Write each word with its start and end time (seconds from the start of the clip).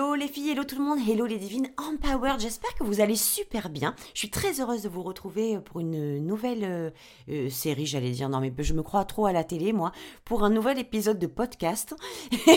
Hello 0.00 0.14
les 0.14 0.28
filles, 0.28 0.52
hello 0.52 0.64
tout 0.64 0.78
le 0.78 0.82
monde, 0.82 0.98
hello 1.06 1.26
les 1.26 1.36
divines 1.36 1.68
empowered, 1.76 2.40
j'espère 2.40 2.74
que 2.74 2.84
vous 2.84 3.02
allez 3.02 3.16
super 3.16 3.68
bien. 3.68 3.94
Je 4.14 4.20
suis 4.20 4.30
très 4.30 4.58
heureuse 4.58 4.80
de 4.80 4.88
vous 4.88 5.02
retrouver 5.02 5.60
pour 5.60 5.78
une 5.78 6.24
nouvelle 6.26 6.64
euh, 6.64 6.90
euh, 7.28 7.50
série, 7.50 7.84
j'allais 7.84 8.10
dire, 8.10 8.30
non 8.30 8.40
mais 8.40 8.50
je 8.60 8.72
me 8.72 8.82
crois 8.82 9.04
trop 9.04 9.26
à 9.26 9.32
la 9.32 9.44
télé 9.44 9.74
moi, 9.74 9.92
pour 10.24 10.42
un 10.42 10.48
nouvel 10.48 10.78
épisode 10.78 11.18
de 11.18 11.26
podcast. 11.26 11.94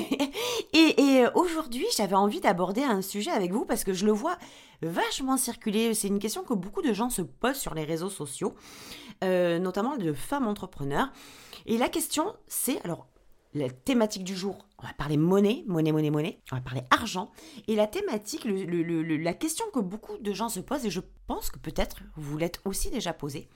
et, 0.73 0.95
euh, 0.97 1.31
aujourd'hui 1.35 1.85
j'avais 1.97 2.15
envie 2.15 2.39
d'aborder 2.39 2.83
un 2.83 3.01
sujet 3.01 3.31
avec 3.31 3.51
vous 3.51 3.65
parce 3.65 3.83
que 3.83 3.91
je 3.91 4.05
le 4.05 4.13
vois 4.13 4.37
vachement 4.81 5.35
circuler, 5.35 5.93
c'est 5.93 6.07
une 6.07 6.19
question 6.19 6.43
que 6.43 6.53
beaucoup 6.53 6.81
de 6.81 6.93
gens 6.93 7.09
se 7.09 7.23
posent 7.23 7.59
sur 7.59 7.73
les 7.73 7.83
réseaux 7.83 8.09
sociaux, 8.09 8.55
notamment 9.21 9.97
de 9.97 10.13
femmes 10.13 10.47
entrepreneurs. 10.47 11.11
Et 11.65 11.77
la 11.77 11.89
question 11.89 12.37
c'est, 12.47 12.81
alors 12.85 13.05
la 13.53 13.69
thématique 13.69 14.23
du 14.23 14.35
jour, 14.35 14.65
on 14.83 14.87
va 14.87 14.93
parler 14.93 15.17
monnaie, 15.17 15.63
monnaie, 15.67 15.91
monnaie, 15.91 16.11
monnaie, 16.11 16.39
on 16.51 16.55
va 16.55 16.61
parler 16.61 16.83
argent. 16.91 17.31
Et 17.67 17.75
la 17.75 17.87
thématique, 17.87 18.45
la 18.45 19.33
question 19.33 19.65
que 19.73 19.79
beaucoup 19.79 20.17
de 20.17 20.33
gens 20.33 20.49
se 20.49 20.59
posent, 20.59 20.85
et 20.85 20.91
je 20.91 20.99
pense 21.27 21.49
que 21.49 21.59
peut-être 21.59 22.01
vous 22.15 22.37
l'êtes 22.37 22.61
aussi 22.65 22.89
déjà 22.89 23.13
posée, 23.13 23.49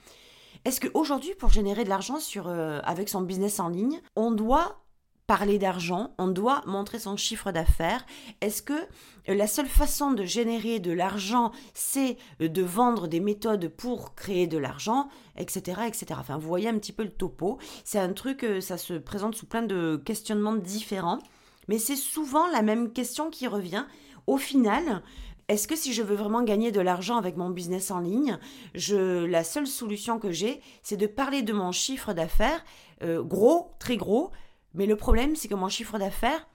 est-ce 0.65 0.79
qu'aujourd'hui, 0.79 1.35
pour 1.35 1.49
générer 1.49 1.83
de 1.83 1.89
l'argent 1.89 2.17
euh, 2.37 2.79
avec 2.83 3.09
son 3.09 3.21
business 3.21 3.59
en 3.59 3.69
ligne, 3.69 4.01
on 4.15 4.31
doit 4.31 4.81
parler 5.27 5.59
d'argent, 5.59 6.15
on 6.17 6.29
doit 6.29 6.63
montrer 6.65 6.99
son 6.99 7.17
chiffre 7.17 7.51
d'affaires. 7.51 8.05
Est-ce 8.39 8.61
que 8.61 8.73
euh, 8.73 9.35
la 9.35 9.45
seule 9.45 9.67
façon 9.67 10.11
de 10.11 10.23
générer 10.23 10.79
de 10.79 10.91
l'argent, 10.91 11.51
c'est 11.73 12.17
euh, 12.41 12.47
de 12.47 12.63
vendre 12.63 13.07
des 13.07 13.19
méthodes 13.19 13.67
pour 13.67 14.15
créer 14.15 14.47
de 14.47 14.57
l'argent, 14.57 15.09
etc., 15.37 15.81
etc. 15.85 16.05
Enfin, 16.17 16.37
vous 16.37 16.47
voyez 16.47 16.69
un 16.69 16.79
petit 16.79 16.93
peu 16.93 17.03
le 17.03 17.11
topo. 17.11 17.59
C'est 17.83 17.99
un 17.99 18.13
truc, 18.13 18.43
euh, 18.45 18.61
ça 18.61 18.77
se 18.77 18.93
présente 18.93 19.35
sous 19.35 19.45
plein 19.45 19.63
de 19.63 20.01
questionnements 20.03 20.55
différents, 20.55 21.19
mais 21.67 21.77
c'est 21.77 21.97
souvent 21.97 22.47
la 22.47 22.61
même 22.61 22.93
question 22.93 23.29
qui 23.29 23.47
revient. 23.47 23.85
Au 24.27 24.37
final, 24.37 25.03
est-ce 25.49 25.67
que 25.67 25.75
si 25.75 25.91
je 25.91 26.03
veux 26.03 26.15
vraiment 26.15 26.43
gagner 26.43 26.71
de 26.71 26.79
l'argent 26.79 27.17
avec 27.17 27.35
mon 27.35 27.49
business 27.49 27.91
en 27.91 27.99
ligne, 27.99 28.37
je, 28.75 29.25
la 29.25 29.43
seule 29.43 29.67
solution 29.67 30.19
que 30.19 30.31
j'ai, 30.31 30.61
c'est 30.83 30.97
de 30.97 31.07
parler 31.07 31.41
de 31.41 31.53
mon 31.53 31.73
chiffre 31.73 32.13
d'affaires, 32.13 32.65
gros, 33.01 33.71
très 33.79 33.95
gros, 33.95 34.31
mais 34.77 34.85
le 34.85 34.95
problème, 34.95 35.35
c'est 35.35 35.47
que 35.47 35.55
mon 35.55 35.69
chiffre 35.69 35.97
d'affaires, 35.97 36.47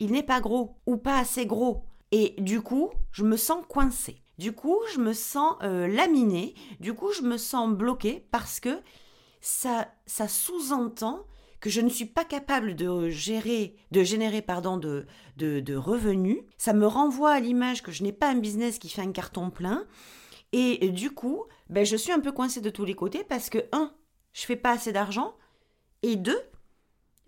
il 0.00 0.10
n'est 0.10 0.24
pas 0.24 0.40
gros 0.40 0.76
ou 0.84 0.96
pas 0.96 1.16
assez 1.16 1.46
gros. 1.46 1.84
Et 2.10 2.34
du 2.38 2.60
coup, 2.60 2.90
je 3.12 3.24
me 3.24 3.36
sens 3.36 3.64
coincée. 3.68 4.20
Du 4.36 4.52
coup, 4.52 4.78
je 4.92 4.98
me 4.98 5.12
sens 5.12 5.54
euh, 5.62 5.86
laminée. 5.86 6.54
Du 6.80 6.92
coup, 6.92 7.12
je 7.12 7.22
me 7.22 7.36
sens 7.36 7.70
bloquée 7.70 8.26
parce 8.32 8.58
que 8.58 8.80
ça, 9.40 9.88
ça 10.06 10.26
sous-entend 10.26 11.24
que 11.60 11.70
je 11.70 11.80
ne 11.80 11.88
suis 11.88 12.04
pas 12.04 12.24
capable 12.24 12.74
de 12.74 13.10
gérer, 13.10 13.76
de 13.92 14.02
générer 14.02 14.42
pardon, 14.42 14.76
de, 14.76 15.06
de, 15.36 15.76
revenus. 15.76 16.38
Ça 16.56 16.72
me 16.72 16.86
renvoie 16.86 17.32
à 17.32 17.40
l'image 17.40 17.82
que 17.82 17.92
je 17.92 18.02
n'ai 18.02 18.12
pas 18.12 18.30
un 18.30 18.38
business 18.38 18.78
qui 18.78 18.88
fait 18.88 19.02
un 19.02 19.12
carton 19.12 19.50
plein. 19.50 19.86
Et 20.52 20.88
du 20.88 21.10
coup, 21.10 21.44
ben, 21.68 21.84
je 21.84 21.96
suis 21.96 22.12
un 22.12 22.20
peu 22.20 22.32
coincée 22.32 22.60
de 22.60 22.70
tous 22.70 22.84
les 22.84 22.94
côtés 22.94 23.22
parce 23.22 23.50
que, 23.50 23.58
un, 23.72 23.92
je 24.32 24.46
fais 24.46 24.56
pas 24.56 24.72
assez 24.72 24.92
d'argent. 24.92 25.34
Et 26.02 26.16
deux, 26.16 26.40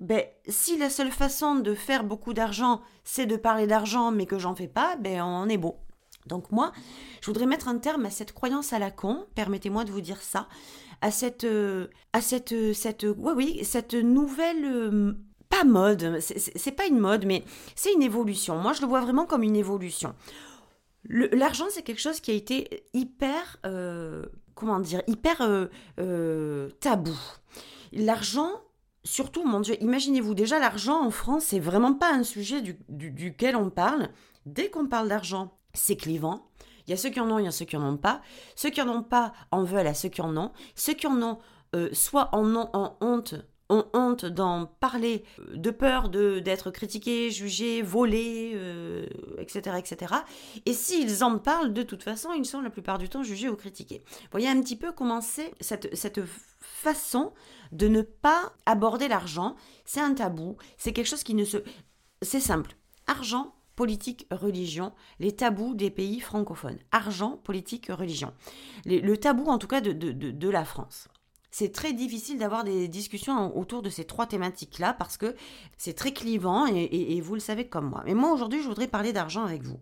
ben, 0.00 0.22
si 0.48 0.78
la 0.78 0.88
seule 0.88 1.12
façon 1.12 1.56
de 1.56 1.74
faire 1.74 2.04
beaucoup 2.04 2.32
d'argent, 2.32 2.80
c'est 3.04 3.26
de 3.26 3.36
parler 3.36 3.66
d'argent, 3.66 4.10
mais 4.10 4.26
que 4.26 4.38
j'en 4.38 4.54
fais 4.54 4.68
pas, 4.68 4.96
ben, 4.96 5.22
on 5.22 5.48
est 5.48 5.58
beau. 5.58 5.76
Donc 6.26 6.50
moi, 6.50 6.72
je 7.20 7.26
voudrais 7.26 7.46
mettre 7.46 7.68
un 7.68 7.78
terme 7.78 8.06
à 8.06 8.10
cette 8.10 8.32
croyance 8.32 8.72
à 8.72 8.78
la 8.78 8.90
con, 8.90 9.26
permettez-moi 9.34 9.84
de 9.84 9.90
vous 9.90 10.00
dire 10.00 10.22
ça, 10.22 10.48
à 11.02 11.10
cette, 11.10 11.44
euh, 11.44 11.88
à 12.12 12.20
cette, 12.20 12.52
euh, 12.52 12.72
cette, 12.72 13.04
ouais, 13.04 13.32
oui, 13.34 13.60
cette 13.64 13.94
nouvelle, 13.94 14.64
euh, 14.64 15.12
pas 15.48 15.64
mode, 15.64 16.20
c'est 16.20 16.72
pas 16.72 16.86
une 16.86 16.98
mode, 16.98 17.26
mais 17.26 17.44
c'est 17.74 17.92
une 17.92 18.02
évolution. 18.02 18.56
Moi, 18.58 18.72
je 18.72 18.82
le 18.82 18.86
vois 18.86 19.00
vraiment 19.00 19.26
comme 19.26 19.42
une 19.42 19.56
évolution. 19.56 20.14
L'argent, 21.08 21.64
c'est 21.70 21.82
quelque 21.82 22.00
chose 22.00 22.20
qui 22.20 22.30
a 22.30 22.34
été 22.34 22.84
hyper, 22.94 23.58
comment 24.54 24.78
dire, 24.78 25.02
hyper 25.08 25.68
tabou. 26.78 27.18
L'argent, 27.92 28.52
surtout, 29.04 29.44
mon 29.44 29.60
Dieu, 29.60 29.76
imaginez-vous 29.82 30.34
déjà 30.34 30.58
l'argent 30.58 31.04
en 31.04 31.10
France, 31.10 31.44
c'est 31.46 31.60
vraiment 31.60 31.94
pas 31.94 32.12
un 32.12 32.24
sujet 32.24 32.62
duquel 32.88 33.56
on 33.56 33.70
parle. 33.70 34.10
Dès 34.46 34.70
qu'on 34.70 34.86
parle 34.86 35.08
d'argent, 35.08 35.56
c'est 35.74 35.96
clivant. 35.96 36.46
Il 36.86 36.90
y 36.90 36.94
a 36.94 36.96
ceux 36.96 37.10
qui 37.10 37.20
en 37.20 37.30
ont, 37.30 37.38
il 37.38 37.44
y 37.44 37.48
a 37.48 37.52
ceux 37.52 37.64
qui 37.64 37.76
en 37.76 37.86
ont 37.86 37.96
pas. 37.96 38.20
Ceux 38.56 38.70
qui 38.70 38.82
en 38.82 38.88
ont 38.88 39.02
pas 39.02 39.32
en 39.50 39.62
veulent 39.64 39.86
à 39.86 39.94
ceux 39.94 40.08
qui 40.08 40.22
en 40.22 40.36
ont. 40.36 40.50
Ceux 40.74 40.94
qui 40.94 41.06
en 41.06 41.22
ont, 41.22 41.38
euh, 41.74 41.88
soit 41.92 42.30
en 42.32 42.44
ont 42.56 42.68
en 42.72 42.96
honte, 43.00 43.34
ont 43.70 43.86
honte 43.94 44.26
d'en 44.26 44.66
parler, 44.66 45.24
euh, 45.38 45.56
de 45.56 45.70
peur 45.70 46.10
de 46.10 46.40
d'être 46.40 46.70
critiqués, 46.70 47.30
jugés, 47.30 47.80
volés, 47.80 48.50
etc., 49.38 49.62
euh, 49.70 49.76
etc. 49.76 50.14
Et 50.66 50.74
s'ils 50.74 51.24
en 51.24 51.38
parlent, 51.38 51.72
de 51.72 51.82
toute 51.82 52.02
façon, 52.02 52.32
ils 52.32 52.44
sont 52.44 52.60
la 52.60 52.70
plupart 52.70 52.98
du 52.98 53.08
temps 53.08 53.22
jugés 53.22 53.48
ou 53.48 53.56
critiqués. 53.56 54.02
Voyez 54.30 54.48
un 54.48 54.60
petit 54.60 54.76
peu 54.76 54.92
comment 54.92 55.20
c'est 55.20 55.54
cette, 55.60 55.94
cette 55.96 56.20
façon 56.60 57.32
de 57.72 57.88
ne 57.88 58.02
pas 58.02 58.52
aborder 58.66 59.08
l'argent. 59.08 59.56
C'est 59.84 60.00
un 60.00 60.14
tabou, 60.14 60.56
c'est 60.76 60.92
quelque 60.92 61.06
chose 61.06 61.22
qui 61.22 61.34
ne 61.34 61.44
se... 61.44 61.58
C'est 62.22 62.40
simple. 62.40 62.76
Argent, 63.06 63.54
politique, 63.76 64.26
religion, 64.30 64.92
les 65.20 65.34
tabous 65.34 65.74
des 65.74 65.90
pays 65.90 66.20
francophones. 66.20 66.78
Argent, 66.92 67.38
politique, 67.38 67.86
religion. 67.88 68.32
le 68.84 69.16
tabou 69.16 69.46
en 69.46 69.56
tout 69.56 69.68
cas 69.68 69.80
de, 69.80 69.92
de, 69.92 70.12
de, 70.12 70.48
la 70.50 70.66
France. 70.66 71.08
C'est 71.50 71.72
très 71.72 71.92
difficile 71.92 72.38
d'avoir 72.38 72.62
des 72.64 72.86
discussions 72.86 73.56
autour 73.58 73.82
de 73.82 73.90
ces 73.90 74.04
trois 74.04 74.26
thématiques-là 74.26 74.94
parce 74.94 75.16
que 75.16 75.34
c'est 75.78 75.94
très 75.94 76.12
clivant 76.12 76.66
et, 76.66 77.20
vous 77.20 77.34
le 77.34 77.40
savez 77.40 77.68
comme 77.68 77.90
moi. 77.90 78.02
Mais 78.06 78.14
moi 78.14 78.32
aujourd'hui, 78.32 78.62
je 78.62 78.68
voudrais 78.68 78.86
parler 78.86 79.12
d'argent 79.12 79.44
avec 79.44 79.62
vous. 79.62 79.80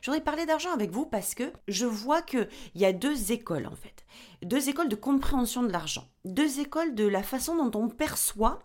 Je 0.00 0.10
voudrais 0.10 0.24
parler 0.24 0.46
d'argent 0.46 0.72
avec 0.72 0.90
vous 0.90 1.04
parce 1.04 1.34
que 1.34 1.52
je 1.68 1.84
vois 1.84 2.22
qu'il 2.22 2.48
y 2.74 2.84
a 2.84 2.92
deux 2.92 3.32
écoles 3.32 3.66
en 3.66 3.76
fait 3.76 4.00
deux 4.42 4.68
écoles 4.68 4.88
de 4.88 4.96
compréhension 4.96 5.62
de 5.62 5.72
l'argent, 5.72 6.08
deux 6.24 6.60
écoles 6.60 6.94
de 6.94 7.06
la 7.06 7.22
façon 7.22 7.56
dont 7.56 7.78
on 7.78 7.88
perçoit 7.88 8.62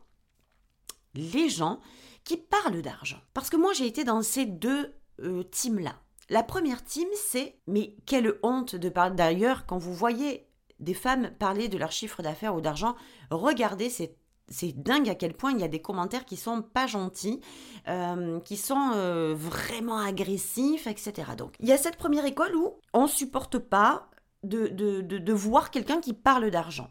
les 1.14 1.50
gens 1.50 1.80
qui 2.24 2.38
parlent 2.38 2.82
d'argent. 2.82 3.20
Parce 3.34 3.50
que 3.50 3.58
moi, 3.58 3.74
j'ai 3.74 3.86
été 3.86 4.04
dans 4.04 4.22
ces 4.22 4.46
deux 4.46 4.96
euh, 5.22 5.44
teams-là. 5.44 5.96
La 6.30 6.44
première 6.44 6.84
team, 6.84 7.08
c'est, 7.14 7.60
mais 7.68 7.96
quelle 8.06 8.40
honte 8.42 8.76
de 8.76 8.90
parler 8.90 9.16
d'ailleurs, 9.16 9.66
quand 9.66 9.78
vous 9.78 9.94
voyez 9.94 10.48
des 10.85 10.94
femmes 10.94 11.31
parler 11.38 11.68
de 11.68 11.78
leur 11.78 11.91
chiffre 11.91 12.22
d'affaires 12.22 12.56
ou 12.56 12.62
d'argent, 12.62 12.96
regardez, 13.31 13.90
c'est 13.90 14.16
dingue 14.78 15.09
à 15.09 15.16
quel 15.16 15.34
point 15.34 15.51
il 15.51 15.59
y 15.59 15.63
a 15.63 15.68
des 15.68 15.81
commentaires 15.81 16.23
qui 16.23 16.38
sont 16.38 16.62
pas 16.62 16.88
gentils, 16.88 17.41
euh, 17.90 18.40
qui 18.41 18.56
sont 18.56 18.91
euh, 18.94 19.34
vraiment 19.35 19.97
agressifs, 19.97 20.88
etc. 20.88 21.31
Donc 21.38 21.56
il 21.59 21.68
y 21.68 21.73
a 21.73 21.78
cette 21.78 21.97
première 21.97 22.25
école 22.25 22.56
où 22.56 22.75
on 22.94 23.07
supporte 23.07 23.57
pas 23.57 24.07
de, 24.44 24.68
de, 24.68 25.34
voir 25.34 25.72
quelqu'un 25.72 26.00
qui 26.00 26.13
parle 26.13 26.51
d'argent. 26.51 26.90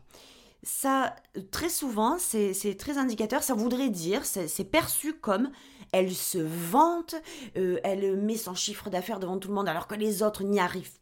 Ça, 0.64 1.14
très 1.52 1.68
souvent, 1.68 2.16
c'est 2.18 2.76
très 2.76 2.98
indicateur. 2.98 3.44
Ça 3.44 3.54
voudrait 3.54 3.90
dire, 3.90 4.24
c'est 4.24 4.64
perçu 4.64 5.12
comme 5.12 5.50
elle 5.92 6.12
se 6.12 6.38
vante, 6.38 7.14
euh, 7.56 7.78
elle 7.84 8.16
met 8.16 8.36
son 8.36 8.54
chiffre 8.54 8.90
d'affaires 8.90 9.20
devant 9.20 9.38
tout 9.38 9.46
le 9.46 9.54
monde 9.54 9.68
alors 9.68 9.86
que 9.86 9.94
les 9.94 10.24
autres 10.24 10.42
n'y 10.42 10.58
arrivent 10.58 10.98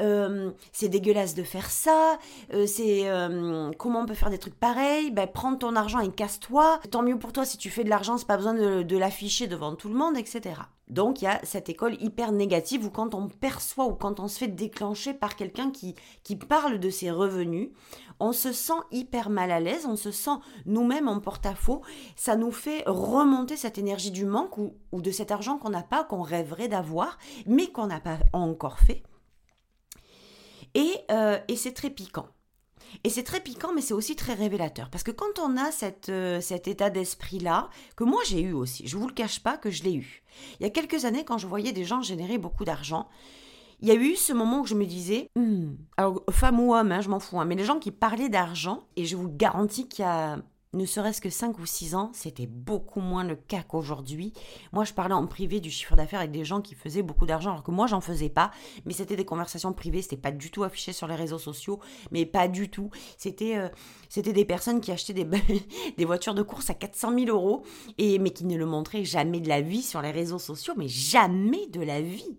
euh, 0.00 0.50
c'est 0.72 0.88
dégueulasse 0.88 1.34
de 1.34 1.42
faire 1.42 1.70
ça, 1.70 2.18
euh, 2.52 2.66
c'est 2.66 3.08
comment 3.78 4.00
on 4.00 4.06
peut 4.06 4.14
faire 4.14 4.30
des 4.30 4.38
trucs 4.38 4.58
pareils, 4.58 5.10
ben 5.10 5.26
prends 5.26 5.56
ton 5.56 5.76
argent 5.76 6.00
et 6.00 6.10
casse-toi, 6.10 6.80
tant 6.90 7.02
mieux 7.02 7.18
pour 7.18 7.32
toi 7.32 7.44
si 7.44 7.58
tu 7.58 7.70
fais 7.70 7.84
de 7.84 7.90
l'argent, 7.90 8.18
c'est 8.18 8.26
pas 8.26 8.36
besoin 8.36 8.54
de, 8.54 8.82
de 8.82 8.96
l'afficher 8.96 9.46
devant 9.46 9.74
tout 9.74 9.88
le 9.88 9.94
monde, 9.94 10.16
etc. 10.16 10.54
Donc 10.90 11.22
il 11.22 11.26
y 11.26 11.28
a 11.28 11.40
cette 11.44 11.68
école 11.68 11.94
hyper 12.02 12.32
négative 12.32 12.84
où 12.84 12.90
quand 12.90 13.14
on 13.14 13.28
perçoit 13.28 13.86
ou 13.86 13.94
quand 13.94 14.18
on 14.18 14.26
se 14.26 14.38
fait 14.38 14.48
déclencher 14.48 15.14
par 15.14 15.36
quelqu'un 15.36 15.70
qui, 15.70 15.94
qui 16.24 16.34
parle 16.34 16.80
de 16.80 16.90
ses 16.90 17.12
revenus, 17.12 17.70
on 18.18 18.32
se 18.32 18.52
sent 18.52 18.72
hyper 18.90 19.30
mal 19.30 19.50
à 19.50 19.60
l'aise, 19.60 19.86
on 19.86 19.96
se 19.96 20.10
sent 20.10 20.38
nous-mêmes 20.66 21.08
en 21.08 21.20
porte-à-faux, 21.20 21.82
ça 22.16 22.36
nous 22.36 22.50
fait 22.50 22.82
remonter 22.86 23.56
cette 23.56 23.78
énergie 23.78 24.10
du 24.10 24.26
manque 24.26 24.58
ou, 24.58 24.74
de 24.92 25.10
cet 25.10 25.30
argent 25.30 25.58
qu'on 25.58 25.70
n'a 25.70 25.82
pas, 25.82 26.04
qu'on 26.04 26.22
rêverait 26.22 26.68
d'avoir, 26.68 27.18
mais 27.46 27.68
qu'on 27.68 27.86
n'a 27.86 28.00
pas 28.00 28.18
encore 28.32 28.78
fait. 28.78 29.02
Et, 30.74 30.92
euh, 31.10 31.38
et 31.48 31.56
c'est 31.56 31.72
très 31.72 31.90
piquant. 31.90 32.28
Et 33.04 33.10
c'est 33.10 33.22
très 33.22 33.40
piquant, 33.40 33.72
mais 33.74 33.80
c'est 33.80 33.94
aussi 33.94 34.16
très 34.16 34.34
révélateur. 34.34 34.90
Parce 34.90 35.04
que 35.04 35.10
quand 35.10 35.38
on 35.38 35.56
a 35.56 35.70
euh, 36.08 36.40
cet 36.40 36.68
état 36.68 36.90
d'esprit-là, 36.90 37.70
que 37.96 38.04
moi 38.04 38.20
j'ai 38.26 38.40
eu 38.40 38.52
aussi, 38.52 38.86
je 38.86 38.96
vous 38.96 39.06
le 39.06 39.14
cache 39.14 39.40
pas 39.40 39.56
que 39.56 39.70
je 39.70 39.82
l'ai 39.84 39.94
eu. 39.94 40.22
Il 40.58 40.64
y 40.64 40.66
a 40.66 40.70
quelques 40.70 41.04
années, 41.04 41.24
quand 41.24 41.38
je 41.38 41.46
voyais 41.46 41.72
des 41.72 41.84
gens 41.84 42.02
générer 42.02 42.38
beaucoup 42.38 42.64
d'argent, 42.64 43.08
il 43.80 43.88
y 43.88 43.92
a 43.92 43.94
eu 43.94 44.14
ce 44.14 44.32
moment 44.32 44.60
où 44.60 44.66
je 44.66 44.74
me 44.74 44.84
disais, 44.84 45.30
hmm, 45.36 45.70
alors 45.96 46.22
femme 46.30 46.60
ou 46.60 46.74
homme, 46.74 46.92
hein, 46.92 47.00
je 47.00 47.08
m'en 47.08 47.20
fous, 47.20 47.40
hein, 47.40 47.46
mais 47.46 47.54
les 47.54 47.64
gens 47.64 47.78
qui 47.78 47.90
parlaient 47.90 48.28
d'argent, 48.28 48.82
et 48.96 49.06
je 49.06 49.16
vous 49.16 49.30
garantis 49.30 49.88
qu'il 49.88 50.04
y 50.04 50.08
a 50.08 50.38
ne 50.72 50.86
serait-ce 50.86 51.20
que 51.20 51.30
5 51.30 51.58
ou 51.58 51.66
6 51.66 51.96
ans, 51.96 52.10
c'était 52.14 52.46
beaucoup 52.46 53.00
moins 53.00 53.24
le 53.24 53.34
cas 53.34 53.62
qu'aujourd'hui. 53.62 54.32
Moi, 54.72 54.84
je 54.84 54.92
parlais 54.92 55.14
en 55.14 55.26
privé 55.26 55.58
du 55.58 55.70
chiffre 55.70 55.96
d'affaires 55.96 56.20
avec 56.20 56.30
des 56.30 56.44
gens 56.44 56.60
qui 56.60 56.76
faisaient 56.76 57.02
beaucoup 57.02 57.26
d'argent, 57.26 57.50
alors 57.50 57.64
que 57.64 57.72
moi, 57.72 57.88
j'en 57.88 58.00
faisais 58.00 58.28
pas. 58.28 58.52
Mais 58.84 58.92
c'était 58.92 59.16
des 59.16 59.24
conversations 59.24 59.72
privées, 59.72 60.02
c'était 60.02 60.16
pas 60.16 60.30
du 60.30 60.50
tout 60.52 60.62
affiché 60.62 60.92
sur 60.92 61.08
les 61.08 61.16
réseaux 61.16 61.40
sociaux, 61.40 61.80
mais 62.12 62.24
pas 62.24 62.46
du 62.46 62.70
tout. 62.70 62.90
C'était 63.18 63.56
euh, 63.56 63.68
des 64.22 64.44
personnes 64.44 64.80
qui 64.80 64.92
achetaient 64.92 65.12
des, 65.12 65.26
des 65.98 66.04
voitures 66.04 66.34
de 66.34 66.42
course 66.42 66.70
à 66.70 66.74
400 66.74 67.18
000 67.18 67.36
euros, 67.36 67.64
et, 67.98 68.20
mais 68.20 68.30
qui 68.30 68.44
ne 68.44 68.56
le 68.56 68.66
montraient 68.66 69.04
jamais 69.04 69.40
de 69.40 69.48
la 69.48 69.62
vie 69.62 69.82
sur 69.82 70.02
les 70.02 70.12
réseaux 70.12 70.38
sociaux, 70.38 70.74
mais 70.76 70.88
jamais 70.88 71.66
de 71.66 71.80
la 71.80 72.00
vie 72.00 72.38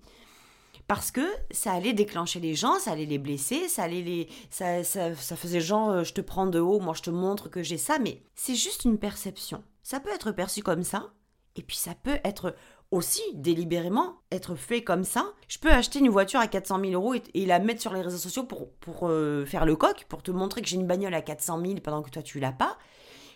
parce 0.92 1.12
que 1.12 1.26
ça 1.52 1.72
allait 1.72 1.94
déclencher 1.94 2.42
les 2.42 2.54
gens, 2.54 2.78
ça 2.78 2.92
allait 2.92 3.06
les 3.06 3.18
blesser, 3.18 3.70
ça 3.70 3.84
allait 3.84 4.02
les, 4.02 4.28
ça, 4.50 4.84
ça, 4.84 5.14
faisait 5.38 5.62
genre 5.62 5.90
euh, 5.90 6.04
je 6.04 6.12
te 6.12 6.20
prends 6.20 6.48
de 6.48 6.60
haut, 6.60 6.82
moi 6.82 6.94
je 6.94 7.02
te 7.02 7.10
montre 7.10 7.48
que 7.48 7.64
j'ai 7.64 7.78
ça, 7.78 7.98
mais 7.98 8.22
c'est 8.36 8.56
juste 8.56 8.84
une 8.84 8.98
perception. 8.98 9.64
Ça 9.84 10.02
peut 10.02 10.10
être 10.14 10.34
perçu 10.34 10.62
comme 10.62 10.84
ça, 10.84 11.14
et 11.56 11.62
puis 11.62 11.78
ça 11.78 11.96
peut 11.96 12.20
être 12.26 12.58
aussi 12.92 13.22
délibérément 13.36 14.18
être 14.34 14.56
fait 14.56 14.84
comme 14.84 15.06
ça. 15.06 15.32
Je 15.48 15.60
peux 15.60 15.72
acheter 15.72 16.00
une 16.00 16.10
voiture 16.10 16.42
à 16.42 16.48
400 16.48 16.82
000 16.82 16.92
euros 16.92 17.14
et, 17.34 17.46
la 17.46 17.60
mettre 17.60 17.80
sur 17.80 17.94
les 17.94 18.02
réseaux 18.02 18.18
sociaux 18.18 18.44
pour, 18.44 18.70
pour 18.74 19.08
euh, 19.08 19.46
faire 19.46 19.66
le 19.66 19.78
coq, 19.78 20.06
pour 20.10 20.22
te 20.22 20.32
montrer 20.32 20.62
que 20.62 20.68
j'ai 20.68 20.76
une 20.76 20.88
bagnole 20.88 21.14
à 21.14 21.22
400 21.22 21.62
000 21.66 21.76
pendant 21.82 22.02
que 22.02 22.10
toi 22.10 22.22
tu 22.22 22.42
l'as 22.42 22.52
pas. 22.52 22.78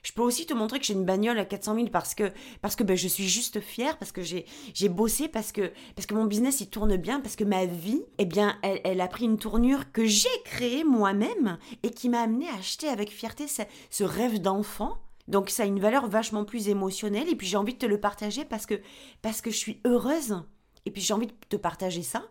Je 0.05 0.13
peux 0.13 0.21
aussi 0.21 0.45
te 0.45 0.53
montrer 0.53 0.79
que 0.79 0.85
j'ai 0.85 0.93
une 0.93 1.03
bagnole 1.03 1.39
à 1.39 1.45
400 1.45 1.73
000 1.73 1.87
parce 1.87 2.13
que, 2.13 2.31
parce 2.61 2.75
que 2.75 2.83
ben, 2.83 2.95
je 2.95 3.07
suis 3.07 3.27
juste 3.27 3.59
fière, 3.59 3.97
parce 3.97 4.11
que 4.11 4.21
j'ai, 4.21 4.45
bossé, 4.87 5.27
parce 5.27 5.51
que, 5.51 5.73
parce 5.95 6.05
que 6.05 6.13
mon 6.13 6.25
business 6.25 6.61
il 6.61 6.69
tourne 6.69 6.95
bien, 6.95 7.19
parce 7.19 7.35
que 7.35 7.43
ma 7.43 7.65
vie, 7.65 8.03
eh 8.19 8.25
bien, 8.25 8.55
elle, 8.61 8.81
elle 8.83 9.01
a 9.01 9.07
pris 9.07 9.25
une 9.25 9.39
tournure 9.39 9.91
que 9.91 10.05
j'ai 10.05 10.29
créée 10.43 10.83
moi-même 10.83 11.57
et 11.81 11.89
qui 11.89 12.09
m'a 12.09 12.21
amené 12.21 12.47
à 12.49 12.53
acheter 12.53 12.87
avec 12.87 13.09
fierté 13.09 13.47
ce, 13.47 14.03
rêve 14.03 14.39
d'enfant. 14.39 14.99
Donc 15.27 15.49
ça 15.49 15.63
a 15.63 15.65
une 15.65 15.79
valeur 15.79 16.07
vachement 16.07 16.45
plus 16.45 16.69
émotionnelle 16.69 17.27
et 17.27 17.35
puis 17.35 17.47
j'ai 17.47 17.57
envie 17.57 17.73
de 17.73 17.79
te 17.79 17.87
le 17.87 17.99
partager 17.99 18.45
parce 18.45 18.67
que, 18.67 18.79
parce 19.23 19.41
que 19.41 19.49
je 19.49 19.57
suis 19.57 19.81
heureuse 19.85 20.39
et 20.85 20.91
puis 20.91 21.01
j'ai 21.01 21.15
envie 21.15 21.27
de 21.27 21.33
te 21.49 21.55
partager 21.55 22.03
ça. 22.03 22.23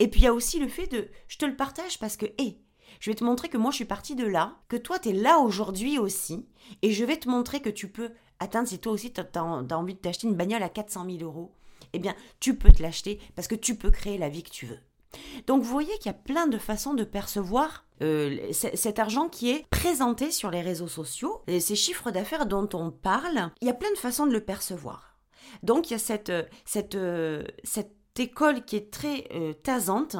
Et 0.00 0.08
puis 0.08 0.22
il 0.22 0.24
y 0.24 0.26
a 0.26 0.34
aussi 0.34 0.58
le 0.58 0.66
fait 0.66 0.88
de 0.88 1.06
je 1.28 1.38
te 1.38 1.44
le 1.44 1.54
partage 1.54 2.00
parce 2.00 2.16
que 2.16 2.26
je 3.00 3.10
vais 3.10 3.16
te 3.16 3.24
montrer 3.24 3.48
que 3.48 3.56
moi 3.56 3.70
je 3.70 3.76
suis 3.76 3.84
partie 3.84 4.14
de 4.14 4.26
là, 4.26 4.56
que 4.68 4.76
toi 4.76 4.98
tu 4.98 5.10
es 5.10 5.12
là 5.12 5.38
aujourd'hui 5.38 5.98
aussi, 5.98 6.46
et 6.82 6.92
je 6.92 7.04
vais 7.04 7.16
te 7.16 7.28
montrer 7.28 7.60
que 7.60 7.70
tu 7.70 7.88
peux 7.88 8.10
atteindre, 8.40 8.68
si 8.68 8.78
toi 8.78 8.92
aussi 8.92 9.12
tu 9.12 9.20
as, 9.20 9.44
envie 9.44 9.94
de 9.94 9.98
t'acheter 9.98 10.26
une 10.26 10.34
bagnole 10.34 10.62
à 10.62 10.68
400 10.68 11.06
000 11.06 11.22
euros, 11.22 11.52
eh 11.92 11.98
bien 11.98 12.14
tu 12.40 12.56
peux 12.56 12.72
te 12.72 12.82
l'acheter 12.82 13.20
parce 13.34 13.48
que 13.48 13.54
tu 13.54 13.76
peux 13.76 13.90
créer 13.90 14.18
la 14.18 14.28
vie 14.28 14.42
que 14.42 14.50
tu 14.50 14.66
veux. 14.66 14.78
Donc 15.46 15.62
vous 15.62 15.70
voyez 15.70 15.94
qu'il 15.98 16.06
y 16.06 16.14
a 16.14 16.14
plein 16.14 16.46
de 16.46 16.58
façons 16.58 16.94
de 16.94 17.04
percevoir 17.04 17.84
euh, 18.02 18.50
cet 18.52 18.98
argent 18.98 19.28
qui 19.28 19.50
est 19.50 19.66
présenté 19.68 20.30
sur 20.30 20.50
les 20.50 20.62
réseaux 20.62 20.88
sociaux, 20.88 21.42
et 21.46 21.60
ces 21.60 21.76
chiffres 21.76 22.10
d'affaires 22.10 22.46
dont 22.46 22.68
on 22.72 22.90
parle, 22.90 23.50
il 23.60 23.68
y 23.68 23.70
a 23.70 23.74
plein 23.74 23.92
de 23.92 23.98
façons 23.98 24.26
de 24.26 24.32
le 24.32 24.40
percevoir. 24.40 25.16
Donc 25.62 25.90
il 25.90 25.92
y 25.92 25.96
a 25.96 25.98
cette, 25.98 26.32
cette, 26.64 26.96
cette 27.62 27.94
école 28.18 28.64
qui 28.64 28.76
est 28.76 28.90
très 28.90 29.28
euh, 29.32 29.52
tasante, 29.52 30.16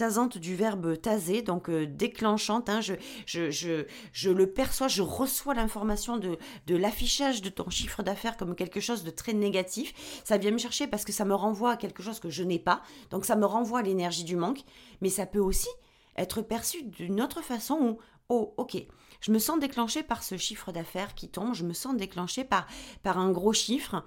tasante 0.00 0.38
du 0.38 0.56
verbe 0.56 0.98
taser, 0.98 1.42
donc 1.42 1.68
euh, 1.68 1.86
déclenchante. 1.86 2.70
Hein, 2.70 2.80
je, 2.80 2.94
je, 3.26 3.50
je, 3.50 3.84
je, 4.14 4.30
le 4.30 4.50
perçois, 4.50 4.88
je 4.88 5.02
reçois 5.02 5.52
l'information 5.52 6.16
de, 6.16 6.38
de 6.66 6.74
l'affichage 6.74 7.42
de 7.42 7.50
ton 7.50 7.68
chiffre 7.68 8.02
d'affaires 8.02 8.38
comme 8.38 8.54
quelque 8.54 8.80
chose 8.80 9.04
de 9.04 9.10
très 9.10 9.34
négatif. 9.34 9.92
Ça 10.24 10.38
vient 10.38 10.52
me 10.52 10.58
chercher 10.58 10.86
parce 10.86 11.04
que 11.04 11.12
ça 11.12 11.26
me 11.26 11.34
renvoie 11.34 11.72
à 11.72 11.76
quelque 11.76 12.02
chose 12.02 12.18
que 12.18 12.30
je 12.30 12.42
n'ai 12.42 12.58
pas. 12.58 12.80
Donc 13.10 13.26
ça 13.26 13.36
me 13.36 13.44
renvoie 13.44 13.80
à 13.80 13.82
l'énergie 13.82 14.24
du 14.24 14.36
manque. 14.36 14.60
Mais 15.02 15.10
ça 15.10 15.26
peut 15.26 15.38
aussi 15.38 15.68
être 16.16 16.40
perçu 16.40 16.82
d'une 16.82 17.20
autre 17.20 17.42
façon 17.42 17.74
où, 17.74 17.98
oh, 18.30 18.54
ok, 18.56 18.82
je 19.20 19.32
me 19.32 19.38
sens 19.38 19.58
déclenché 19.58 20.02
par 20.02 20.22
ce 20.22 20.38
chiffre 20.38 20.72
d'affaires 20.72 21.14
qui 21.14 21.28
tombe, 21.28 21.52
je 21.54 21.66
me 21.66 21.74
sens 21.74 21.94
déclenché 21.94 22.42
par, 22.42 22.66
par 23.02 23.18
un 23.18 23.32
gros 23.32 23.52
chiffre. 23.52 24.02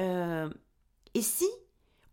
Euh, 0.00 0.50
et 1.14 1.22
si 1.22 1.46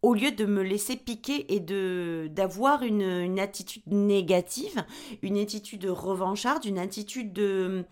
au 0.03 0.13
lieu 0.13 0.31
de 0.31 0.45
me 0.45 0.61
laisser 0.61 0.95
piquer 0.97 1.51
et 1.53 1.59
de 1.59 2.29
d'avoir 2.29 2.83
une, 2.83 3.39
attitude 3.39 3.83
négative, 3.87 4.85
une 5.23 5.39
attitude 5.39 5.85
revancharde, 5.85 6.65
une 6.65 6.77
attitude 6.77 7.33
de, 7.33 7.85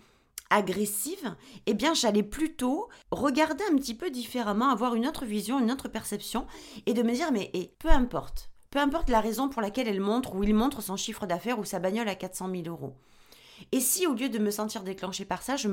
agressive, 0.49 1.35
eh 1.65 1.73
bien 1.73 1.93
j'allais 1.93 2.21
plutôt 2.21 2.89
regarder 3.11 3.63
un 3.71 3.75
petit 3.75 3.95
peu 3.95 4.11
différemment, 4.11 4.69
avoir 4.69 4.93
une 4.93 5.07
autre 5.07 5.25
vision, 5.25 5.59
une 5.59 5.71
autre 5.71 5.87
perception, 5.87 6.45
et 6.85 6.93
de 6.93 7.01
me 7.01 7.13
dire 7.13 7.31
mais 7.31 7.49
peu 7.79 7.89
importe, 7.89 8.51
peu 8.69 8.79
importe 8.79 9.09
la 9.09 9.21
raison 9.21 9.49
pour 9.49 9.61
laquelle 9.61 9.87
elle 9.87 10.01
montre 10.01 10.35
ou 10.35 10.43
il 10.43 10.53
montre 10.53 10.81
son 10.81 10.97
chiffre 10.97 11.25
d'affaires 11.25 11.59
ou 11.59 11.63
sa 11.63 11.79
bagnole 11.79 12.09
à 12.09 12.15
400 12.15 12.49
000 12.51 12.63
euros. 12.67 12.97
Et 13.71 13.79
si 13.79 14.05
au 14.05 14.13
lieu 14.13 14.27
de 14.27 14.39
me 14.39 14.51
sentir 14.51 14.83
déclenché 14.83 15.23
par 15.23 15.43
ça, 15.43 15.55
je, 15.55 15.67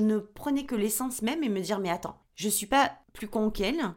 ne 0.00 0.18
prenais 0.18 0.64
que 0.64 0.74
l'essence 0.74 1.22
même 1.22 1.44
et 1.44 1.48
me 1.48 1.60
dire 1.60 1.78
mais 1.78 1.90
attends, 1.90 2.18
je 2.34 2.48
suis 2.48 2.66
pas 2.66 2.92
plus 3.12 3.28
con 3.28 3.50
qu'elle, 3.50 3.94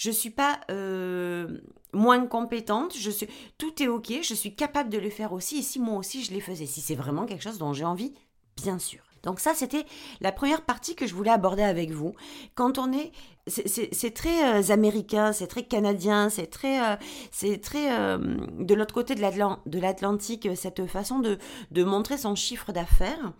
je 0.00 0.10
suis 0.10 0.30
pas 0.30 0.60
euh, 0.70 1.60
moins 1.92 2.24
compétente, 2.24 2.96
je 2.96 3.10
suis 3.10 3.28
tout 3.58 3.82
est 3.82 3.88
OK, 3.88 4.10
je 4.22 4.32
suis 4.32 4.54
capable 4.54 4.88
de 4.88 4.96
le 4.96 5.10
faire 5.10 5.34
aussi 5.34 5.58
et 5.58 5.62
si 5.62 5.78
moi 5.78 5.98
aussi 5.98 6.24
je 6.24 6.32
les 6.32 6.40
faisais, 6.40 6.64
si 6.64 6.80
c'est 6.80 6.94
vraiment 6.94 7.26
quelque 7.26 7.42
chose 7.42 7.58
dont 7.58 7.74
j'ai 7.74 7.84
envie, 7.84 8.14
bien 8.56 8.78
sûr. 8.78 9.02
Donc 9.22 9.40
ça, 9.40 9.52
c'était 9.54 9.84
la 10.22 10.32
première 10.32 10.62
partie 10.62 10.94
que 10.94 11.06
je 11.06 11.14
voulais 11.14 11.30
aborder 11.30 11.62
avec 11.62 11.90
vous. 11.90 12.14
Quand 12.54 12.78
on 12.78 12.94
est, 12.94 13.12
c'est 13.50 14.14
très 14.14 14.62
euh, 14.62 14.72
américain, 14.72 15.32
c'est 15.32 15.46
très 15.46 15.64
canadien, 15.64 16.28
c'est 16.30 16.46
très, 16.46 16.80
euh, 16.82 17.56
très 17.62 18.18
de 18.18 18.74
l'autre 18.74 18.94
côté 18.94 19.14
de 19.14 19.78
l'Atlantique, 19.80 20.48
cette 20.54 20.86
façon 20.86 21.18
de, 21.18 21.38
montrer 21.84 22.16
son 22.16 22.34
chiffre 22.34 22.72
d'affaires. 22.72 23.32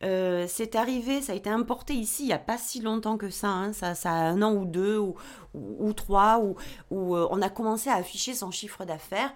c'est 0.00 0.76
arrivé, 0.76 1.22
ça 1.22 1.32
a 1.32 1.36
été 1.36 1.50
importé 1.50 1.94
ici 1.94 2.24
il 2.24 2.26
n'y 2.26 2.32
a 2.32 2.38
pas 2.38 2.58
si 2.58 2.80
longtemps 2.80 3.16
que 3.16 3.30
ça, 3.30 3.48
hein, 3.48 3.72
ça, 3.72 3.94
ça 3.94 4.10
a 4.10 4.14
un 4.14 4.42
an 4.42 4.52
ou 4.54 4.64
deux, 4.64 4.98
ou, 4.98 5.14
ou, 5.54 5.92
trois 5.92 6.40
où, 6.40 6.56
euh, 7.16 7.28
on 7.30 7.40
a 7.40 7.48
commencé 7.48 7.88
à 7.88 7.94
afficher 7.94 8.34
son 8.34 8.50
chiffre 8.50 8.84
d'affaires 8.84 9.32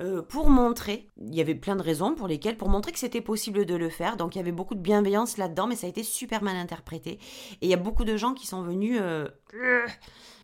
euh, 0.00 0.22
pour 0.22 0.48
montrer, 0.48 1.08
il 1.20 1.34
y 1.34 1.40
avait 1.40 1.54
plein 1.54 1.76
de 1.76 1.82
raisons 1.82 2.14
pour 2.14 2.26
lesquelles, 2.26 2.56
pour 2.56 2.68
montrer 2.68 2.92
que 2.92 2.98
c'était 2.98 3.20
possible 3.20 3.66
de 3.66 3.74
le 3.74 3.90
faire. 3.90 4.16
Donc 4.16 4.34
il 4.34 4.38
y 4.38 4.40
avait 4.40 4.52
beaucoup 4.52 4.74
de 4.74 4.80
bienveillance 4.80 5.36
là-dedans, 5.36 5.66
mais 5.66 5.76
ça 5.76 5.86
a 5.86 5.90
été 5.90 6.02
super 6.02 6.42
mal 6.42 6.56
interprété. 6.56 7.12
Et 7.12 7.66
il 7.66 7.68
y 7.68 7.74
a 7.74 7.78
beaucoup 7.78 8.04
de 8.04 8.16
gens 8.16 8.32
qui 8.32 8.46
sont 8.46 8.62
venus 8.62 8.98
euh, 9.00 9.28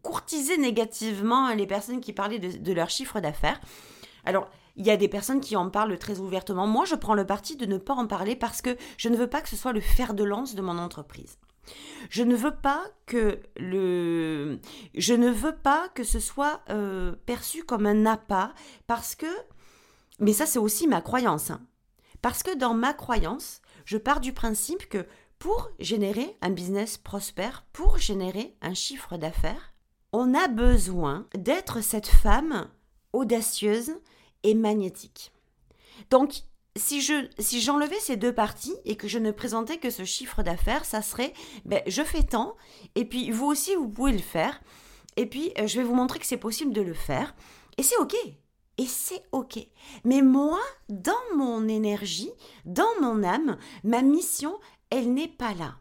courtiser 0.03 0.59
négativement 0.59 1.53
les 1.55 1.67
personnes 1.67 2.01
qui 2.01 2.13
parlaient 2.13 2.39
de, 2.39 2.59
de 2.59 2.73
leur 2.73 2.91
chiffre 2.91 3.21
d'affaires. 3.21 3.61
Alors, 4.25 4.49
il 4.77 4.85
y 4.85 4.91
a 4.91 4.97
des 4.99 5.09
personnes 5.09 5.41
qui 5.41 5.57
en 5.57 5.71
parlent 5.71 5.97
très 5.99 6.19
ouvertement. 6.19 6.67
Moi, 6.67 6.85
je 6.85 6.95
prends 6.95 7.15
le 7.15 7.25
parti 7.25 7.57
de 7.57 7.65
ne 7.65 7.79
pas 7.79 7.95
en 7.95 8.07
parler 8.07 8.37
parce 8.37 8.61
que 8.61 8.77
je 8.99 9.09
ne 9.09 9.17
veux 9.17 9.29
pas 9.29 9.41
que 9.41 9.49
ce 9.49 9.57
soit 9.57 9.73
le 9.73 9.81
fer 9.81 10.13
de 10.13 10.25
lance 10.25 10.55
de 10.55 10.61
mon 10.61 10.77
entreprise. 10.77 11.39
Je 12.11 12.23
ne 12.23 12.37
veux 12.37 12.55
pas 12.55 12.85
que 13.07 13.41
le, 13.57 14.61
je 14.95 15.15
ne 15.15 15.31
veux 15.31 15.57
pas 15.57 15.89
que 15.95 16.05
ce 16.05 16.21
soit 16.21 16.61
euh, 16.71 17.15
perçu 17.27 17.65
comme 17.65 17.87
un 17.87 18.07
appât 18.07 18.53
parce 18.87 19.15
que, 19.15 19.27
mais 20.21 20.33
ça 20.33 20.47
c'est 20.47 20.59
aussi 20.59 20.87
ma 20.87 21.01
croyance, 21.01 21.51
hein. 21.51 21.61
parce 22.23 22.43
que 22.43 22.57
dans 22.57 22.75
ma 22.75 22.95
croyance, 22.95 23.61
je 23.85 23.99
pars 23.99 24.21
du 24.21 24.33
principe 24.33 24.89
que 24.89 25.07
pour 25.39 25.71
générer 25.79 26.37
un 26.41 26.51
business 26.51 26.97
prospère, 26.97 27.65
pour 27.73 27.99
générer 27.99 28.57
un 28.63 28.75
chiffre 28.75 29.17
d'affaires, 29.17 29.75
on 30.13 30.35
a 30.35 30.49
besoin 30.49 31.27
d'être 31.35 31.83
cette 31.83 32.07
femme 32.07 32.69
audacieuse 33.13 33.93
et 34.43 34.55
magnétique. 34.55 35.33
Donc, 36.11 36.43
si 36.77 37.01
je 37.01 37.29
si 37.39 37.61
j'enlevais 37.61 37.99
ces 38.01 38.17
deux 38.17 38.33
parties 38.33 38.77
et 38.85 38.97
que 38.97 39.09
je 39.09 39.19
ne 39.19 39.31
présentais 39.31 39.79
que 39.79 39.91
ce 39.91 40.05
chiffre 40.05 40.43
d'affaires, 40.43 40.85
ça 40.85 41.03
serait 41.03 41.33
ben, 41.65 41.83
je 41.87 42.03
fais 42.03 42.23
tant 42.23 42.57
et 42.95 43.05
puis 43.05 43.31
vous 43.31 43.47
aussi 43.47 43.75
vous 43.75 43.89
pouvez 43.89 44.13
le 44.13 44.19
faire 44.19 44.61
et 45.17 45.27
puis 45.27 45.53
euh, 45.59 45.67
je 45.67 45.79
vais 45.79 45.85
vous 45.85 45.95
montrer 45.95 46.19
que 46.19 46.27
c'est 46.27 46.37
possible 46.37 46.73
de 46.73 46.83
le 46.83 46.95
faire 46.95 47.35
et 47.79 47.83
c'est 47.83 47.97
OK. 47.99 48.15
Et 48.79 48.85
c'est 48.85 49.23
OK. 49.33 49.59
Mais 50.05 50.21
moi, 50.21 50.61
dans 50.91 51.13
mon 51.35 51.67
énergie, 51.67 52.31
dans 52.67 52.85
mon 53.01 53.25
âme, 53.25 53.57
ma 53.85 54.03
mission, 54.03 54.59
elle 54.91 55.15
n'est 55.15 55.29
pas 55.29 55.55
là. 55.55 55.77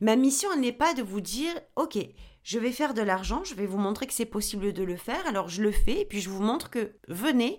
Ma 0.00 0.14
mission, 0.14 0.48
elle 0.54 0.60
n'est 0.60 0.72
pas 0.72 0.94
de 0.94 1.02
vous 1.02 1.20
dire 1.20 1.52
OK, 1.74 1.98
je 2.44 2.58
vais 2.58 2.72
faire 2.72 2.94
de 2.94 3.02
l'argent, 3.02 3.42
je 3.44 3.54
vais 3.54 3.66
vous 3.66 3.78
montrer 3.78 4.06
que 4.06 4.12
c'est 4.12 4.24
possible 4.24 4.72
de 4.72 4.82
le 4.84 4.96
faire, 4.96 5.26
alors 5.26 5.48
je 5.48 5.62
le 5.62 5.72
fais 5.72 6.02
et 6.02 6.04
puis 6.04 6.20
je 6.20 6.30
vous 6.30 6.42
montre 6.42 6.70
que 6.70 6.92
venez 7.08 7.58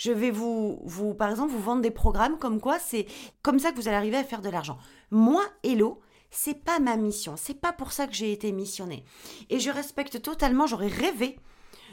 je 0.00 0.12
vais 0.12 0.30
vous, 0.30 0.80
vous, 0.82 1.12
par 1.12 1.28
exemple, 1.28 1.52
vous 1.52 1.60
vendre 1.60 1.82
des 1.82 1.90
programmes 1.90 2.38
comme 2.38 2.58
quoi 2.58 2.78
c'est 2.78 3.06
comme 3.42 3.58
ça 3.58 3.70
que 3.70 3.76
vous 3.76 3.86
allez 3.86 3.98
arriver 3.98 4.16
à 4.16 4.24
faire 4.24 4.40
de 4.40 4.48
l'argent. 4.48 4.78
Moi, 5.10 5.42
Hello, 5.62 6.00
c'est 6.30 6.64
pas 6.64 6.78
ma 6.78 6.96
mission. 6.96 7.34
C'est 7.36 7.60
pas 7.60 7.74
pour 7.74 7.92
ça 7.92 8.06
que 8.06 8.14
j'ai 8.14 8.32
été 8.32 8.50
missionnée. 8.50 9.04
Et 9.50 9.60
je 9.60 9.68
respecte 9.68 10.22
totalement, 10.22 10.66
j'aurais 10.66 10.88
rêvé 10.88 11.38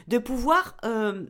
de 0.06 0.16
pouvoir 0.16 0.78
euh, 0.86 1.26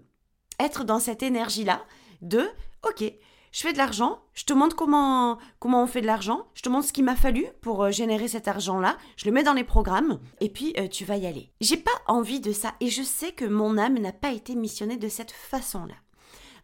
être 0.60 0.84
dans 0.84 1.00
cette 1.00 1.24
énergie-là 1.24 1.84
de, 2.22 2.48
ok, 2.88 3.12
je 3.50 3.60
fais 3.60 3.72
de 3.72 3.78
l'argent, 3.78 4.20
je 4.34 4.44
te 4.44 4.52
montre 4.52 4.76
comment, 4.76 5.38
comment 5.58 5.82
on 5.82 5.88
fait 5.88 6.02
de 6.02 6.06
l'argent, 6.06 6.46
je 6.54 6.62
te 6.62 6.68
montre 6.68 6.86
ce 6.86 6.92
qu'il 6.92 7.04
m'a 7.04 7.16
fallu 7.16 7.44
pour 7.60 7.82
euh, 7.82 7.90
générer 7.90 8.28
cet 8.28 8.46
argent-là, 8.46 8.96
je 9.16 9.24
le 9.24 9.32
mets 9.32 9.42
dans 9.42 9.52
les 9.52 9.64
programmes, 9.64 10.20
et 10.40 10.48
puis 10.48 10.74
euh, 10.78 10.86
tu 10.86 11.04
vas 11.04 11.16
y 11.16 11.26
aller. 11.26 11.50
J'ai 11.60 11.78
pas 11.78 11.90
envie 12.06 12.38
de 12.38 12.52
ça, 12.52 12.74
et 12.78 12.88
je 12.88 13.02
sais 13.02 13.32
que 13.32 13.46
mon 13.46 13.78
âme 13.78 13.98
n'a 13.98 14.12
pas 14.12 14.30
été 14.30 14.54
missionnée 14.54 14.96
de 14.96 15.08
cette 15.08 15.32
façon-là. 15.32 15.94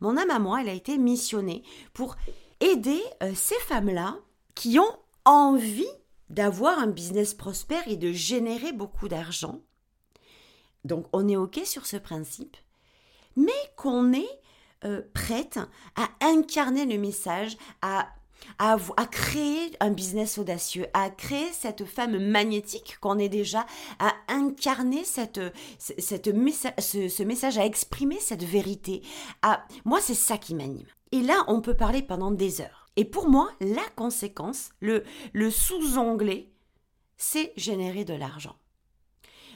Mon 0.04 0.18
âme 0.18 0.30
à 0.30 0.38
moi, 0.38 0.60
elle 0.60 0.68
a 0.68 0.74
été 0.74 0.98
missionnée 0.98 1.62
pour 1.94 2.16
aider 2.60 3.00
euh, 3.22 3.32
ces 3.34 3.58
femmes-là 3.60 4.18
qui 4.54 4.78
ont 4.78 4.98
envie 5.24 5.88
d'avoir 6.28 6.78
un 6.78 6.88
business 6.88 7.32
prospère 7.32 7.88
et 7.88 7.96
de 7.96 8.12
générer 8.12 8.74
beaucoup 8.74 9.08
d'argent. 9.08 9.62
Donc 10.84 11.06
on 11.14 11.26
est 11.26 11.36
OK 11.36 11.58
sur 11.64 11.86
ce 11.86 11.96
principe, 11.96 12.58
mais 13.34 13.52
qu'on 13.76 14.12
est 14.12 14.40
euh, 14.84 15.00
prête 15.14 15.58
à 15.96 16.10
incarner 16.20 16.84
le 16.84 16.98
message, 16.98 17.56
à, 17.80 18.06
à, 18.58 18.76
créer 19.10 19.72
un 19.80 19.90
business 19.90 20.38
audacieux, 20.38 20.86
à 20.92 21.10
créer 21.10 21.50
cette 21.52 21.84
femme 21.84 22.18
magnétique 22.18 22.98
qu'on 23.00 23.18
est 23.18 23.28
déjà, 23.28 23.66
à 23.98 24.12
incarner 24.28 25.04
cette, 25.04 25.40
cette 25.78 26.26
ce, 26.26 27.08
ce, 27.08 27.22
message, 27.22 27.58
à 27.58 27.66
exprimer 27.66 28.20
cette 28.20 28.44
vérité. 28.44 29.02
À... 29.42 29.64
Moi, 29.84 30.00
c'est 30.00 30.14
ça 30.14 30.38
qui 30.38 30.54
m'anime. 30.54 30.86
Et 31.12 31.20
là, 31.20 31.44
on 31.48 31.60
peut 31.60 31.76
parler 31.76 32.02
pendant 32.02 32.30
des 32.30 32.60
heures. 32.60 32.86
Et 32.96 33.04
pour 33.04 33.28
moi, 33.28 33.50
la 33.60 33.84
conséquence, 33.96 34.70
le, 34.80 35.04
le 35.32 35.50
sous-onglet, 35.50 36.50
c'est 37.16 37.52
générer 37.56 38.04
de 38.04 38.14
l'argent. 38.14 38.56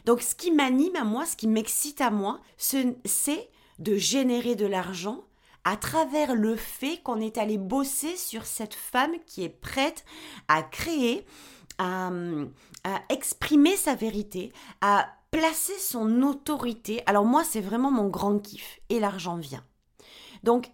Donc 0.05 0.23
ce 0.23 0.35
qui 0.35 0.51
m'anime 0.51 0.97
à 0.97 1.05
moi, 1.05 1.27
ce 1.27 1.37
qui 1.37 1.47
m'excite 1.47 2.01
à 2.01 2.11
moi, 2.11 2.41
c'est 2.57 3.51
de 3.79 3.97
générer 3.97 4.55
de 4.55 4.67
l'argent 4.67 5.25
à 5.69 5.77
travers 5.77 6.35
le 6.35 6.57
fait 6.57 6.97
qu'on 7.03 7.21
est 7.21 7.37
allé 7.37 7.59
bosser 7.59 8.17
sur 8.17 8.47
cette 8.47 8.73
femme 8.73 9.13
qui 9.27 9.45
est 9.45 9.51
prête 9.51 10.03
à 10.49 10.63
créer, 10.63 11.27
à, 11.77 12.11
exprimer 13.11 13.77
sa 13.77 13.95
vérité, 13.95 14.51
à 14.81 15.11
placer 15.31 15.79
son 15.79 16.23
autorité. 16.23 17.03
Alors 17.05 17.27
moi, 17.27 17.45
c'est 17.45 17.61
vraiment 17.61 17.91
mon 17.91 18.09
grand 18.09 18.39
kiff 18.39 18.81
et 18.89 18.99
l'argent 18.99 19.37
vient. 19.37 19.63
Donc, 20.43 20.71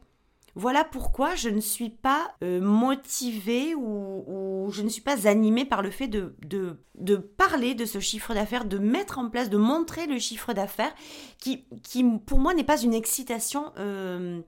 voilà 0.55 0.85
pourquoi 0.85 1.35
je 1.35 1.49
ne 1.49 1.61
suis 1.61 1.91
pas 1.91 2.33
euh, 2.45 2.61
motivée 2.61 3.75
ou, 3.75 4.69
je 4.71 4.83
ne 4.83 4.89
suis 4.89 5.03
pas 5.03 5.27
animée 5.27 5.65
par 5.65 5.83
le 5.83 5.91
fait 5.91 6.07
de, 6.07 6.37
de, 6.41 7.17
parler 7.17 7.75
de 7.75 7.85
ce 7.85 7.99
chiffre 7.99 8.33
d'affaires, 8.33 8.65
de 8.65 8.79
mettre 8.79 9.19
en 9.19 9.29
place, 9.29 9.51
de 9.51 9.57
montrer 9.57 10.07
le 10.07 10.21
chiffre 10.21 10.53
d'affaires 10.53 10.95
qui, 11.39 11.65
qui, 11.83 12.05
pour 12.05 12.39
moi, 12.39 12.55
n'est 12.55 12.63
pas 12.63 12.81
une 12.81 12.95
excitation, 12.95 13.73
euh, 13.79 14.41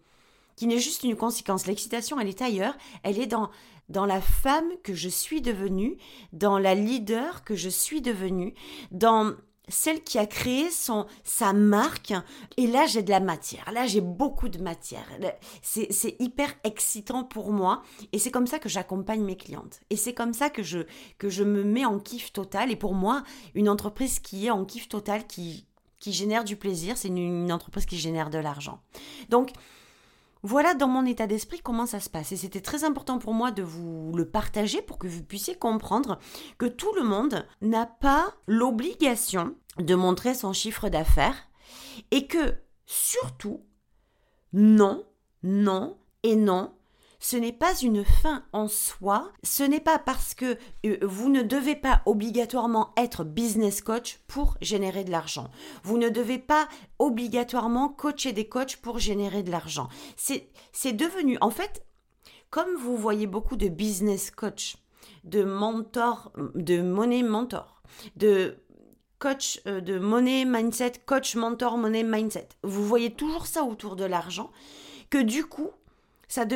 qui 0.57 0.67
n'est 0.67 0.81
juste 0.81 1.05
une 1.05 1.17
conséquence. 1.17 1.67
L'excitation, 1.67 2.19
elle 2.19 2.29
est 2.29 2.43
ailleurs, 2.43 2.77
elle 3.03 3.21
est 3.21 3.27
dans, 3.27 3.51
dans 3.89 4.07
la 4.07 4.21
femme 4.21 4.69
que 4.83 4.95
je 4.95 5.09
suis 5.09 5.41
devenue, 5.41 5.97
dans 6.33 6.59
la 6.59 6.75
leader 6.75 7.45
que 7.45 7.55
je 7.55 7.69
suis 7.69 8.01
devenue, 8.01 8.55
dans 8.91 9.35
celle 9.69 10.05
qui 10.05 10.19
a 10.19 10.27
créé 10.27 10.71
son, 10.71 11.07
sa 11.25 11.53
marque. 11.53 12.15
Et 12.57 12.67
là, 12.67 12.87
j'ai 12.87 13.03
de 13.03 13.11
la 13.11 13.21
matière. 13.21 13.71
Là, 13.73 13.87
j'ai 13.87 14.01
beaucoup 14.01 14.49
de 14.49 14.63
matière. 14.63 15.07
C'est 15.63 16.17
hyper 16.21 16.55
excitant 16.63 17.25
pour 17.25 17.53
moi. 17.53 17.83
Et 18.13 18.19
c'est 18.19 18.31
comme 18.31 18.47
ça 18.47 18.59
que 18.59 18.69
j'accompagne 18.69 19.25
mes 19.25 19.37
clientes. 19.37 19.81
Et 19.91 19.97
c'est 19.97 20.15
comme 20.15 20.35
ça 20.35 20.51
que 20.51 20.63
je, 20.63 20.81
que 21.19 21.29
je 21.29 21.43
me 21.43 21.65
mets 21.65 21.85
en 21.85 21.99
kiff 21.99 22.33
total. 22.33 22.71
Et 22.71 22.77
pour 22.77 22.95
moi, 22.95 23.25
une 23.55 23.69
entreprise 23.69 24.21
qui 24.21 24.47
est 24.47 24.51
en 24.51 24.65
kiff 24.65 24.89
total, 24.89 25.27
qui, 25.27 25.67
qui 25.99 26.13
génère 26.13 26.45
du 26.45 26.57
plaisir, 26.57 26.97
c'est 26.97 27.09
une, 27.09 27.19
une 27.19 27.53
entreprise 27.53 27.87
qui 27.87 27.99
génère 27.99 28.31
de 28.31 28.39
l'argent. 28.39 28.81
Donc, 29.31 29.51
voilà 30.47 30.75
dans 30.75 30.87
mon 30.87 31.05
état 31.05 31.27
d'esprit 31.27 31.61
comment 31.61 31.87
ça 31.87 31.99
se 31.99 32.09
passe. 32.09 32.31
Et 32.31 32.37
c'était 32.37 32.61
très 32.61 32.85
important 32.85 33.19
pour 33.19 33.35
moi 33.35 33.51
de 33.51 33.65
vous 33.65 34.13
le 34.15 34.29
partager 34.29 34.81
pour 34.81 34.97
que 34.97 35.09
vous 35.09 35.25
puissiez 35.25 35.57
comprendre 35.57 36.21
que 36.57 36.67
tout 36.67 36.95
le 36.95 37.03
monde 37.03 37.45
n'a 37.63 37.85
pas 37.85 38.33
l'obligation 38.47 39.57
de 39.79 39.95
montrer 39.97 40.35
son 40.35 40.53
chiffre 40.53 40.89
d'affaires 40.89 41.49
et 42.13 42.29
que 42.29 42.55
surtout, 42.87 43.61
non, 44.53 45.05
non 45.43 45.99
et 46.23 46.37
non, 46.37 46.76
ce 47.19 47.37
n'est 47.37 47.53
pas 47.53 47.75
une 47.75 48.05
fin 48.05 48.45
en 48.53 48.69
soi, 48.69 49.33
ce 49.43 49.63
n'est 49.63 49.81
pas 49.81 49.99
parce 49.99 50.35
que 50.35 50.57
euh, 50.85 50.99
vous 51.03 51.29
ne 51.29 51.43
devez 51.43 51.77
pas 51.77 52.03
obligatoirement 52.07 52.93
être 52.97 53.25
business 53.25 53.81
coach 53.81 54.21
pour 54.27 54.57
générer 54.61 55.05
de 55.05 55.11
l'argent. 55.11 55.51
Vous 55.83 55.99
ne 55.99 56.09
devez 56.09 56.39
pas 56.39 56.69
obligatoirement 56.99 57.89
coacher 57.89 58.33
des 58.33 58.49
coachs 58.49 58.77
pour 58.77 58.99
générer 58.99 59.43
de 59.43 59.51
l'argent. 59.51 59.89
C'est 60.17 60.93
devenu, 60.93 61.39
en 61.41 61.51
fait, 61.51 61.85
comme 62.51 62.75
vous 62.77 62.97
voyez 62.97 63.27
beaucoup 63.27 63.57
de 63.57 63.69
business 63.69 64.31
coach, 64.31 64.77
de 65.25 65.43
mentor, 65.43 66.33
de 66.55 66.81
money 66.81 67.23
mentor, 67.23 67.83
de 68.17 68.59
coach 69.19 69.61
euh, 69.67 69.81
de 69.81 69.99
money 69.99 70.45
mindset, 70.45 70.93
coach 71.07 71.37
mentor 71.37 71.79
money 71.79 72.03
mindset. 72.03 72.49
Vous 72.63 72.85
voyez 72.85 73.13
toujours 73.13 73.47
ça 73.47 73.65
autour 73.65 73.97
de 73.97 74.05
l'argent, 74.05 74.51
que 75.11 75.19
du 75.19 75.47
coup, 75.47 75.71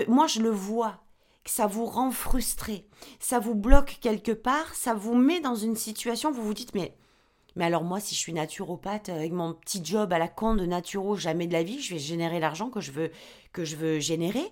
moi, 0.09 0.27
je 0.27 0.41
le 0.41 0.51
vois, 0.51 1.01
que 1.45 1.51
ça 1.51 1.67
vous 1.67 1.87
rend 1.87 2.11
frustré, 2.11 2.87
ça 3.19 3.39
vous 3.39 3.55
bloque 3.55 3.99
quelque 4.01 4.33
part, 4.33 4.75
ça 4.75 4.95
vous 4.95 5.15
met 5.15 5.41
dans 5.41 5.55
une 5.55 5.77
situation 5.77 6.31
où 6.31 6.35
vous 6.35 6.45
vous 6.45 6.55
dites, 6.55 6.75
mais, 6.75 6.95
mais 7.57 7.65
alors 7.65 7.85
moi, 7.85 8.01
si 8.01 8.15
je 8.15 8.21
suis 8.21 8.33
naturopathe 8.33 9.09
avec 9.09 9.33
mon 9.33 9.55
petit 9.55 9.85
job 9.85 10.13
à 10.13 10.19
la 10.19 10.29
con 10.29 10.55
de 10.55 10.67
naturo, 10.67 11.17
jamais 11.17 11.47
de 11.47 11.53
la 11.53 11.63
vie, 11.63 11.81
je 11.81 11.95
vais 11.95 12.01
générer 12.01 12.41
l'argent 12.41 12.69
que 12.69 12.81
je 12.81 12.93
veux, 12.93 13.11
que 13.53 13.65
je 13.65 13.77
veux 13.77 14.01
générer. 14.01 14.45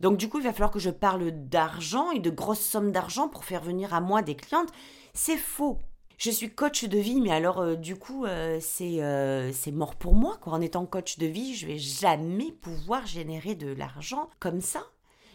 Donc 0.00 0.16
du 0.16 0.28
coup, 0.28 0.38
il 0.38 0.44
va 0.44 0.52
falloir 0.52 0.72
que 0.72 0.80
je 0.80 0.90
parle 0.90 1.30
d'argent 1.30 2.10
et 2.10 2.18
de 2.18 2.30
grosses 2.30 2.60
sommes 2.60 2.90
d'argent 2.90 3.28
pour 3.28 3.44
faire 3.44 3.62
venir 3.62 3.94
à 3.94 4.00
moi 4.00 4.22
des 4.22 4.34
clientes. 4.34 4.70
C'est 5.14 5.36
faux 5.36 5.78
je 6.22 6.30
suis 6.30 6.54
coach 6.54 6.84
de 6.84 6.98
vie, 6.98 7.20
mais 7.20 7.32
alors 7.32 7.58
euh, 7.58 7.74
du 7.74 7.96
coup, 7.96 8.26
euh, 8.26 8.60
euh, 8.80 9.50
c'est 9.52 9.72
mort 9.72 9.96
pour 9.96 10.14
moi. 10.14 10.38
Quoi. 10.40 10.52
En 10.52 10.60
étant 10.60 10.86
coach 10.86 11.18
de 11.18 11.26
vie, 11.26 11.56
je 11.56 11.66
vais 11.66 11.78
jamais 11.78 12.52
pouvoir 12.52 13.04
générer 13.06 13.56
de 13.56 13.72
l'argent 13.72 14.30
comme 14.38 14.60
ça. 14.60 14.86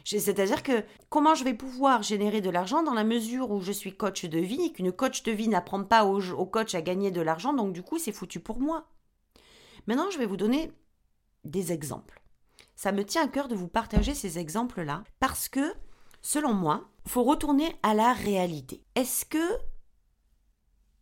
C'est-à-dire 0.06 0.63
que 0.63 0.86
comment 1.10 1.36
je 1.36 1.44
vais 1.44 1.53
pouvoir 1.53 2.03
générer 2.03 2.39
de 2.39 2.50
l'argent 2.50 2.84
dans 2.84 2.94
la 2.94 3.03
mesure 3.03 3.51
où 3.51 3.60
je 3.60 3.74
suis 3.74 3.98
coach 3.98 4.24
de 4.24 4.39
vie 4.39 4.62
et 4.62 4.72
qu'une 4.72 4.94
coach 4.94 5.24
de 5.24 5.34
vie 5.34 5.50
n'apprend 5.50 5.84
pas 5.84 6.06
au, 6.06 6.22
au 6.32 6.46
coach 6.46 6.74
à 6.74 6.82
gagner 6.82 7.12
de 7.12 7.20
l'argent, 7.20 7.51
donc 7.51 7.74
du 7.74 7.84
coup, 7.84 8.00
c'est 8.00 8.13
foutu 8.13 8.39
pour 8.39 8.62
moi. 8.62 8.88
Maintenant, 9.88 10.10
je 10.10 10.17
vais 10.17 10.25
vous 10.25 10.38
donner 10.38 10.72
des 11.44 11.74
exemples. 11.74 12.24
Ça 12.77 12.94
me 12.94 13.03
tient 13.03 13.25
à 13.25 13.27
cœur 13.27 13.50
de 13.50 13.56
vous 13.56 13.67
partager 13.67 14.13
ces 14.13 14.39
exemples-là 14.39 15.03
parce 15.20 15.50
que, 15.50 15.74
selon 16.22 16.53
moi, 16.53 16.86
faut 17.06 17.24
retourner 17.24 17.75
à 17.84 17.94
la 17.94 18.13
réalité. 18.13 18.86
Est-ce 18.96 19.25
que 19.25 19.46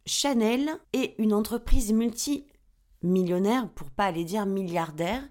Chanel 0.07 0.69
est 0.93 1.15
une 1.17 1.33
entreprise 1.33 1.91
multimillionnaire, 1.91 3.69
pour 3.69 3.89
pas 3.89 4.05
aller 4.05 4.23
dire 4.23 4.45
milliardaire, 4.45 5.23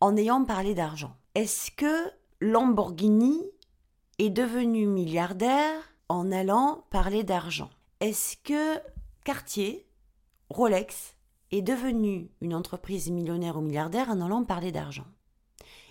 en 0.00 0.16
ayant 0.16 0.44
parlé 0.44 0.74
d'argent. 0.74 1.16
Est-ce 1.34 1.72
que 1.72 2.10
Lamborghini 2.40 3.42
est 4.18 4.30
devenu 4.30 4.86
milliardaire 4.86 5.80
en 6.08 6.30
allant 6.30 6.84
parler 6.90 7.24
d'argent? 7.24 7.70
Est-ce 7.98 8.36
que 8.36 8.80
Cartier, 9.24 9.88
Rolex, 10.48 11.16
est 11.50 11.62
devenu 11.62 12.30
une 12.40 12.54
entreprise 12.54 13.10
millionnaire 13.10 13.56
ou 13.56 13.62
milliardaire 13.62 14.10
en 14.10 14.20
allant 14.20 14.44
parler 14.44 14.70
d'argent? 14.70 15.06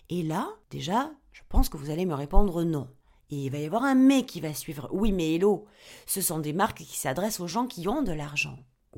Et 0.10 0.24
là, 0.24 0.48
déjà, 0.70 1.12
je 1.34 1.42
pense 1.50 1.68
que 1.68 1.77
vous 1.77 1.89
allez 1.89 2.06
me 2.06 2.13
répondre 2.13 2.63
non 2.63 2.88
il 3.34 3.50
va 3.50 3.60
y 3.60 3.66
avoir 3.66 3.84
un 3.84 3.96
mais 3.96 4.25
qui 4.25 4.42
va 4.42 4.54
suivre. 4.54 4.90
Oui, 4.92 5.12
mais 5.12 5.36
hello, 5.36 5.66
ce 6.06 6.22
sont 6.22 6.40
des 6.40 6.54
marques 6.54 6.84
qui 6.84 6.98
s'adressent 6.98 7.40
aux 7.40 7.48
gens 7.48 7.68
qui 7.68 7.88
ont 7.88 8.02
de 8.02 8.12
l'argent. 8.12 8.58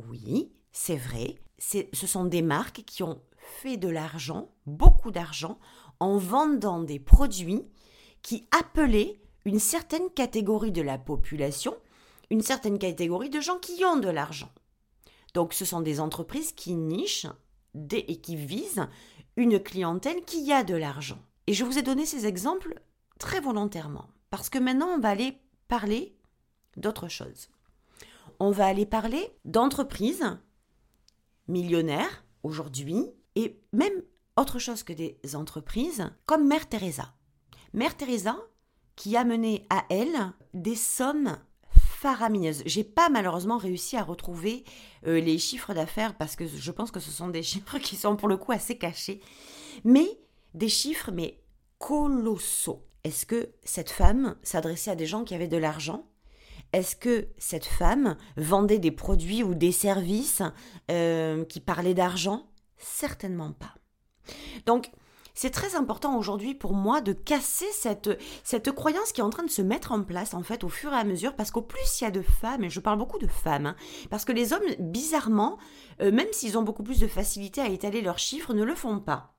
Oui, 0.10 0.52
c'est 0.72 0.98
vrai. 0.98 1.36
Ce 1.58 2.08
sont 2.08 2.26
des 2.26 2.42
marques 2.42 2.84
qui 2.86 3.04
ont 3.04 3.22
fait 3.38 3.78
de 3.78 3.88
l'argent, 3.88 4.50
beaucoup 4.66 5.12
d'argent, 5.12 5.58
en 6.00 6.18
vendant 6.18 6.82
des 6.82 7.00
produits 7.00 7.64
qui 8.22 8.48
appelaient 8.52 9.22
une 9.46 9.60
certaine 9.60 10.10
catégorie 10.10 10.72
de 10.72 10.82
la 10.82 10.98
population, 10.98 11.76
une 12.30 12.42
certaine 12.42 12.80
catégorie 12.80 13.30
de 13.30 13.40
gens 13.40 13.60
qui 13.60 13.86
ont 13.86 13.98
de 13.98 14.10
l'argent. 14.10 14.52
Donc 15.34 15.54
ce 15.54 15.66
sont 15.66 15.82
des 15.82 16.00
entreprises 16.00 16.52
qui 16.52 16.74
nichent 16.74 17.28
et 17.92 18.20
qui 18.22 18.36
visent 18.36 18.88
une 19.38 19.60
clientèle 19.60 20.24
qui 20.26 20.52
a 20.52 20.64
de 20.64 20.76
l'argent. 20.76 21.20
Et 21.48 21.54
je 21.54 21.64
vous 21.64 21.78
ai 21.78 21.84
donné 21.84 22.06
ces 22.06 22.26
exemples 22.26 22.82
très 23.20 23.40
volontairement. 23.40 24.08
Parce 24.38 24.50
que 24.50 24.60
maintenant, 24.60 24.90
on 24.90 25.00
va 25.00 25.12
aller 25.12 25.40
parler 25.70 26.14
d'autre 26.76 27.08
chose. 27.08 27.48
On 28.42 28.52
va 28.52 28.66
aller 28.66 28.86
parler 28.86 29.30
d'entreprises 29.46 30.26
millionnaires 31.48 32.26
aujourd'hui 32.44 33.06
et 33.36 33.58
même 33.72 33.94
autre 34.36 34.60
chose 34.60 34.84
que 34.84 34.92
des 34.92 35.18
entreprises 35.36 36.12
comme 36.26 36.48
Mère 36.48 36.68
Teresa. 36.68 37.14
Mère 37.72 37.96
Teresa 37.96 38.36
qui 38.98 39.16
a 39.16 39.24
mené 39.24 39.66
à 39.70 39.86
elle 39.90 40.34
des 40.54 40.76
sommes 40.76 41.38
faramineuses. 41.70 42.64
J'ai 42.66 42.84
pas 42.84 43.08
malheureusement 43.08 43.58
réussi 43.58 43.96
à 43.96 44.04
retrouver 44.04 44.66
euh, 45.08 45.22
les 45.22 45.38
chiffres 45.38 45.74
d'affaires 45.74 46.18
parce 46.18 46.36
que 46.36 46.46
je 46.46 46.72
pense 46.72 46.92
que 46.92 47.00
ce 47.00 47.10
sont 47.10 47.30
des 47.30 47.44
chiffres 47.52 47.78
qui 47.78 47.96
sont 47.96 48.18
pour 48.18 48.28
le 48.28 48.36
coup 48.36 48.52
assez 48.52 48.78
cachés, 48.78 49.22
mais 49.86 50.20
des 50.54 50.70
chiffres 50.70 51.12
mais 51.14 51.42
colossaux. 51.80 52.85
Est-ce 53.06 53.28
que 53.28 53.52
cette 53.64 53.92
femme 53.92 54.36
s'adressait 54.42 54.90
à 54.90 54.96
des 54.96 55.06
gens 55.06 55.24
qui 55.24 55.36
avaient 55.36 55.48
de 55.48 55.58
l'argent? 55.58 56.08
Est-ce 56.74 56.96
que 56.96 57.28
cette 57.38 57.66
femme 57.66 58.18
vendait 58.36 58.80
des 58.80 58.90
produits 58.90 59.44
ou 59.44 59.54
des 59.54 59.72
services 59.72 60.42
euh, 60.90 61.46
qui 61.46 61.60
parlaient 61.60 61.94
d'argent? 61.94 62.50
Certainement 62.78 63.54
pas. 63.54 63.76
Donc, 64.66 64.90
c'est 65.36 65.52
très 65.52 65.76
important 65.76 66.18
aujourd'hui 66.18 66.56
pour 66.56 66.74
moi 66.74 67.00
de 67.00 67.14
casser 67.14 67.68
cette, 67.74 68.10
croyance 68.74 69.12
qui 69.12 69.22
est 69.22 69.24
en 69.24 69.30
train 69.30 69.44
de 69.44 69.52
se 69.52 69.62
mettre 69.62 69.92
en 69.92 70.02
place 70.02 70.34
en 70.34 70.42
fait 70.42 70.64
au 70.64 70.70
fur 70.70 70.92
et 70.92 70.98
à 70.98 71.04
mesure 71.04 71.36
parce 71.36 71.52
qu'au 71.52 71.62
plus 71.62 72.02
il 72.02 72.06
y 72.06 72.08
a 72.08 72.12
de 72.12 72.24
femmes, 72.24 72.64
et 72.64 72.72
je 72.72 72.80
parle 72.80 72.98
beaucoup 72.98 73.20
de 73.20 73.28
femmes, 73.28 73.68
hein, 73.68 73.76
parce 74.10 74.26
que 74.26 74.32
les 74.32 74.52
hommes, 74.52 74.64
bizarrement, 74.80 75.60
euh, 76.02 76.12
même 76.12 76.32
s'ils 76.32 76.58
ont 76.58 76.64
beaucoup 76.64 76.84
plus 76.84 77.00
de 77.00 77.08
facilité 77.08 77.62
à 77.62 77.68
étaler 77.68 78.02
leurs 78.02 78.18
chiffres, 78.18 78.56
ne 78.56 78.64
le 78.64 78.74
font 78.74 79.00
pas. 79.00 79.35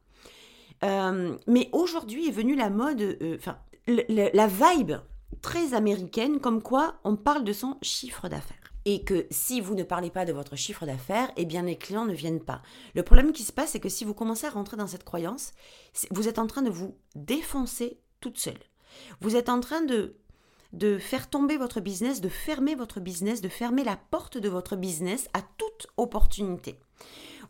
Euh, 0.85 1.37
mais 1.47 1.69
aujourd'hui 1.73 2.29
est 2.29 2.33
venue 2.33 2.57
la 2.57 2.71
mode, 2.71 3.19
enfin, 3.37 3.59
la 3.87 4.47
vibe 4.47 4.97
très 5.43 5.75
américaine, 5.75 6.41
comme 6.41 6.63
quoi 6.63 6.97
on 7.05 7.17
parle 7.17 7.45
de 7.45 7.53
son 7.53 7.77
chiffre 7.83 8.29
d'affaires. 8.29 8.57
Et 8.85 9.03
que 9.03 9.27
si 9.31 9.61
vous 9.61 9.75
ne 9.75 9.83
parlez 9.83 10.11
pas 10.11 10.25
de 10.25 10.33
votre 10.33 10.55
chiffre 10.55 10.87
d'affaires, 10.87 11.33
eh 11.37 11.45
bien 11.45 11.63
les 11.63 11.77
clients 11.77 12.05
ne 12.05 12.15
viennent 12.15 12.45
pas. 12.45 12.63
Le 12.95 13.03
problème 13.03 13.33
qui 13.33 13.43
se 13.43 13.53
passe, 13.53 13.71
c'est 13.71 13.81
que 13.81 13.89
si 13.89 14.05
vous 14.05 14.15
commencez 14.15 14.47
à 14.47 14.51
rentrer 14.51 14.77
dans 14.77 14.87
cette 14.87 15.05
croyance, 15.05 15.53
vous 16.13 16.29
êtes 16.29 16.39
en 16.39 16.47
train 16.47 16.63
de 16.63 16.71
vous 16.71 16.97
défoncer 17.17 17.99
toute 18.21 18.39
seule. 18.39 18.59
Vous 19.21 19.35
êtes 19.35 19.49
en 19.49 19.61
train 19.61 19.81
de, 19.81 20.17
de 20.73 20.99
faire 20.99 21.29
tomber 21.29 21.57
votre 21.57 21.81
business, 21.81 22.21
de 22.21 22.29
fermer 22.29 22.77
votre 22.77 23.01
business, 23.01 23.41
de 23.41 23.49
fermer 23.49 23.83
la 23.83 23.97
porte 23.97 24.39
de 24.39 24.49
votre 24.49 24.77
business 24.77 25.29
à 25.33 25.43
toute 25.43 25.89
opportunité. 25.97 26.79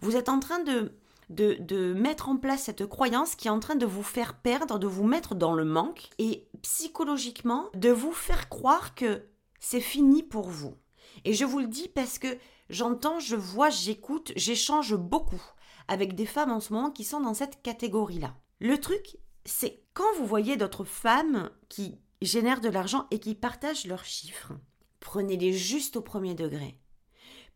Vous 0.00 0.16
êtes 0.16 0.30
en 0.30 0.40
train 0.40 0.60
de, 0.60 0.92
de, 1.28 1.92
mettre 1.92 2.28
en 2.28 2.36
place 2.36 2.64
cette 2.64 2.86
croyance 2.86 3.34
qui 3.34 3.48
est 3.48 3.50
en 3.50 3.60
train 3.60 3.74
de 3.74 3.86
vous 3.86 4.02
faire 4.02 4.34
perdre, 4.34 4.78
de 4.78 4.86
vous 4.86 5.04
mettre 5.04 5.34
dans 5.34 5.54
le 5.54 5.64
manque 5.64 6.08
et 6.18 6.48
psychologiquement 6.62 7.68
de 7.74 7.90
vous 7.90 8.12
faire 8.12 8.48
croire 8.48 8.94
que 8.94 9.22
c'est 9.60 9.80
fini 9.80 10.22
pour 10.22 10.48
vous. 10.48 10.76
Et 11.24 11.32
je 11.32 11.44
vous 11.44 11.58
le 11.58 11.66
dis 11.66 11.88
parce 11.88 12.18
que 12.18 12.38
j'entends, 12.70 13.18
je 13.18 13.36
vois, 13.36 13.70
j'écoute, 13.70 14.32
j'échange 14.36 14.94
beaucoup 14.94 15.42
avec 15.88 16.14
des 16.14 16.26
femmes 16.26 16.52
en 16.52 16.60
ce 16.60 16.72
moment 16.72 16.90
qui 16.90 17.04
sont 17.04 17.20
dans 17.20 17.34
cette 17.34 17.62
catégorie-là. 17.62 18.36
Le 18.60 18.78
truc, 18.78 19.18
c'est 19.44 19.82
quand 19.94 20.14
vous 20.18 20.26
voyez 20.26 20.56
d'autres 20.56 20.84
femmes 20.84 21.50
qui 21.68 21.98
génèrent 22.22 22.60
de 22.60 22.68
l'argent 22.68 23.06
et 23.10 23.18
qui 23.18 23.34
partagent 23.34 23.86
leurs 23.86 24.04
chiffres, 24.04 24.52
prenez-les 25.00 25.52
juste 25.52 25.96
au 25.96 26.02
premier 26.02 26.34
degré. 26.34 26.78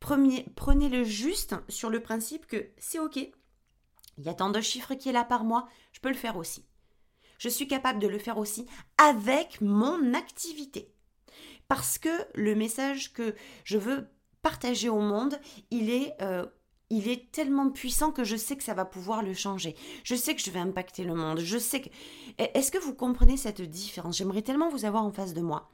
Prenez-le 0.00 1.04
juste 1.04 1.54
sur 1.68 1.90
le 1.90 2.00
principe 2.00 2.46
que 2.46 2.70
c'est 2.78 2.98
OK, 2.98 3.18
il 4.18 4.24
y 4.24 4.28
a 4.28 4.34
tant 4.34 4.50
de 4.50 4.60
chiffres 4.60 4.94
qui 4.94 5.08
est 5.08 5.12
là 5.12 5.24
par 5.24 5.44
mois, 5.44 5.68
je 5.92 6.00
peux 6.00 6.08
le 6.08 6.14
faire 6.14 6.36
aussi. 6.36 6.64
Je 7.38 7.48
suis 7.48 7.66
capable 7.66 8.00
de 8.00 8.06
le 8.06 8.18
faire 8.18 8.38
aussi 8.38 8.66
avec 8.98 9.60
mon 9.60 10.14
activité. 10.14 10.92
Parce 11.68 11.98
que 11.98 12.10
le 12.34 12.54
message 12.54 13.12
que 13.12 13.34
je 13.64 13.78
veux 13.78 14.08
partager 14.42 14.88
au 14.88 15.00
monde, 15.00 15.40
il 15.70 15.88
est, 15.88 16.14
euh, 16.20 16.44
il 16.90 17.08
est 17.08 17.30
tellement 17.30 17.70
puissant 17.70 18.10
que 18.10 18.24
je 18.24 18.36
sais 18.36 18.56
que 18.56 18.64
ça 18.64 18.74
va 18.74 18.84
pouvoir 18.84 19.22
le 19.22 19.32
changer. 19.32 19.74
Je 20.04 20.14
sais 20.14 20.34
que 20.34 20.42
je 20.42 20.50
vais 20.50 20.58
impacter 20.58 21.04
le 21.04 21.14
monde. 21.14 21.40
Je 21.40 21.58
sais 21.58 21.80
que... 21.80 21.88
Est-ce 22.38 22.70
que 22.72 22.78
vous 22.78 22.94
comprenez 22.94 23.36
cette 23.36 23.62
différence? 23.62 24.18
J'aimerais 24.18 24.42
tellement 24.42 24.68
vous 24.68 24.84
avoir 24.84 25.04
en 25.04 25.12
face 25.12 25.32
de 25.32 25.40
moi 25.40 25.70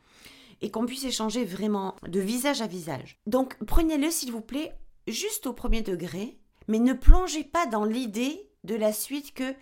et 0.60 0.70
qu'on 0.70 0.86
puisse 0.86 1.04
échanger 1.04 1.44
vraiment 1.44 1.96
de 2.06 2.20
visage 2.20 2.62
à 2.62 2.66
visage. 2.66 3.18
Donc 3.26 3.56
prenez-le 3.66 4.10
s'il 4.10 4.32
vous 4.32 4.40
plaît 4.40 4.72
juste 5.06 5.46
au 5.46 5.52
premier 5.52 5.82
degré 5.82 6.38
mais 6.68 6.78
ne 6.78 6.92
plongez 6.92 7.44
pas 7.44 7.66
dans 7.66 7.84
l'idée 7.84 8.50
de 8.64 8.74
la 8.74 8.92
suite 8.92 9.34
que 9.34 9.54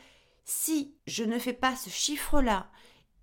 si 0.44 0.94
je 1.06 1.24
ne 1.24 1.38
fais 1.38 1.52
pas 1.52 1.76
ce 1.76 1.90
chiffre-là 1.90 2.70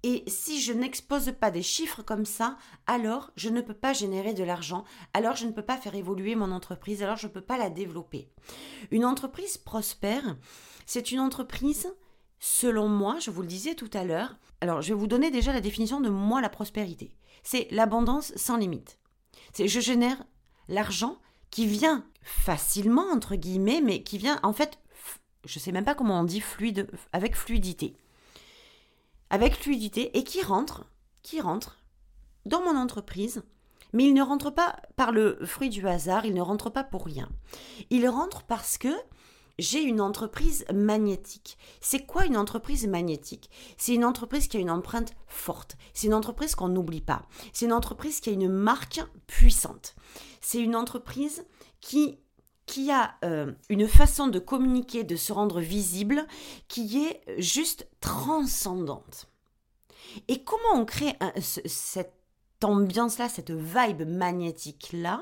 et 0.04 0.24
si 0.28 0.60
je 0.60 0.74
n'expose 0.74 1.32
pas 1.40 1.52
des 1.52 1.62
chiffres 1.62 2.02
comme 2.02 2.26
ça, 2.26 2.58
alors 2.88 3.32
je 3.36 3.50
ne 3.50 3.62
peux 3.62 3.76
pas 3.76 3.94
générer 3.94 4.34
de 4.34 4.44
l'argent, 4.44 4.84
alors 5.14 5.36
je 5.36 5.46
ne 5.46 5.52
peux 5.52 5.62
pas 5.62 5.78
faire 5.78 5.94
évoluer 5.94 6.34
mon 6.34 6.52
entreprise, 6.52 7.04
alors 7.04 7.18
je 7.18 7.28
ne 7.28 7.32
peux 7.32 7.42
pas 7.42 7.58
la 7.58 7.70
développer. 7.70 8.28
Une 8.90 9.06
entreprise 9.06 9.58
prospère, 9.58 10.38
c'est 10.88 11.12
une 11.12 11.20
entreprise, 11.20 11.94
selon 12.40 12.90
moi, 12.90 13.18
je 13.20 13.30
vous 13.30 13.42
le 13.42 13.48
disais 13.48 13.76
tout 13.76 13.92
à 13.94 14.04
l'heure, 14.04 14.38
alors 14.60 14.82
je 14.82 14.90
vais 14.90 15.00
vous 15.00 15.08
donner 15.08 15.30
déjà 15.30 15.54
la 15.54 15.62
définition 15.62 16.02
de 16.02 16.10
moi 16.10 16.42
la 16.42 16.50
prospérité. 16.50 17.14
C'est 17.44 17.68
l'abondance 17.70 18.34
sans 18.36 18.58
limite. 18.58 18.98
C'est 19.54 19.68
je 19.68 19.80
génère 19.80 20.24
l'argent 20.68 21.18
qui 21.52 21.68
vient 21.68 22.06
facilement, 22.24 23.06
entre 23.12 23.36
guillemets, 23.36 23.82
mais 23.82 24.04
qui 24.04 24.18
vient 24.18 24.40
en 24.44 24.54
fait, 24.54 24.80
je 25.46 25.60
ne 25.60 25.62
sais 25.62 25.72
même 25.72 25.86
pas 25.86 25.96
comment 25.96 26.22
on 26.22 26.24
dit, 26.24 26.42
fluide, 26.42 26.90
avec 27.14 27.36
fluidité. 27.36 27.96
Avec 29.30 29.56
fluidité 29.56 30.18
et 30.18 30.24
qui 30.24 30.42
rentre, 30.42 30.86
qui 31.24 31.40
rentre 31.40 31.78
dans 32.46 32.62
mon 32.62 32.76
entreprise, 32.76 33.44
mais 33.94 34.06
il 34.06 34.14
ne 34.14 34.24
rentre 34.24 34.50
pas 34.50 34.78
par 34.96 35.12
le 35.12 35.38
fruit 35.46 35.70
du 35.70 35.88
hasard, 35.88 36.26
il 36.26 36.34
ne 36.34 36.42
rentre 36.42 36.70
pas 36.70 36.84
pour 36.84 37.06
rien. 37.06 37.30
Il 37.90 38.08
rentre 38.08 38.44
parce 38.44 38.78
que 38.78 38.94
j'ai 39.62 39.82
une 39.82 40.02
entreprise 40.02 40.66
magnétique. 40.74 41.58
C'est 41.80 42.06
quoi 42.06 42.26
une 42.26 42.36
entreprise 42.36 42.88
magnétique? 42.88 43.50
C'est 43.78 43.94
une 43.94 44.06
entreprise 44.06 44.48
qui 44.48 44.58
a 44.58 44.60
une 44.60 44.72
empreinte 44.72 45.14
forte. 45.28 45.78
C'est 45.94 46.08
une 46.08 46.14
entreprise 46.14 46.56
qu'on 46.56 46.68
n'oublie 46.68 47.02
pas. 47.02 47.28
C'est 47.54 47.66
une 47.66 47.74
entreprise 47.74 48.20
qui 48.20 48.30
a 48.30 48.34
une 48.34 48.50
marque 48.50 49.02
puissante. 49.28 49.96
C'est 50.42 50.60
une 50.60 50.76
entreprise 50.76 51.46
qui 51.80 52.18
qui 52.68 52.90
a 52.90 53.16
euh, 53.26 53.52
une 53.70 53.88
façon 53.88 54.28
de 54.28 54.40
communiquer, 54.40 55.04
de 55.04 55.18
se 55.18 55.34
rendre 55.34 55.60
visible, 55.60 56.26
qui 56.70 57.06
est 57.06 57.22
juste 57.38 57.88
transcendante. 58.00 59.28
Et 60.30 60.44
comment 60.44 60.76
on 60.76 60.86
crée 60.86 61.18
cette 61.42 62.14
ambiance-là, 62.64 63.28
cette 63.28 63.52
vibe 63.52 64.08
magnétique-là, 64.08 65.20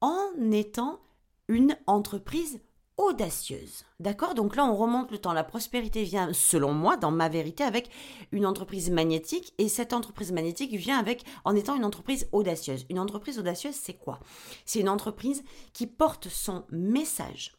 en 0.00 0.50
étant 0.50 1.00
une 1.48 1.76
entreprise 1.86 2.60
audacieuse. 2.96 3.84
D'accord? 4.00 4.34
Donc 4.34 4.56
là, 4.56 4.64
on 4.64 4.74
remonte 4.74 5.10
le 5.10 5.18
temps. 5.18 5.32
La 5.32 5.44
prospérité 5.44 6.02
vient, 6.02 6.32
selon 6.32 6.72
moi, 6.72 6.96
dans 6.96 7.10
ma 7.10 7.28
vérité, 7.28 7.62
avec 7.62 7.90
une 8.32 8.46
entreprise 8.46 8.90
magnétique. 8.90 9.52
Et 9.58 9.68
cette 9.68 9.92
entreprise 9.92 10.32
magnétique 10.32 10.72
vient 10.72 10.98
avec, 10.98 11.24
en 11.44 11.54
étant 11.54 11.74
une 11.74 11.84
entreprise 11.84 12.28
audacieuse. 12.32 12.86
Une 12.90 12.98
entreprise 12.98 13.38
audacieuse, 13.38 13.74
c'est 13.74 13.94
quoi? 13.94 14.20
C'est 14.64 14.80
une 14.80 14.88
entreprise 14.88 15.44
qui 15.72 15.86
porte 15.86 16.28
son 16.28 16.64
message 16.70 17.56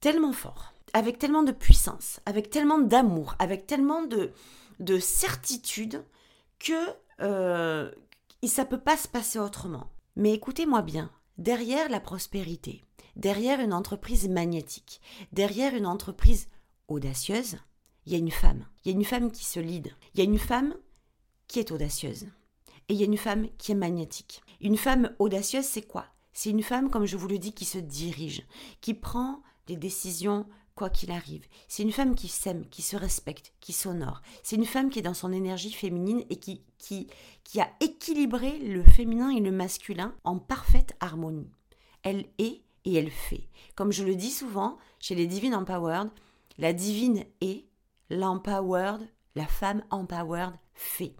tellement 0.00 0.32
fort, 0.32 0.74
avec 0.92 1.18
tellement 1.18 1.42
de 1.42 1.52
puissance, 1.52 2.20
avec 2.26 2.50
tellement 2.50 2.78
d'amour, 2.78 3.34
avec 3.38 3.66
tellement 3.66 4.02
de, 4.02 4.32
de 4.80 4.98
certitude 4.98 6.04
que 6.58 6.74
euh, 7.20 7.90
ça 8.46 8.66
peut 8.66 8.80
pas 8.80 8.98
se 8.98 9.08
passer 9.08 9.38
autrement. 9.38 9.88
Mais 10.16 10.34
écoutez-moi 10.34 10.82
bien, 10.82 11.10
derrière 11.38 11.88
la 11.88 12.00
prospérité, 12.00 12.84
derrière 13.16 13.60
une 13.60 13.72
entreprise 13.72 14.28
magnétique, 14.28 15.00
derrière 15.32 15.74
une 15.74 15.86
entreprise 15.86 16.48
audacieuse, 16.88 17.56
il 18.06 18.12
y 18.12 18.16
a 18.16 18.18
une 18.18 18.30
femme. 18.30 18.66
Il 18.84 18.90
y 18.90 18.94
a 18.94 18.96
une 18.96 19.04
femme 19.04 19.30
qui 19.30 19.44
se 19.44 19.60
lead. 19.60 19.94
Il 20.14 20.18
y 20.18 20.20
a 20.20 20.24
une 20.24 20.38
femme 20.38 20.74
qui 21.48 21.58
est 21.58 21.72
audacieuse. 21.72 22.26
Et 22.88 22.94
il 22.94 22.96
y 22.96 23.02
a 23.02 23.06
une 23.06 23.16
femme 23.16 23.48
qui 23.56 23.72
est 23.72 23.76
magnétique. 23.76 24.42
Une 24.60 24.76
femme 24.76 25.14
audacieuse, 25.18 25.64
c'est 25.64 25.86
quoi? 25.86 26.06
C'est 26.32 26.50
une 26.50 26.62
femme, 26.62 26.90
comme 26.90 27.06
je 27.06 27.16
vous 27.16 27.28
le 27.28 27.38
dis, 27.38 27.52
qui 27.52 27.64
se 27.64 27.78
dirige, 27.78 28.46
qui 28.80 28.92
prend 28.92 29.42
des 29.66 29.76
décisions 29.76 30.46
quoi 30.74 30.90
qu'il 30.90 31.10
arrive. 31.10 31.46
C'est 31.68 31.84
une 31.84 31.92
femme 31.92 32.14
qui 32.14 32.28
s'aime, 32.28 32.66
qui 32.68 32.82
se 32.82 32.96
respecte, 32.96 33.54
qui 33.60 33.72
s'honore. 33.72 34.20
C'est 34.42 34.56
une 34.56 34.64
femme 34.64 34.90
qui 34.90 34.98
est 34.98 35.02
dans 35.02 35.14
son 35.14 35.32
énergie 35.32 35.72
féminine 35.72 36.24
et 36.30 36.36
qui, 36.36 36.62
qui, 36.78 37.06
qui 37.44 37.60
a 37.60 37.70
équilibré 37.80 38.58
le 38.58 38.82
féminin 38.82 39.30
et 39.30 39.40
le 39.40 39.52
masculin 39.52 40.14
en 40.24 40.38
parfaite 40.38 40.94
harmonie. 41.00 41.50
Elle 42.02 42.26
est 42.38 42.62
et 42.84 42.94
elle 42.94 43.10
fait. 43.10 43.48
Comme 43.74 43.92
je 43.92 44.04
le 44.04 44.14
dis 44.14 44.30
souvent 44.30 44.78
chez 45.00 45.14
les 45.14 45.26
Divines 45.26 45.54
Empowered, 45.54 46.10
la 46.58 46.72
divine 46.72 47.24
est, 47.40 47.64
l'empowered, 48.10 49.08
la 49.34 49.46
femme 49.46 49.82
empowered 49.90 50.54
fait. 50.74 51.14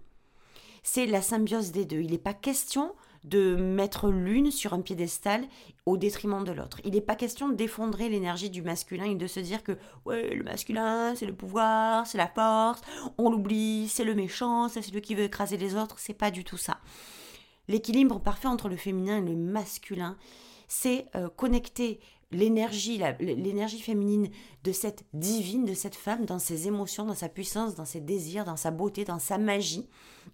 C'est 0.83 1.05
la 1.05 1.21
symbiose 1.21 1.71
des 1.71 1.85
deux. 1.85 1.99
Il 1.99 2.11
n'est 2.11 2.17
pas 2.17 2.33
question 2.33 2.93
de 3.25 3.55
mettre 3.55 4.11
l'une 4.11 4.51
sur 4.51 4.73
un 4.73 4.81
piédestal 4.81 5.45
au 5.85 5.97
détriment 5.97 6.43
de 6.43 6.51
l'autre. 6.51 6.79
Il 6.85 6.93
n'est 6.93 7.01
pas 7.01 7.15
question 7.15 7.49
de 7.49 7.55
défendrer 7.55 8.07
l'énergie 8.07 8.51
du 8.51 8.61
masculin 8.61 9.05
et 9.05 9.15
de 9.15 9.27
se 9.27 9.39
dire 9.39 9.63
que 9.63 9.77
ouais, 10.05 10.35
le 10.35 10.43
masculin, 10.43 11.15
c'est 11.15 11.25
le 11.25 11.33
pouvoir, 11.33 12.05
c'est 12.05 12.19
la 12.19 12.27
force, 12.27 12.81
on 13.17 13.31
l'oublie, 13.31 13.89
c'est 13.89 14.03
le 14.03 14.13
méchant, 14.13 14.69
c'est 14.69 14.83
celui 14.83 15.01
qui 15.01 15.15
veut 15.15 15.23
écraser 15.23 15.57
les 15.57 15.75
autres. 15.75 15.97
C'est 15.97 16.13
pas 16.13 16.29
du 16.29 16.43
tout 16.43 16.57
ça. 16.57 16.77
L'équilibre 17.67 18.19
parfait 18.19 18.47
entre 18.47 18.69
le 18.69 18.77
féminin 18.77 19.17
et 19.17 19.27
le 19.27 19.35
masculin, 19.35 20.17
c'est 20.67 21.07
euh, 21.15 21.29
connecter 21.29 21.99
l'énergie, 22.31 23.01
l'énergie 23.19 23.79
féminine 23.79 24.29
de 24.63 24.71
cette 24.71 25.05
divine, 25.13 25.65
de 25.65 25.73
cette 25.73 25.95
femme, 25.95 26.25
dans 26.25 26.39
ses 26.39 26.67
émotions, 26.67 27.05
dans 27.05 27.15
sa 27.15 27.29
puissance, 27.29 27.75
dans 27.75 27.85
ses 27.85 28.01
désirs, 28.01 28.45
dans 28.45 28.57
sa 28.57 28.71
beauté, 28.71 29.05
dans 29.05 29.19
sa 29.19 29.37
magie, 29.37 29.87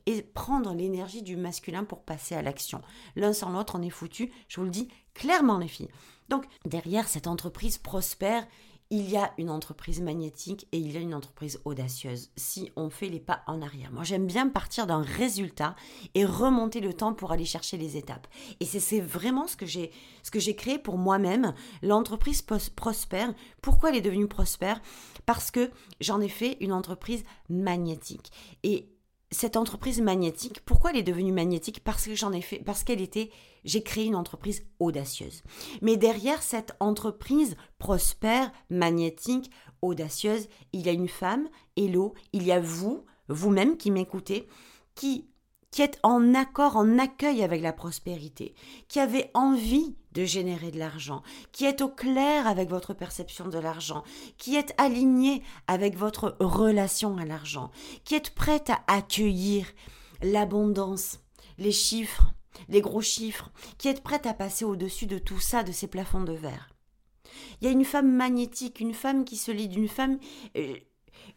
et 0.05 0.21
prendre 0.21 0.73
l'énergie 0.73 1.21
du 1.21 1.35
masculin 1.35 1.83
pour 1.83 2.01
passer 2.01 2.35
à 2.35 2.41
l'action. 2.41 2.81
L'un 3.15 3.33
sans 3.33 3.51
l'autre, 3.51 3.77
on 3.77 3.81
est 3.81 3.89
foutu, 3.89 4.31
je 4.47 4.59
vous 4.59 4.65
le 4.65 4.71
dis 4.71 4.87
clairement 5.13 5.57
les 5.57 5.67
filles. 5.67 5.89
Donc 6.29 6.45
derrière 6.65 7.07
cette 7.07 7.27
entreprise 7.27 7.77
prospère, 7.77 8.47
il 8.91 9.09
y 9.09 9.15
a 9.15 9.33
une 9.37 9.49
entreprise 9.49 10.01
magnétique 10.01 10.67
et 10.73 10.77
il 10.77 10.91
y 10.91 10.97
a 10.97 10.99
une 10.99 11.15
entreprise 11.15 11.61
audacieuse 11.63 12.29
si 12.35 12.71
on 12.75 12.89
fait 12.89 13.07
les 13.07 13.21
pas 13.21 13.41
en 13.47 13.61
arrière. 13.61 13.91
Moi, 13.91 14.03
j'aime 14.03 14.27
bien 14.27 14.49
partir 14.49 14.85
d'un 14.85 15.01
résultat 15.01 15.75
et 16.13 16.25
remonter 16.25 16.81
le 16.81 16.93
temps 16.93 17.13
pour 17.13 17.31
aller 17.31 17.45
chercher 17.45 17.77
les 17.77 17.95
étapes. 17.95 18.27
Et 18.59 18.65
c'est 18.65 18.99
vraiment 18.99 19.47
ce 19.47 19.55
que 19.55 19.65
j'ai 19.65 19.91
ce 20.23 20.29
que 20.29 20.51
créé 20.51 20.77
pour 20.77 20.97
moi-même. 20.97 21.53
L'entreprise 21.81 22.41
prospère. 22.41 23.33
Pourquoi 23.61 23.89
elle 23.89 23.95
est 23.95 24.01
devenue 24.01 24.27
prospère 24.27 24.81
Parce 25.25 25.51
que 25.51 25.71
j'en 26.01 26.19
ai 26.19 26.29
fait 26.29 26.57
une 26.59 26.73
entreprise 26.73 27.23
magnétique. 27.49 28.31
Et 28.63 28.89
cette 29.31 29.55
entreprise 29.55 30.01
magnétique, 30.01 30.61
pourquoi 30.65 30.91
elle 30.91 30.97
est 30.97 31.03
devenue 31.03 31.31
magnétique? 31.31 31.83
Parce 31.83 32.05
que 32.05 32.15
j'en 32.15 32.33
ai 32.33 32.41
fait, 32.41 32.59
parce 32.59 32.83
qu'elle 32.83 33.01
était, 33.01 33.31
j'ai 33.63 33.81
créé 33.81 34.05
une 34.05 34.15
entreprise 34.15 34.65
audacieuse. 34.79 35.41
Mais 35.81 35.95
derrière 35.95 36.43
cette 36.43 36.75
entreprise 36.79 37.55
prospère, 37.79 38.51
magnétique, 38.69 39.49
audacieuse, 39.81 40.47
il 40.73 40.85
y 40.85 40.89
a 40.89 40.93
une 40.93 41.07
femme, 41.07 41.47
Hello, 41.77 42.13
il 42.33 42.43
y 42.43 42.51
a 42.51 42.59
vous, 42.59 43.05
vous-même 43.29 43.77
qui 43.77 43.89
m'écoutez, 43.89 44.47
qui 44.95 45.30
qui 45.71 45.81
êtes 45.81 45.99
en 46.03 46.35
accord, 46.35 46.75
en 46.75 46.99
accueil 46.99 47.43
avec 47.43 47.61
la 47.61 47.73
prospérité, 47.73 48.53
qui 48.87 48.99
avez 48.99 49.31
envie 49.33 49.95
de 50.11 50.25
générer 50.25 50.69
de 50.71 50.77
l'argent, 50.77 51.23
qui 51.53 51.65
êtes 51.65 51.81
au 51.81 51.87
clair 51.87 52.45
avec 52.45 52.69
votre 52.69 52.93
perception 52.93 53.47
de 53.47 53.57
l'argent, 53.57 54.03
qui 54.37 54.57
êtes 54.57 54.73
aligné 54.77 55.41
avec 55.67 55.97
votre 55.97 56.35
relation 56.39 57.17
à 57.17 57.25
l'argent, 57.25 57.71
qui 58.03 58.15
êtes 58.15 58.35
prête 58.35 58.69
à 58.69 58.81
accueillir 58.87 59.65
l'abondance, 60.21 61.19
les 61.57 61.71
chiffres, 61.71 62.33
les 62.67 62.81
gros 62.81 63.01
chiffres, 63.01 63.49
qui 63.77 63.87
êtes 63.87 64.03
prête 64.03 64.25
à 64.25 64.33
passer 64.33 64.65
au-dessus 64.65 65.07
de 65.07 65.17
tout 65.17 65.39
ça, 65.39 65.63
de 65.63 65.71
ces 65.71 65.87
plafonds 65.87 66.23
de 66.23 66.33
verre. 66.33 66.69
Il 67.61 67.65
y 67.65 67.67
a 67.69 67.71
une 67.71 67.85
femme 67.85 68.11
magnétique, 68.11 68.81
une 68.81 68.93
femme 68.93 69.23
qui 69.23 69.37
se 69.37 69.51
lit 69.51 69.69
d'une 69.69 69.87
femme. 69.87 70.19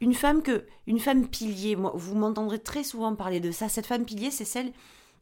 Une 0.01 0.15
femme 0.15 0.43
que 0.43 0.67
une 0.87 0.99
femme 0.99 1.29
pilier 1.29 1.77
vous 1.77 2.15
m'entendrez 2.15 2.59
très 2.59 2.85
souvent 2.85 3.15
parler 3.15 3.41
de 3.41 3.51
ça. 3.51 3.69
Cette 3.69 3.87
femme 3.87 4.05
pilier 4.05 4.31
c'est 4.31 4.45
celle 4.45 4.73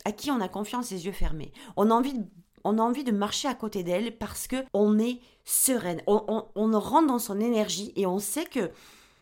à 0.05 0.13
qui 0.13 0.31
on 0.31 0.41
a 0.41 0.49
confiance 0.49 0.91
les 0.91 1.07
yeux 1.07 1.13
fermés. 1.13 1.53
On 1.77 1.91
a 1.91 1.95
envie 1.95 2.15
de, 2.15 2.25
on 2.65 2.79
a 2.79 2.83
envie 2.83 3.05
de 3.05 3.13
marcher 3.13 3.49
à 3.49 3.55
côté 3.55 3.83
d'elle 3.83 4.17
parce 4.17 4.47
que 4.47 4.57
on 4.73 4.99
est 4.99 5.21
sereine. 5.45 6.03
On, 6.07 6.47
on, 6.55 6.81
rentre 6.81 7.09
dans 7.09 7.19
son 7.19 7.41
énergie 7.41 7.93
et 7.97 8.07
on 8.07 8.19
sait 8.19 8.47
que 8.47 8.71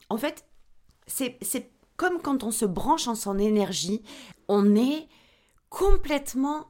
en 0.09 0.17
fait 0.17 0.45
c'est 1.07 1.71
comme 1.97 2.21
quand 2.23 2.45
on 2.45 2.51
se 2.51 2.65
branche 2.65 3.09
en 3.09 3.15
son 3.15 3.39
énergie 3.39 4.03
on 4.49 4.75
est 4.75 5.09
complètement 5.69 6.67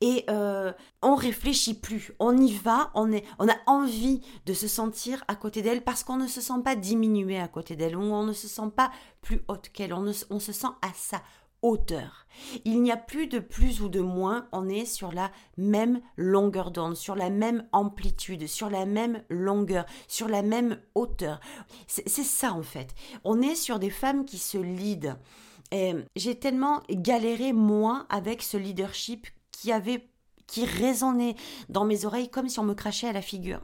et 0.00 0.24
euh, 0.28 0.72
on 1.02 1.14
réfléchit 1.14 1.74
plus. 1.74 2.12
On 2.18 2.36
y 2.36 2.52
va, 2.52 2.90
on, 2.94 3.12
est, 3.12 3.24
on 3.38 3.48
a 3.48 3.56
envie 3.66 4.20
de 4.44 4.52
se 4.52 4.68
sentir 4.68 5.24
à 5.28 5.34
côté 5.34 5.62
d'elle 5.62 5.82
parce 5.82 6.04
qu'on 6.04 6.16
ne 6.16 6.26
se 6.26 6.40
sent 6.40 6.62
pas 6.64 6.76
diminué 6.76 7.38
à 7.38 7.48
côté 7.48 7.76
d'elle 7.76 7.96
on 7.96 8.24
ne 8.24 8.32
se 8.32 8.48
sent 8.48 8.70
pas 8.74 8.90
plus 9.22 9.42
haute 9.48 9.70
qu'elle. 9.70 9.94
On, 9.94 10.10
on 10.30 10.40
se 10.40 10.52
sent 10.52 10.68
à 10.82 10.88
sa 10.94 11.22
hauteur. 11.62 12.26
Il 12.64 12.82
n'y 12.82 12.92
a 12.92 12.96
plus 12.96 13.26
de 13.26 13.38
plus 13.38 13.80
ou 13.80 13.88
de 13.88 14.00
moins, 14.00 14.46
on 14.52 14.68
est 14.68 14.84
sur 14.84 15.12
la 15.12 15.30
même 15.56 16.00
longueur 16.16 16.70
d'onde, 16.70 16.96
sur 16.96 17.16
la 17.16 17.30
même 17.30 17.66
amplitude, 17.72 18.46
sur 18.46 18.68
la 18.68 18.84
même 18.84 19.22
longueur, 19.30 19.86
sur 20.06 20.28
la 20.28 20.42
même 20.42 20.78
hauteur. 20.94 21.40
C'est 21.86 22.08
ça 22.08 22.52
en 22.52 22.62
fait. 22.62 22.94
On 23.24 23.40
est 23.40 23.54
sur 23.54 23.78
des 23.78 23.90
femmes 23.90 24.26
qui 24.26 24.38
se 24.38 24.58
lident 24.58 25.16
j'ai 25.72 26.38
tellement 26.38 26.82
galéré, 26.90 27.52
moi, 27.52 28.06
avec 28.08 28.42
ce 28.42 28.56
leadership 28.56 29.26
qui 29.52 29.72
avait 29.72 30.08
qui 30.46 30.64
résonnait 30.64 31.34
dans 31.68 31.84
mes 31.84 32.04
oreilles 32.04 32.28
comme 32.28 32.48
si 32.48 32.60
on 32.60 32.64
me 32.64 32.74
crachait 32.74 33.08
à 33.08 33.12
la 33.12 33.22
figure. 33.22 33.60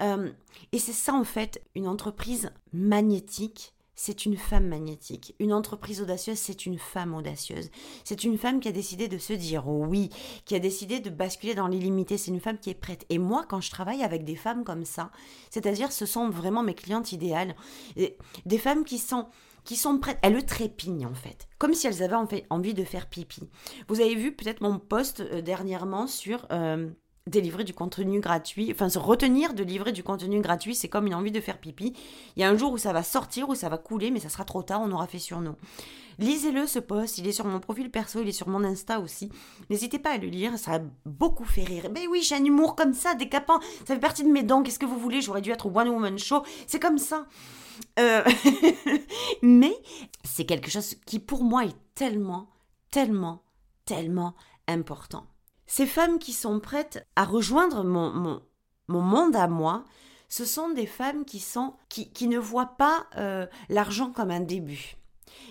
Euh, 0.00 0.30
et 0.72 0.78
c'est 0.78 0.92
ça 0.92 1.14
en 1.14 1.24
fait, 1.24 1.62
une 1.74 1.88
entreprise 1.88 2.50
magnétique, 2.72 3.74
c'est 3.94 4.24
une 4.26 4.36
femme 4.36 4.66
magnétique. 4.66 5.34
Une 5.38 5.52
entreprise 5.52 6.00
audacieuse, 6.00 6.38
c'est 6.38 6.66
une 6.66 6.78
femme 6.78 7.14
audacieuse. 7.14 7.70
C'est 8.04 8.24
une 8.24 8.38
femme 8.38 8.58
qui 8.58 8.68
a 8.68 8.72
décidé 8.72 9.06
de 9.06 9.18
se 9.18 9.32
dire 9.32 9.68
oui, 9.68 10.10
qui 10.44 10.54
a 10.54 10.58
décidé 10.58 10.98
de 10.98 11.10
basculer 11.10 11.54
dans 11.54 11.68
l'illimité. 11.68 12.18
C'est 12.18 12.30
une 12.30 12.40
femme 12.40 12.58
qui 12.58 12.70
est 12.70 12.74
prête. 12.74 13.04
Et 13.10 13.18
moi, 13.18 13.44
quand 13.48 13.60
je 13.60 13.70
travaille 13.70 14.02
avec 14.02 14.24
des 14.24 14.34
femmes 14.34 14.64
comme 14.64 14.84
ça, 14.84 15.10
c'est-à-dire 15.50 15.92
ce 15.92 16.06
sont 16.06 16.30
vraiment 16.30 16.62
mes 16.62 16.74
clientes 16.74 17.12
idéales, 17.12 17.54
des 17.96 18.58
femmes 18.58 18.84
qui 18.84 18.98
sont 18.98 19.28
qui 19.64 19.76
sont 19.76 19.98
prêtes. 19.98 20.18
Elles 20.22 20.44
trépignent 20.44 21.06
en 21.06 21.14
fait, 21.14 21.48
comme 21.58 21.74
si 21.74 21.86
elles 21.86 22.02
avaient 22.02 22.44
envie 22.50 22.74
de 22.74 22.84
faire 22.84 23.06
pipi. 23.06 23.48
Vous 23.88 24.00
avez 24.00 24.14
vu 24.14 24.32
peut-être 24.32 24.60
mon 24.60 24.78
post 24.78 25.20
euh, 25.20 25.42
dernièrement 25.42 26.06
sur 26.06 26.46
euh, 26.52 26.88
délivrer 27.26 27.64
du 27.64 27.72
contenu 27.72 28.20
gratuit, 28.20 28.70
enfin 28.72 28.88
se 28.88 28.98
retenir 28.98 29.54
de 29.54 29.62
livrer 29.62 29.92
du 29.92 30.02
contenu 30.02 30.40
gratuit, 30.40 30.74
c'est 30.74 30.88
comme 30.88 31.06
une 31.06 31.14
envie 31.14 31.30
de 31.30 31.40
faire 31.40 31.58
pipi. 31.58 31.94
Il 32.36 32.40
y 32.40 32.44
a 32.44 32.50
un 32.50 32.56
jour 32.56 32.72
où 32.72 32.78
ça 32.78 32.92
va 32.92 33.02
sortir, 33.02 33.48
où 33.48 33.54
ça 33.54 33.68
va 33.68 33.78
couler, 33.78 34.10
mais 34.10 34.20
ça 34.20 34.28
sera 34.28 34.44
trop 34.44 34.62
tard, 34.62 34.80
on 34.82 34.90
aura 34.90 35.06
fait 35.06 35.20
sur 35.20 35.40
nous. 35.40 35.54
Lisez-le 36.18 36.66
ce 36.66 36.78
post, 36.78 37.18
il 37.18 37.26
est 37.26 37.32
sur 37.32 37.46
mon 37.46 37.58
profil 37.58 37.90
perso, 37.90 38.20
il 38.20 38.28
est 38.28 38.32
sur 38.32 38.48
mon 38.48 38.64
Insta 38.64 39.00
aussi. 39.00 39.30
N'hésitez 39.70 39.98
pas 39.98 40.10
à 40.10 40.18
le 40.18 40.28
lire, 40.28 40.58
ça 40.58 40.74
a 40.74 40.80
beaucoup 41.06 41.44
fait 41.44 41.64
rire. 41.64 41.88
Ben 41.90 42.06
oui, 42.10 42.22
j'ai 42.22 42.34
un 42.34 42.44
humour 42.44 42.76
comme 42.76 42.92
ça, 42.92 43.14
décapant, 43.14 43.60
ça 43.86 43.94
fait 43.94 44.00
partie 44.00 44.24
de 44.24 44.28
mes 44.28 44.42
dons, 44.42 44.62
qu'est-ce 44.62 44.78
que 44.78 44.86
vous 44.86 44.98
voulez, 44.98 45.20
j'aurais 45.20 45.40
dû 45.40 45.50
être 45.50 45.66
au 45.66 45.78
One 45.78 45.88
Woman 45.88 46.18
Show, 46.18 46.42
c'est 46.66 46.80
comme 46.80 46.98
ça. 46.98 47.26
Euh, 47.98 48.22
mais 49.42 49.74
c'est 50.24 50.46
quelque 50.46 50.70
chose 50.70 50.94
qui 51.06 51.18
pour 51.18 51.44
moi 51.44 51.64
est 51.64 51.76
tellement, 51.94 52.48
tellement, 52.90 53.42
tellement 53.84 54.34
important. 54.66 55.26
Ces 55.66 55.86
femmes 55.86 56.18
qui 56.18 56.32
sont 56.32 56.60
prêtes 56.60 57.06
à 57.16 57.24
rejoindre 57.24 57.84
mon, 57.84 58.12
mon, 58.12 58.42
mon 58.88 59.00
monde 59.00 59.36
à 59.36 59.48
moi, 59.48 59.84
ce 60.28 60.44
sont 60.44 60.70
des 60.70 60.86
femmes 60.86 61.24
qui, 61.24 61.40
sont, 61.40 61.74
qui, 61.88 62.10
qui 62.10 62.26
ne 62.26 62.38
voient 62.38 62.76
pas 62.78 63.06
euh, 63.16 63.46
l'argent 63.68 64.10
comme 64.10 64.30
un 64.30 64.40
début, 64.40 64.96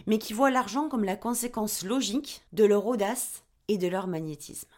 mais 0.08 0.17
qui 0.17 0.34
voient 0.34 0.52
l'argent 0.52 0.89
comme 0.89 1.04
la 1.04 1.15
conséquence 1.15 1.84
logique 1.84 2.44
de 2.54 2.65
leur 2.65 2.86
audace 2.88 3.44
et 3.67 3.78
de 3.78 3.88
leur 3.88 4.08
magnétisme. 4.08 4.70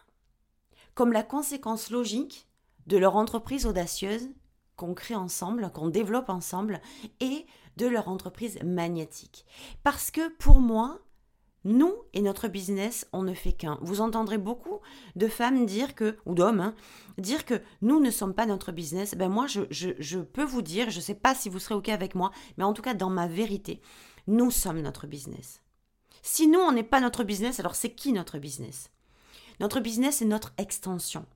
Comme 0.94 1.12
la 1.12 1.22
conséquence 1.22 1.90
logique 1.90 2.46
de 2.86 2.98
leur 2.98 3.16
entreprise 3.16 3.66
audacieuse 3.66 4.28
qu'on 4.76 4.94
crée 4.94 5.14
ensemble, 5.14 5.70
qu'on 5.72 5.88
développe 5.88 6.28
ensemble, 6.28 6.80
et 7.20 7.46
de 7.76 7.86
leur 7.86 8.08
entreprise 8.08 8.58
magnétique. 8.62 9.44
Parce 9.82 10.10
que 10.10 10.28
pour 10.36 10.60
moi, 10.60 11.00
nous 11.64 11.94
et 12.12 12.20
notre 12.20 12.48
business, 12.48 13.08
on 13.12 13.22
ne 13.22 13.34
fait 13.34 13.52
qu'un. 13.52 13.78
Vous 13.80 14.00
entendrez 14.00 14.38
beaucoup 14.38 14.80
de 15.16 15.28
femmes 15.28 15.64
dire 15.66 15.94
que, 15.94 16.18
ou 16.26 16.34
d'hommes, 16.34 16.60
hein, 16.60 16.74
dire 17.18 17.44
que 17.44 17.60
nous 17.80 18.00
ne 18.00 18.10
sommes 18.10 18.34
pas 18.34 18.46
notre 18.46 18.70
business. 18.70 19.14
Ben 19.14 19.28
moi, 19.28 19.46
je, 19.46 19.62
je 19.70 20.18
peux 20.18 20.44
vous 20.44 20.62
dire, 20.62 20.90
je 20.90 20.98
ne 20.98 21.02
sais 21.02 21.14
pas 21.14 21.34
si 21.34 21.48
vous 21.48 21.58
serez 21.58 21.74
OK 21.74 21.88
avec 21.88 22.14
moi, 22.14 22.30
mais 22.58 22.64
en 22.64 22.74
tout 22.74 22.82
cas, 22.82 22.94
dans 22.94 23.10
ma 23.10 23.26
vérité, 23.26 23.80
nous 24.26 24.50
sommes 24.50 24.82
notre 24.82 25.06
business. 25.06 25.62
Si 26.22 26.46
nous, 26.46 26.60
on 26.60 26.72
n'est 26.72 26.82
pas 26.82 27.00
notre 27.00 27.24
business, 27.24 27.60
alors 27.60 27.74
c'est 27.74 27.94
qui 27.94 28.12
notre 28.12 28.38
business? 28.38 28.90
Notre 29.60 29.80
business 29.80 30.22
est 30.22 30.26
notre 30.26 30.52
extension. 30.58 31.26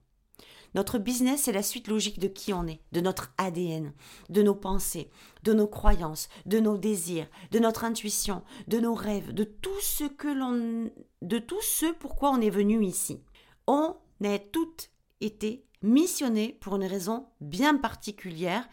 Notre 0.75 0.99
business, 0.99 1.43
c'est 1.43 1.51
la 1.51 1.63
suite 1.63 1.87
logique 1.87 2.19
de 2.19 2.27
qui 2.27 2.53
on 2.53 2.67
est, 2.67 2.81
de 2.91 3.01
notre 3.01 3.33
ADN, 3.37 3.93
de 4.29 4.41
nos 4.41 4.55
pensées, 4.55 5.09
de 5.43 5.53
nos 5.53 5.67
croyances, 5.67 6.29
de 6.45 6.59
nos 6.59 6.77
désirs, 6.77 7.27
de 7.51 7.59
notre 7.59 7.83
intuition, 7.83 8.43
de 8.67 8.79
nos 8.79 8.93
rêves, 8.93 9.33
de 9.33 9.43
tout 9.43 9.79
ce 9.81 10.03
que 10.03 10.27
l'on, 10.27 10.91
de 11.21 11.39
tout 11.39 11.61
ce 11.61 11.91
pourquoi 11.93 12.31
on 12.31 12.41
est 12.41 12.49
venu 12.49 12.83
ici. 12.83 13.21
On 13.67 13.95
est 14.23 14.51
toutes 14.51 14.91
été 15.21 15.65
missionnées 15.81 16.57
pour 16.59 16.75
une 16.75 16.85
raison 16.85 17.27
bien 17.41 17.75
particulière 17.75 18.67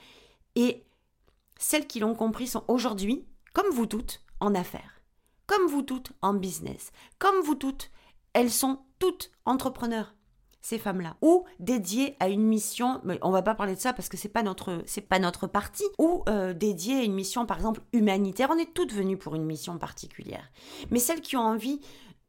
et 0.55 0.85
celles 1.59 1.87
qui 1.87 2.01
l'ont 2.01 2.15
compris 2.15 2.47
sont 2.47 2.65
aujourd'hui, 2.69 3.25
comme 3.53 3.71
vous 3.71 3.87
toutes, 3.87 4.23
en 4.41 4.55
affaires, 4.55 5.01
comme 5.47 5.67
vous 5.67 5.83
toutes 5.83 6.13
en 6.21 6.35
business, 6.35 6.93
comme 7.19 7.41
vous 7.41 7.55
toutes, 7.55 7.91
elles 8.33 8.51
sont 8.51 8.81
toutes 8.99 9.31
entrepreneurs 9.45 10.16
ces 10.67 10.79
femmes-là, 10.79 11.17
ou 11.23 11.45
dédiées 11.61 12.17
à 12.19 12.29
une 12.29 12.43
mission, 12.43 13.01
mais 13.05 13.21
on 13.23 13.31
va 13.31 13.43
pas 13.43 13.55
parler 13.55 13.77
de 13.77 13.81
ça 13.81 13.93
parce 13.93 14.09
que 14.09 14.17
c'est 14.17 14.29
pas 14.29 14.43
notre 14.43 14.83
c'est 14.85 15.01
pas 15.01 15.21
notre 15.21 15.47
parti, 15.47 15.85
ou 15.97 16.25
euh, 16.29 16.55
dédiées 16.55 16.97
à 16.97 17.03
une 17.05 17.15
mission 17.15 17.47
par 17.47 17.57
exemple 17.57 17.83
humanitaire. 17.93 18.49
On 18.51 18.59
est 18.59 18.75
toutes 18.75 18.93
venues 18.93 19.17
pour 19.17 19.37
une 19.37 19.45
mission 19.45 19.79
particulière, 19.79 20.51
mais 20.91 20.99
celles 20.99 21.21
qui 21.21 21.37
ont 21.37 21.47
envie 21.47 21.81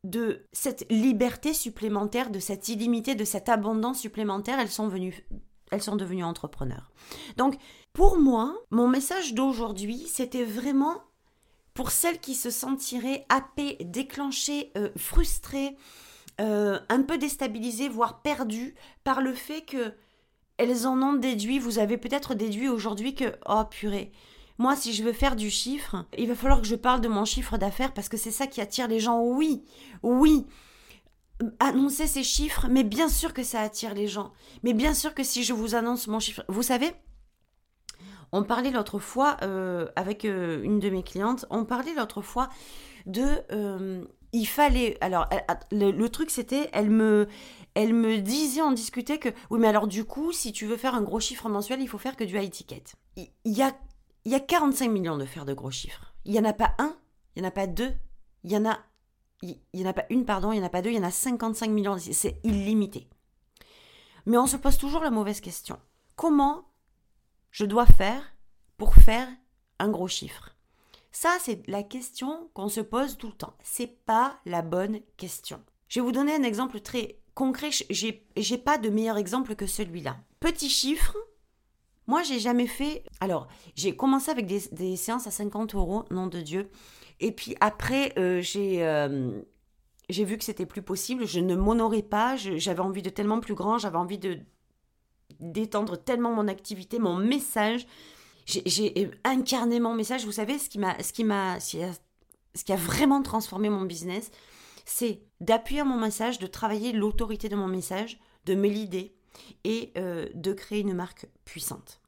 de 0.04 0.46
cette 0.52 0.86
liberté 0.92 1.52
supplémentaire, 1.52 2.30
de 2.30 2.38
cette 2.38 2.70
illimité, 2.70 3.16
de 3.16 3.26
cette 3.26 3.50
abondance 3.50 4.02
supplémentaire, 4.02 4.60
elles 4.60 4.70
sont 4.70 4.88
venues 4.88 5.26
elles 5.72 5.82
sont 5.82 5.96
devenues 5.96 6.24
entrepreneurs. 6.24 6.92
Donc, 7.38 7.58
pour 7.92 8.20
moi, 8.20 8.56
mon 8.70 8.88
message 8.88 9.34
d'aujourd'hui, 9.34 10.06
c'était 10.08 10.46
vraiment 10.46 11.02
pour 11.74 11.90
celles 11.90 12.20
qui 12.20 12.36
se 12.36 12.52
sentiraient 12.52 13.26
happées, 13.30 13.78
déclenchées, 13.82 14.72
euh, 14.78 14.90
frustrées, 14.96 15.76
euh, 16.40 16.80
un 16.90 17.02
peu 17.02 17.18
déstabilisées, 17.18 17.90
voire 17.90 18.22
perdues 18.22 18.76
par 19.04 19.22
le 19.22 19.34
fait 19.34 19.62
que 19.62 19.94
elles 20.58 20.88
en 20.88 21.02
ont 21.02 21.14
déduit, 21.14 21.60
vous 21.60 21.80
avez 21.80 21.98
peut-être 21.98 22.34
déduit 22.34 22.68
aujourd'hui 22.68 23.14
que, 23.14 23.36
oh 23.48 23.64
purée, 23.70 24.12
moi 24.58 24.76
si 24.76 24.94
je 24.94 25.04
veux 25.04 25.14
faire 25.14 25.36
du 25.36 25.50
chiffre, 25.52 26.06
il 26.18 26.28
va 26.28 26.36
falloir 26.36 26.62
que 26.62 26.68
je 26.68 26.76
parle 26.76 27.02
de 27.02 27.08
mon 27.08 27.26
chiffre 27.26 27.58
d'affaires 27.58 27.94
parce 27.94 28.10
que 28.10 28.18
c'est 28.18 28.32
ça 28.32 28.48
qui 28.48 28.60
attire 28.62 28.88
les 28.88 29.00
gens. 29.00 29.22
Oui, 29.22 29.64
oui, 30.02 30.48
annoncer 31.60 32.08
ces 32.08 32.24
chiffres, 32.24 32.68
mais 32.70 32.84
bien 32.84 33.10
sûr 33.10 33.34
que 33.34 33.44
ça 33.44 33.62
attire 33.62 33.94
les 33.94 34.08
gens. 34.08 34.32
Mais 34.64 34.74
bien 34.74 34.94
sûr 34.94 35.14
que 35.14 35.24
si 35.24 35.44
je 35.44 35.54
vous 35.54 35.76
annonce 35.76 36.08
mon 36.08 36.20
chiffre, 36.20 36.44
vous 36.48 36.64
savez, 36.64 36.92
On 38.32 38.44
parlait 38.44 38.72
l'autre 38.72 39.00
fois 39.00 39.38
euh, 39.42 39.88
avec 39.96 40.26
euh, 40.26 40.62
une 40.62 40.80
de 40.80 40.90
mes 40.90 41.04
clientes, 41.04 41.46
on 41.50 41.64
parlait 41.64 41.94
l'autre 41.94 42.22
fois 42.22 42.50
de 43.06 43.26
il 44.34 44.46
fallait 44.46 44.98
alors 45.02 45.28
le, 45.72 46.08
truc 46.08 46.30
c'était 46.30 46.70
elle 46.74 46.90
me 46.90 47.28
elle 47.76 47.94
me 47.94 48.20
disait 48.20 48.62
on 48.62 48.72
discutait 48.72 49.20
que 49.20 49.30
oui 49.50 49.60
mais 49.60 49.68
alors 49.68 49.88
du 49.88 50.06
coup 50.06 50.32
si 50.32 50.52
tu 50.52 50.66
veux 50.66 50.78
faire 50.78 50.96
un 50.96 51.02
gros 51.02 51.20
chiffre 51.20 51.50
mensuel 51.50 51.82
il 51.82 51.88
faut 51.88 51.98
faire 51.98 52.16
que 52.16 52.24
du 52.24 52.38
high 52.38 52.52
ticket. 52.52 52.84
Il 53.16 53.30
y 53.46 53.62
a 53.62 53.76
il 54.26 54.32
y 54.32 54.36
a 54.36 54.40
45 54.40 54.90
millions 54.90 55.18
de 55.18 55.26
faire 55.26 55.46
de 55.46 55.54
gros 55.54 55.72
chiffres. 55.72 56.14
Il 56.26 56.34
y 56.34 56.40
en 56.40 56.44
a 56.44 56.54
pas 56.54 56.76
un, 56.80 56.98
il 57.36 57.42
y 57.42 57.46
en 57.46 57.48
a 57.48 57.52
pas 57.52 57.68
deux, 57.68 57.94
il 58.44 58.52
y 58.52 58.58
en 58.58 58.66
a 58.66 58.78
il 59.42 59.60
y 59.74 59.86
en 59.86 59.90
a 59.90 59.94
pas 59.94 60.06
une 60.10 60.26
pardon, 60.26 60.52
il 60.52 60.58
y 60.58 60.62
en 60.62 60.66
a 60.66 60.70
pas 60.70 60.82
deux, 60.82 60.90
il 60.90 60.96
y 60.96 61.00
en 61.00 61.04
a 61.04 61.12
55 61.12 61.70
millions, 61.70 61.98
c'est 61.98 62.40
illimité. 62.44 63.08
Mais 64.26 64.38
on 64.38 64.48
se 64.48 64.58
pose 64.58 64.78
toujours 64.78 65.04
la 65.04 65.12
mauvaise 65.12 65.40
question. 65.40 65.80
Comment 66.18 66.66
je 67.52 67.66
dois 67.66 67.86
faire 67.86 68.36
pour 68.76 68.96
faire 68.96 69.30
un 69.80 69.90
gros 69.90 70.08
chiffre? 70.08 70.57
Ça, 71.20 71.38
c'est 71.42 71.66
la 71.66 71.82
question 71.82 72.48
qu'on 72.54 72.70
se 72.70 72.80
pose 72.80 73.18
tout 73.18 73.26
le 73.26 73.34
temps. 73.34 73.56
C'est 73.64 74.06
pas 74.06 74.40
la 74.46 74.62
bonne 74.62 75.00
question. 75.18 75.60
Je 75.88 76.00
vais 76.00 76.06
vous 76.06 76.12
donner 76.12 76.36
un 76.36 76.44
exemple 76.44 76.80
très 76.80 77.18
concret. 77.34 77.72
J'ai, 77.90 78.58
pas 78.60 78.78
de 78.78 78.90
meilleur 78.90 79.18
exemple 79.18 79.56
que 79.56 79.66
celui-là. 79.66 80.18
Petit 80.40 80.70
chiffre. 80.70 81.18
Moi, 82.06 82.22
j'ai 82.22 82.38
jamais 82.38 82.68
fait. 82.68 83.04
Alors, 83.20 83.48
j'ai 83.74 83.96
commencé 83.96 84.30
avec 84.30 84.46
des, 84.46 84.96
séances 84.96 85.26
à 85.26 85.32
50 85.32 85.74
euros, 85.74 86.06
nom 86.12 86.28
de 86.28 86.40
Dieu. 86.40 86.70
Et 87.20 87.32
puis 87.32 87.56
après, 87.62 88.14
euh, 88.20 88.40
j'ai. 88.40 88.86
Euh, 88.86 89.42
j'ai 90.10 90.24
vu 90.24 90.38
que 90.38 90.44
c'était 90.44 90.68
plus 90.68 90.84
possible, 90.84 91.26
je 91.26 91.40
ne 91.40 91.56
m'honorais 91.56 92.04
pas, 92.04 92.36
j'avais 92.36 92.80
envie 92.80 93.02
de 93.02 93.10
tellement 93.10 93.40
plus 93.40 93.56
grand, 93.56 93.80
j'avais 93.80 93.98
envie 93.98 94.20
de 94.20 94.38
d'étendre 95.40 95.98
tellement 95.98 96.32
mon 96.32 96.48
activité, 96.48 97.00
mon 97.00 97.18
message. 97.18 97.88
J'ai 98.48 99.12
incarné 99.26 99.80
mon 99.80 99.94
message. 99.94 100.26
Vous 100.26 100.32
savez, 100.32 100.58
ce 100.58 100.70
qui 100.70 100.80
m'a, 100.80 101.02
ce 101.04 101.12
qui 101.12 101.26
m'a, 101.26 101.60
ce 101.60 102.64
qui 102.64 102.72
a 102.72 102.76
vraiment 102.78 103.22
transformé 103.22 103.70
mon 103.70 103.84
business, 103.84 104.32
c'est 104.86 105.22
d'appuyer 105.42 105.84
mon 105.84 105.98
message, 105.98 106.40
de 106.40 106.48
travailler 106.48 106.94
l'autorité 106.94 107.50
de 107.50 107.58
mon 107.58 107.68
message, 107.68 108.20
de 108.46 108.56
me 108.56 108.70
l'idée 108.70 109.14
et 109.66 109.92
euh, 109.98 110.28
de 110.34 110.54
créer 110.54 110.80
une 110.80 110.94
marque 110.94 111.28
puissante. 111.44 112.02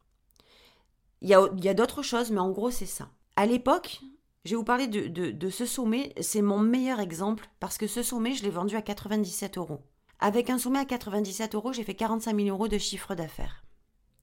Il 1.21 1.28
y 1.28 1.34
a, 1.34 1.41
a 1.41 1.73
d'autres 1.73 2.04
choses, 2.04 2.32
mais 2.32 2.39
en 2.39 2.52
gros, 2.52 2.71
c'est 2.71 2.86
ça. 2.86 3.10
À 3.36 3.45
l'époque, 3.45 3.99
je 4.45 4.52
vais 4.52 4.56
vous 4.56 4.63
parler 4.63 4.88
de, 4.88 5.08
de 5.08 5.49
ce 5.49 5.65
sommet. 5.65 6.13
C'est 6.21 6.41
mon 6.41 6.60
meilleur 6.60 7.02
exemple 7.02 7.49
parce 7.60 7.78
que 7.78 7.88
ce 7.88 8.02
sommet, 8.02 8.34
je 8.34 8.43
l'ai 8.43 8.49
vendu 8.49 8.78
à 8.78 8.82
97 8.82 9.58
euros. 9.58 9.82
Avec 10.19 10.49
un 10.49 10.58
sommet 10.58 10.80
à 10.80 10.86
97 10.86 11.56
euros, 11.56 11.73
j'ai 11.73 11.84
fait 11.84 11.95
45 11.95 12.36
000 12.36 12.47
euros 12.47 12.69
de 12.69 12.78
chiffre 12.78 13.13
d'affaires. 13.13 13.63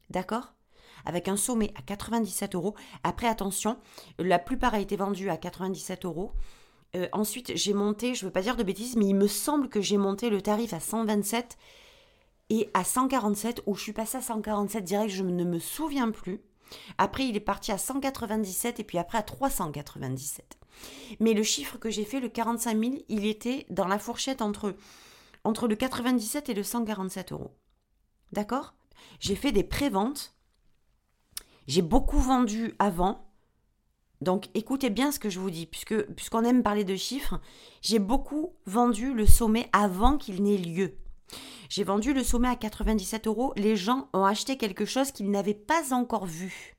D'accord? 0.08 0.55
Avec 1.06 1.28
un 1.28 1.36
sommet 1.36 1.72
à 1.76 1.82
97 1.82 2.54
euros. 2.54 2.74
Après, 3.02 3.26
attention, 3.26 3.78
la 4.18 4.38
plupart 4.38 4.74
a 4.74 4.80
été 4.80 4.96
vendu 4.96 5.30
à 5.30 5.36
97 5.36 6.04
euros. 6.04 6.32
Euh, 6.94 7.08
ensuite, 7.12 7.52
j'ai 7.56 7.72
monté, 7.72 8.14
je 8.14 8.24
ne 8.24 8.28
veux 8.28 8.32
pas 8.32 8.42
dire 8.42 8.56
de 8.56 8.62
bêtises, 8.62 8.96
mais 8.96 9.06
il 9.06 9.14
me 9.14 9.28
semble 9.28 9.68
que 9.68 9.80
j'ai 9.80 9.96
monté 9.96 10.30
le 10.30 10.42
tarif 10.42 10.72
à 10.72 10.80
127 10.80 11.56
et 12.50 12.68
à 12.74 12.84
147, 12.84 13.62
où 13.66 13.74
je 13.74 13.82
suis 13.82 13.92
passée 13.92 14.18
à 14.18 14.22
147 14.22 14.84
direct, 14.84 15.10
je 15.10 15.22
ne 15.22 15.44
me 15.44 15.58
souviens 15.58 16.10
plus. 16.10 16.40
Après, 16.98 17.26
il 17.26 17.36
est 17.36 17.40
parti 17.40 17.72
à 17.72 17.78
197 17.78 18.80
et 18.80 18.84
puis 18.84 18.98
après 18.98 19.18
à 19.18 19.22
397. 19.22 20.58
Mais 21.20 21.32
le 21.32 21.42
chiffre 21.42 21.78
que 21.78 21.90
j'ai 21.90 22.04
fait, 22.04 22.20
le 22.20 22.28
45 22.28 22.78
000, 22.78 22.94
il 23.08 23.26
était 23.26 23.66
dans 23.70 23.88
la 23.88 23.98
fourchette 23.98 24.42
entre 24.42 24.74
entre 25.46 25.68
le 25.68 25.76
97 25.76 26.48
et 26.48 26.54
le 26.54 26.64
147 26.64 27.32
euros. 27.32 27.52
D'accord? 28.32 28.74
J'ai 29.20 29.36
fait 29.36 29.52
des 29.52 29.62
préventes. 29.62 30.34
J'ai 31.66 31.82
beaucoup 31.82 32.18
vendu 32.18 32.74
avant. 32.78 33.26
Donc 34.20 34.46
écoutez 34.54 34.90
bien 34.90 35.12
ce 35.12 35.18
que 35.18 35.30
je 35.30 35.40
vous 35.40 35.50
dis, 35.50 35.66
puisque 35.66 36.00
puisqu'on 36.14 36.44
aime 36.44 36.62
parler 36.62 36.84
de 36.84 36.96
chiffres, 36.96 37.40
j'ai 37.82 37.98
beaucoup 37.98 38.54
vendu 38.64 39.12
le 39.12 39.26
sommet 39.26 39.68
avant 39.72 40.16
qu'il 40.16 40.42
n'ait 40.42 40.56
lieu. 40.56 40.96
J'ai 41.68 41.84
vendu 41.84 42.14
le 42.14 42.22
sommet 42.22 42.48
à 42.48 42.56
97 42.56 43.26
euros. 43.26 43.52
Les 43.56 43.76
gens 43.76 44.08
ont 44.12 44.24
acheté 44.24 44.56
quelque 44.56 44.84
chose 44.84 45.12
qu'ils 45.12 45.30
n'avaient 45.30 45.54
pas 45.54 45.92
encore 45.92 46.26
vu. 46.26 46.76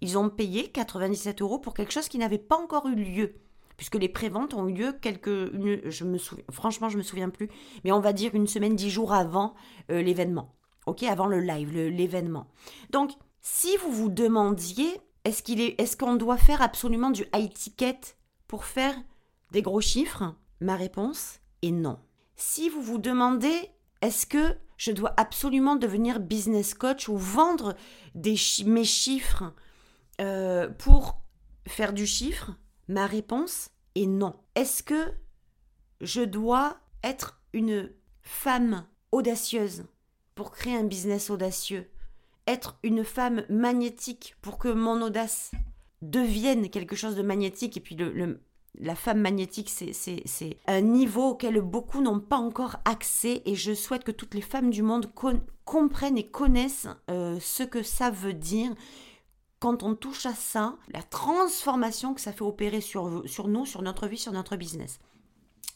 Ils 0.00 0.18
ont 0.18 0.28
payé 0.28 0.68
97 0.68 1.40
euros 1.40 1.58
pour 1.58 1.74
quelque 1.74 1.92
chose 1.92 2.08
qui 2.08 2.18
n'avait 2.18 2.38
pas 2.38 2.56
encore 2.56 2.86
eu 2.88 2.94
lieu 2.94 3.40
puisque 3.76 3.96
les 3.96 4.08
préventes 4.08 4.54
ont 4.54 4.68
eu 4.68 4.72
lieu 4.72 4.92
quelques, 4.92 5.52
je 5.90 6.04
me 6.04 6.18
souviens, 6.18 6.44
franchement 6.50 6.88
je 6.88 6.96
me 6.96 7.02
souviens 7.02 7.28
plus, 7.28 7.50
mais 7.84 7.92
on 7.92 8.00
va 8.00 8.12
dire 8.12 8.34
une 8.34 8.46
semaine, 8.46 8.74
dix 8.74 8.90
jours 8.90 9.12
avant 9.12 9.54
euh, 9.90 10.02
l'événement, 10.02 10.54
ok, 10.86 11.02
avant 11.04 11.26
le 11.26 11.40
live, 11.40 11.72
l'événement. 11.72 12.46
Donc, 12.90 13.12
si 13.48 13.76
vous 13.76 13.92
vous 13.92 14.08
demandiez, 14.08 15.00
est-ce 15.24 15.40
qu'il 15.40 15.60
est, 15.60 15.80
est-ce 15.80 15.96
qu'on 15.96 16.16
doit 16.16 16.36
faire 16.36 16.62
absolument 16.62 17.10
du 17.10 17.26
high 17.32 17.52
ticket 17.52 18.00
pour 18.48 18.64
faire 18.64 18.96
des 19.52 19.62
gros 19.62 19.80
chiffres? 19.80 20.34
Ma 20.60 20.74
réponse 20.74 21.38
est 21.62 21.70
non. 21.70 22.00
Si 22.34 22.68
vous 22.68 22.82
vous 22.82 22.98
demandez, 22.98 23.70
est-ce 24.02 24.26
que 24.26 24.56
je 24.76 24.90
dois 24.90 25.14
absolument 25.16 25.76
devenir 25.76 26.18
business 26.18 26.74
coach 26.74 27.08
ou 27.08 27.16
vendre 27.16 27.76
mes 28.16 28.84
chiffres 28.84 29.54
euh, 30.20 30.68
pour 30.68 31.20
faire 31.68 31.92
du 31.92 32.04
chiffre? 32.04 32.50
Ma 32.88 33.06
réponse 33.06 33.70
est 33.94 34.06
non. 34.06 34.34
Est-ce 34.56 34.82
que 34.82 35.12
je 36.00 36.22
dois 36.22 36.78
être 37.04 37.40
une 37.52 37.92
femme 38.22 38.84
audacieuse 39.12 39.84
pour 40.34 40.50
créer 40.50 40.74
un 40.74 40.84
business 40.84 41.30
audacieux? 41.30 41.88
Être 42.46 42.78
une 42.82 43.04
femme 43.04 43.44
magnétique 43.48 44.36
pour 44.40 44.58
que 44.58 44.68
mon 44.68 45.02
audace 45.02 45.50
devienne 46.02 46.70
quelque 46.70 46.96
chose 46.96 47.16
de 47.16 47.22
magnétique 47.22 47.76
et 47.76 47.80
puis 47.80 47.96
le, 47.96 48.40
la 48.78 48.94
femme 48.94 49.20
magnétique, 49.20 49.70
c'est 49.70 50.58
un 50.66 50.80
niveau 50.80 51.30
auquel 51.30 51.60
beaucoup 51.60 52.00
n'ont 52.00 52.20
pas 52.20 52.36
encore 52.36 52.76
accès 52.84 53.42
et 53.46 53.54
je 53.54 53.74
souhaite 53.74 54.04
que 54.04 54.12
toutes 54.12 54.34
les 54.34 54.42
femmes 54.42 54.70
du 54.70 54.82
monde 54.82 55.10
comprennent 55.64 56.18
et 56.18 56.28
connaissent 56.28 56.88
euh, 57.10 57.38
ce 57.40 57.62
que 57.62 57.82
ça 57.82 58.10
veut 58.10 58.34
dire 58.34 58.74
quand 59.58 59.82
on 59.82 59.94
touche 59.94 60.26
à 60.26 60.34
ça, 60.34 60.76
la 60.92 61.02
transformation 61.02 62.14
que 62.14 62.20
ça 62.20 62.32
fait 62.32 62.42
opérer 62.42 62.80
sur, 62.80 63.22
sur 63.26 63.48
nous, 63.48 63.64
sur 63.64 63.82
notre 63.82 64.06
vie, 64.06 64.18
sur 64.18 64.32
notre 64.32 64.56
business. 64.56 64.98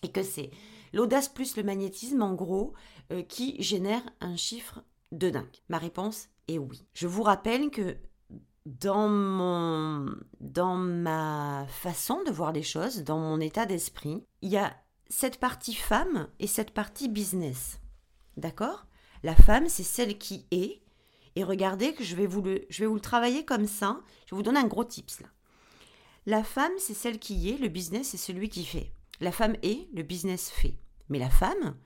Et 0.03 0.13
que 0.13 0.23
c'est 0.23 0.51
l'audace 0.93 1.29
plus 1.29 1.57
le 1.57 1.63
magnétisme, 1.63 2.23
en 2.23 2.35
gros, 2.35 2.75
euh, 3.11 3.23
qui 3.23 3.61
génère 3.63 4.03
un 4.21 4.37
chiffre 4.37 4.83
de 5.13 5.31
dingue. 5.31 5.63
Ma 5.69 5.79
réponse 5.79 6.29
est 6.51 6.59
oui. 6.59 6.85
Je 6.95 7.07
vous 7.07 7.23
rappelle 7.23 7.71
que 7.71 7.97
dans, 8.67 9.09
mon, 9.09 10.15
dans 10.41 10.77
ma 10.77 11.67
façon 11.69 12.23
de 12.25 12.31
voir 12.31 12.53
les 12.53 12.63
choses, 12.63 13.05
dans 13.05 13.19
mon 13.19 13.41
état 13.41 13.67
d'esprit, 13.67 14.23
il 14.43 14.51
y 14.51 14.57
a 14.57 14.75
cette 15.09 15.41
partie 15.41 15.75
femme 15.75 16.29
et 16.39 16.47
cette 16.47 16.73
partie 16.73 17.09
business. 17.09 17.81
D'accord? 18.37 18.87
La 19.23 19.35
femme, 19.35 19.69
c'est 19.69 19.83
celle 19.83 20.19
qui 20.19 20.47
est, 20.51 20.83
et 21.37 21.45
regardez 21.45 21.95
que 21.95 22.05
je 22.05 22.17
vais 22.17 22.27
vous 22.27 22.43
le, 22.43 22.65
je 22.71 22.81
vais 22.81 22.87
vous 22.87 22.95
le 22.95 23.01
travailler 23.01 23.45
comme 23.45 23.67
ça. 23.67 24.01
Je 24.27 24.35
vais 24.35 24.37
vous 24.37 24.43
donner 24.43 24.61
un 24.61 24.67
gros 24.67 24.85
tips 24.85 25.21
là. 25.21 25.29
La 26.27 26.45
femme, 26.45 26.73
c'est 26.79 26.95
celle 26.95 27.19
qui 27.19 27.51
est, 27.51 27.57
le 27.57 27.69
business, 27.69 28.09
c'est 28.09 28.17
celui 28.17 28.49
qui 28.49 28.65
fait. 28.65 28.93
La 29.21 29.33
femme 29.33 29.57
est, 29.63 29.89
le 29.95 30.03
business 30.03 30.51
fait. 30.51 30.77
Mais 31.09 31.19
la 31.19 31.31
femme, 31.31 31.77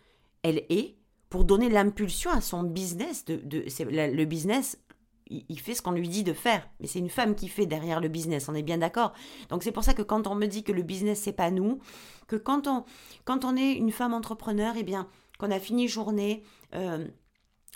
elle 0.42 0.64
est 0.68 0.96
pour 1.35 1.42
donner 1.42 1.68
l'impulsion 1.68 2.31
à 2.31 2.40
son 2.40 2.62
business. 2.62 3.25
Le 3.27 4.25
business, 4.25 4.79
il, 5.27 5.59
fait 5.59 5.75
ce 5.75 5.83
qu'on 5.83 5.90
lui 5.90 6.09
dit 6.09 6.23
de 6.23 6.33
faire. 6.33 6.64
Mais 6.79 6.87
c'est 6.87 7.01
une 7.01 7.11
femme 7.11 7.35
qui 7.35 7.49
fait 7.49 7.66
derrière 7.66 7.99
le 8.01 8.07
business, 8.07 8.49
on 8.49 8.55
est 8.55 8.62
bien 8.62 8.79
d'accord. 8.79 9.12
Donc 9.49 9.64
c'est 9.64 9.73
pour 9.73 9.83
ça 9.83 9.94
que 9.94 10.03
quand 10.03 10.29
on 10.29 10.37
me 10.37 10.47
dit 10.47 10.62
que 10.62 10.70
le 10.70 10.83
business, 10.83 11.18
c'est 11.20 11.33
pas 11.33 11.51
nous, 11.51 11.81
que 12.29 12.37
quand 12.37 12.68
on, 12.68 12.85
quand 13.25 13.44
on 13.44 13.57
est 13.57 13.73
une 13.73 13.90
femme 13.90 14.14
entrepreneur, 14.14 14.75
eh 14.79 14.85
bien, 14.85 15.09
qu'on 15.40 15.51
a 15.51 15.59
fini 15.59 15.88
journée, 15.88 16.44
euh, 16.77 17.05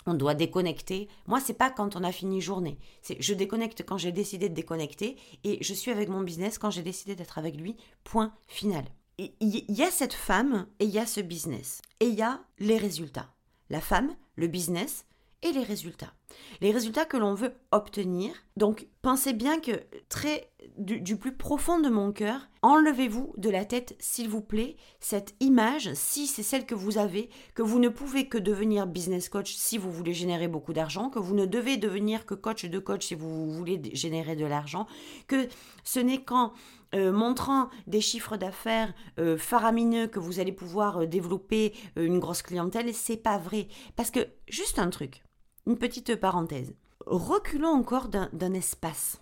on 0.05 0.13
doit 0.13 0.35
déconnecter. 0.35 1.09
Moi, 1.27 1.41
c'est 1.41 1.53
pas 1.53 1.69
quand 1.69 1.97
on 1.97 2.03
a 2.05 2.13
fini 2.13 2.39
journée. 2.39 2.79
Je 3.19 3.33
déconnecte 3.33 3.83
quand 3.85 3.97
j'ai 3.97 4.13
décidé 4.13 4.47
de 4.47 4.55
déconnecter 4.55 5.17
et 5.43 5.61
je 5.61 5.73
suis 5.73 5.91
avec 5.91 6.07
mon 6.07 6.21
business 6.21 6.59
quand 6.59 6.71
j'ai 6.71 6.81
décidé 6.81 7.13
d'être 7.13 7.37
avec 7.37 7.57
lui. 7.57 7.75
Point 8.05 8.31
final. 8.47 8.85
Il 9.17 9.65
y 9.67 9.83
a 9.83 9.91
cette 9.91 10.13
femme 10.13 10.65
et 10.79 10.85
il 10.85 10.91
y 10.91 10.97
a 10.97 11.05
ce 11.05 11.19
business. 11.19 11.81
Et 11.99 12.05
il 12.05 12.15
y 12.15 12.21
a 12.21 12.39
les 12.59 12.77
résultats. 12.77 13.27
La 13.69 13.81
femme, 13.81 14.15
le 14.35 14.47
business 14.47 15.05
et 15.41 15.51
les 15.51 15.63
résultats. 15.63 16.13
Les 16.61 16.71
résultats 16.71 17.05
que 17.05 17.17
l'on 17.17 17.33
veut 17.33 17.53
obtenir. 17.71 18.33
Donc, 18.57 18.87
pensez 19.01 19.33
bien 19.33 19.59
que 19.59 19.71
très 20.09 20.51
du, 20.77 21.17
plus 21.17 21.35
profond 21.35 21.79
de 21.79 21.89
mon 21.89 22.11
cœur, 22.11 22.49
enlevez-vous 22.61 23.33
de 23.37 23.49
la 23.49 23.65
tête, 23.65 23.95
s'il 23.99 24.29
vous 24.29 24.41
plaît, 24.41 24.75
cette 24.99 25.35
image, 25.39 25.93
si 25.93 26.27
c'est 26.27 26.43
celle 26.43 26.65
que 26.65 26.75
vous 26.75 26.97
avez, 26.97 27.29
que 27.55 27.61
vous 27.61 27.79
ne 27.79 27.89
pouvez 27.89 28.27
que 28.27 28.37
devenir 28.37 28.87
business 28.87 29.29
coach 29.29 29.55
si 29.55 29.77
vous 29.77 29.91
voulez 29.91 30.13
générer 30.13 30.47
beaucoup 30.47 30.73
d'argent, 30.73 31.09
que 31.09 31.19
vous 31.19 31.35
ne 31.35 31.45
devez 31.45 31.77
devenir 31.77 32.25
que 32.25 32.33
coach 32.33 32.65
de 32.65 32.79
coach 32.79 33.07
si 33.07 33.15
vous 33.15 33.51
voulez 33.51 33.81
générer 33.93 34.35
de 34.35 34.45
l'argent, 34.45 34.87
que 35.27 35.47
ce 35.83 35.99
n'est 35.99 36.23
qu'en 36.23 36.53
euh, 36.95 37.11
montrant 37.11 37.69
des 37.85 38.01
chiffres 38.01 38.35
d'affaires 38.35 38.93
euh, 39.19 39.37
faramineux 39.37 40.07
que 40.07 40.19
vous 40.19 40.39
allez 40.39 40.51
pouvoir 40.51 41.01
euh, 41.01 41.05
développer 41.05 41.75
une 41.95 42.17
grosse 42.17 42.41
clientèle, 42.41 42.93
c'est 42.95 43.17
pas 43.17 43.37
vrai. 43.37 43.67
Parce 43.95 44.09
que, 44.09 44.27
juste 44.47 44.79
un 44.79 44.89
truc, 44.89 45.23
une 45.67 45.77
petite 45.77 46.15
parenthèse. 46.15 46.73
reculons 47.05 47.69
encore 47.69 48.07
d'un 48.07 48.53
espace. 48.53 49.21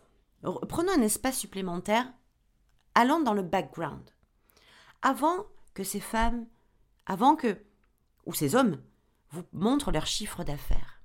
Prenons 0.69 0.93
un 0.93 1.01
espace 1.01 1.37
supplémentaire. 1.37 2.11
Allons 2.95 3.19
dans 3.19 3.33
le 3.33 3.43
background. 3.43 4.11
Avant 5.01 5.45
que 5.73 5.83
ces 5.83 5.99
femmes, 5.99 6.47
avant 7.05 7.35
que, 7.35 7.57
ou 8.25 8.33
ces 8.33 8.55
hommes, 8.55 8.81
vous 9.31 9.43
montrent 9.51 9.91
leur 9.91 10.07
chiffre 10.07 10.43
d'affaires. 10.43 10.96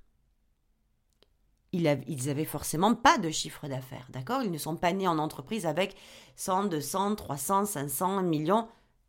Ils 1.73 2.29
avaient 2.29 2.45
forcément 2.45 2.93
pas 2.93 3.17
de 3.17 3.31
chiffre 3.31 3.67
d'affaires, 3.67 4.07
d'accord? 4.11 4.43
Ils 4.43 4.51
ne 4.51 4.57
sont 4.59 4.75
pas 4.75 4.93
nés 4.93 5.07
en 5.07 5.17
entreprise 5.17 5.65
avec 5.65 5.95
100, 6.35 6.65
200, 6.65 7.15
300, 7.15 7.65
500 7.65 8.21
millions 8.21 8.67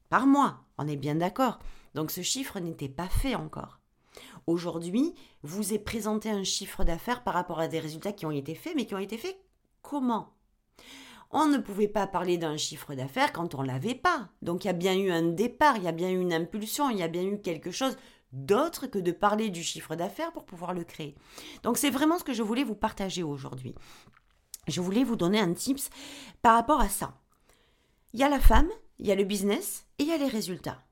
par 0.09 0.27
mois. 0.27 0.61
On 0.79 0.89
est 0.89 0.97
bien 0.97 1.15
d'accord? 1.15 1.59
Donc 1.95 2.11
ce 2.11 2.23
chiffre 2.23 2.59
n'était 2.61 2.89
pas 2.89 3.09
fait 3.09 3.35
encore. 3.35 3.81
Aujourd'hui, 4.47 5.15
vous 5.43 5.75
est 5.75 5.79
présenté 5.79 6.31
un 6.31 6.43
chiffre 6.45 6.85
d'affaires 6.85 7.23
par 7.23 7.35
rapport 7.35 7.61
à 7.61 7.69
des 7.69 7.81
résultats 7.81 8.13
qui 8.13 8.25
ont 8.25 8.31
été 8.31 8.55
faits, 8.55 8.75
mais 8.75 8.87
qui 8.87 8.95
ont 8.95 8.99
été 8.99 9.19
faits 9.19 9.39
comment? 9.83 10.33
On 11.31 11.47
ne 11.47 11.59
pouvait 11.59 11.89
pas 11.89 12.07
parler 12.07 12.39
d'un 12.39 12.57
chiffre 12.57 12.95
d'affaires 12.95 13.33
quand 13.33 13.55
on 13.57 13.63
l'avait 13.63 13.95
pas. 13.95 14.29
Donc 14.41 14.65
il 14.65 14.69
y 14.69 14.71
a 14.71 14.75
bien 14.75 14.97
eu 14.97 15.11
un 15.11 15.23
départ, 15.23 15.77
il 15.77 15.83
y 15.83 15.89
a 15.89 15.93
bien 15.93 16.11
eu 16.11 16.21
une 16.21 16.33
impulsion, 16.33 16.91
il 16.91 16.99
y 16.99 17.03
a 17.03 17.09
bien 17.09 17.25
eu 17.25 17.41
quelque 17.41 17.73
chose 17.73 17.97
d'autre 18.35 18.87
que 18.89 18.99
de 18.99 19.13
parler 19.13 19.49
du 19.49 19.63
chiffre 19.63 19.95
d'affaires 19.95 20.33
pour 20.33 20.45
pouvoir 20.45 20.75
le 20.75 20.85
créer. 20.85 21.15
Donc 21.63 21.79
c'est 21.79 21.91
vraiment 21.91 22.19
ce 22.19 22.25
que 22.25 22.33
je 22.33 22.43
voulais 22.43 22.65
vous 22.65 22.75
partager 22.75 23.23
aujourd'hui. 23.23 23.75
Je 24.67 24.81
voulais 24.81 25.05
vous 25.05 25.17
donner 25.17 25.41
un 25.41 25.53
tips 25.55 25.89
par 26.43 26.55
rapport 26.55 26.81
à 26.81 26.89
ça. 26.89 27.15
Il 28.13 28.21
y 28.21 28.25
a 28.25 28.29
la 28.29 28.41
femme, 28.41 28.71
il 28.99 29.07
y 29.07 29.13
a 29.13 29.15
le 29.15 29.25
business 29.25 29.87
et 29.99 30.05
il 30.05 30.09
y 30.09 30.13
a 30.13 30.19
les 30.19 30.29
résultats. 30.29 30.83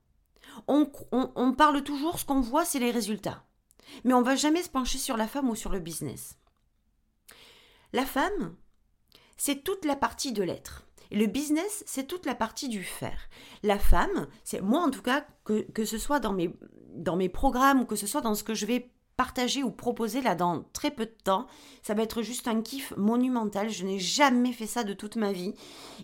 On, 0.67 0.85
parle 1.57 1.83
toujours, 1.83 2.19
ce 2.19 2.25
qu'on 2.25 2.41
voit, 2.41 2.65
c'est 2.65 2.79
les 2.79 2.91
résultats. 2.91 3.43
Mais 4.03 4.13
on 4.13 4.21
va 4.21 4.35
jamais 4.35 4.61
se 4.61 4.69
pencher 4.69 4.97
sur 4.97 5.17
la 5.17 5.27
femme 5.27 5.49
ou 5.49 5.55
sur 5.55 5.71
le 5.71 5.79
business. 5.79 6.37
La 7.91 8.05
femme, 8.05 8.55
c'est 9.35 9.63
toute 9.63 9.85
la 9.85 9.95
partie 9.95 10.31
de 10.31 10.43
l'être. 10.43 10.85
Le 11.11 11.25
business, 11.25 11.83
c'est 11.87 12.07
toute 12.07 12.25
la 12.25 12.35
partie 12.35 12.69
du 12.69 12.83
faire. 12.83 13.29
La 13.63 13.79
femme, 13.79 14.27
c'est 14.43 14.61
moi 14.61 14.81
en 14.81 14.89
tout 14.89 15.01
cas, 15.01 15.25
que, 15.43 15.61
que 15.71 15.85
ce 15.85 15.97
soit 15.97 16.19
dans 16.19 16.33
mes, 16.33 16.55
dans 16.93 17.15
mes 17.15 17.29
programmes 17.29 17.81
ou 17.81 17.85
que 17.85 17.95
ce 17.95 18.07
soit 18.07 18.21
dans 18.21 18.35
ce 18.35 18.43
que 18.43 18.53
je 18.53 18.65
vais 18.65 18.89
partager 19.15 19.63
ou 19.63 19.71
proposer 19.71 20.21
là 20.21 20.35
dans 20.35 20.63
très 20.73 20.91
peu 20.91 21.05
de 21.05 21.15
temps. 21.23 21.47
Ça 21.81 21.93
va 21.93 22.03
être 22.03 22.21
juste 22.21 22.47
un 22.47 22.61
kiff 22.61 22.93
monumental. 22.97 23.69
Je 23.69 23.85
n'ai 23.85 23.99
jamais 23.99 24.53
fait 24.53 24.67
ça 24.67 24.83
de 24.83 24.93
toute 24.93 25.15
ma 25.15 25.31
vie. 25.31 25.53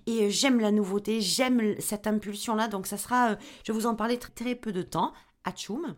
Et 0.06 0.26
euh, 0.26 0.30
j'aime 0.30 0.60
la 0.60 0.72
nouveauté, 0.72 1.22
j'aime 1.22 1.80
cette 1.80 2.08
impulsion-là. 2.08 2.68
Donc 2.68 2.88
ça 2.88 2.98
sera, 2.98 3.32
euh, 3.32 3.36
je 3.66 3.72
vais 3.72 3.80
vous 3.80 3.88
en 3.88 3.96
parler 3.96 4.20
très, 4.20 4.56
peu 4.56 4.72
de 4.72 4.82
temps. 4.82 5.14
Atchoum. 5.44 5.96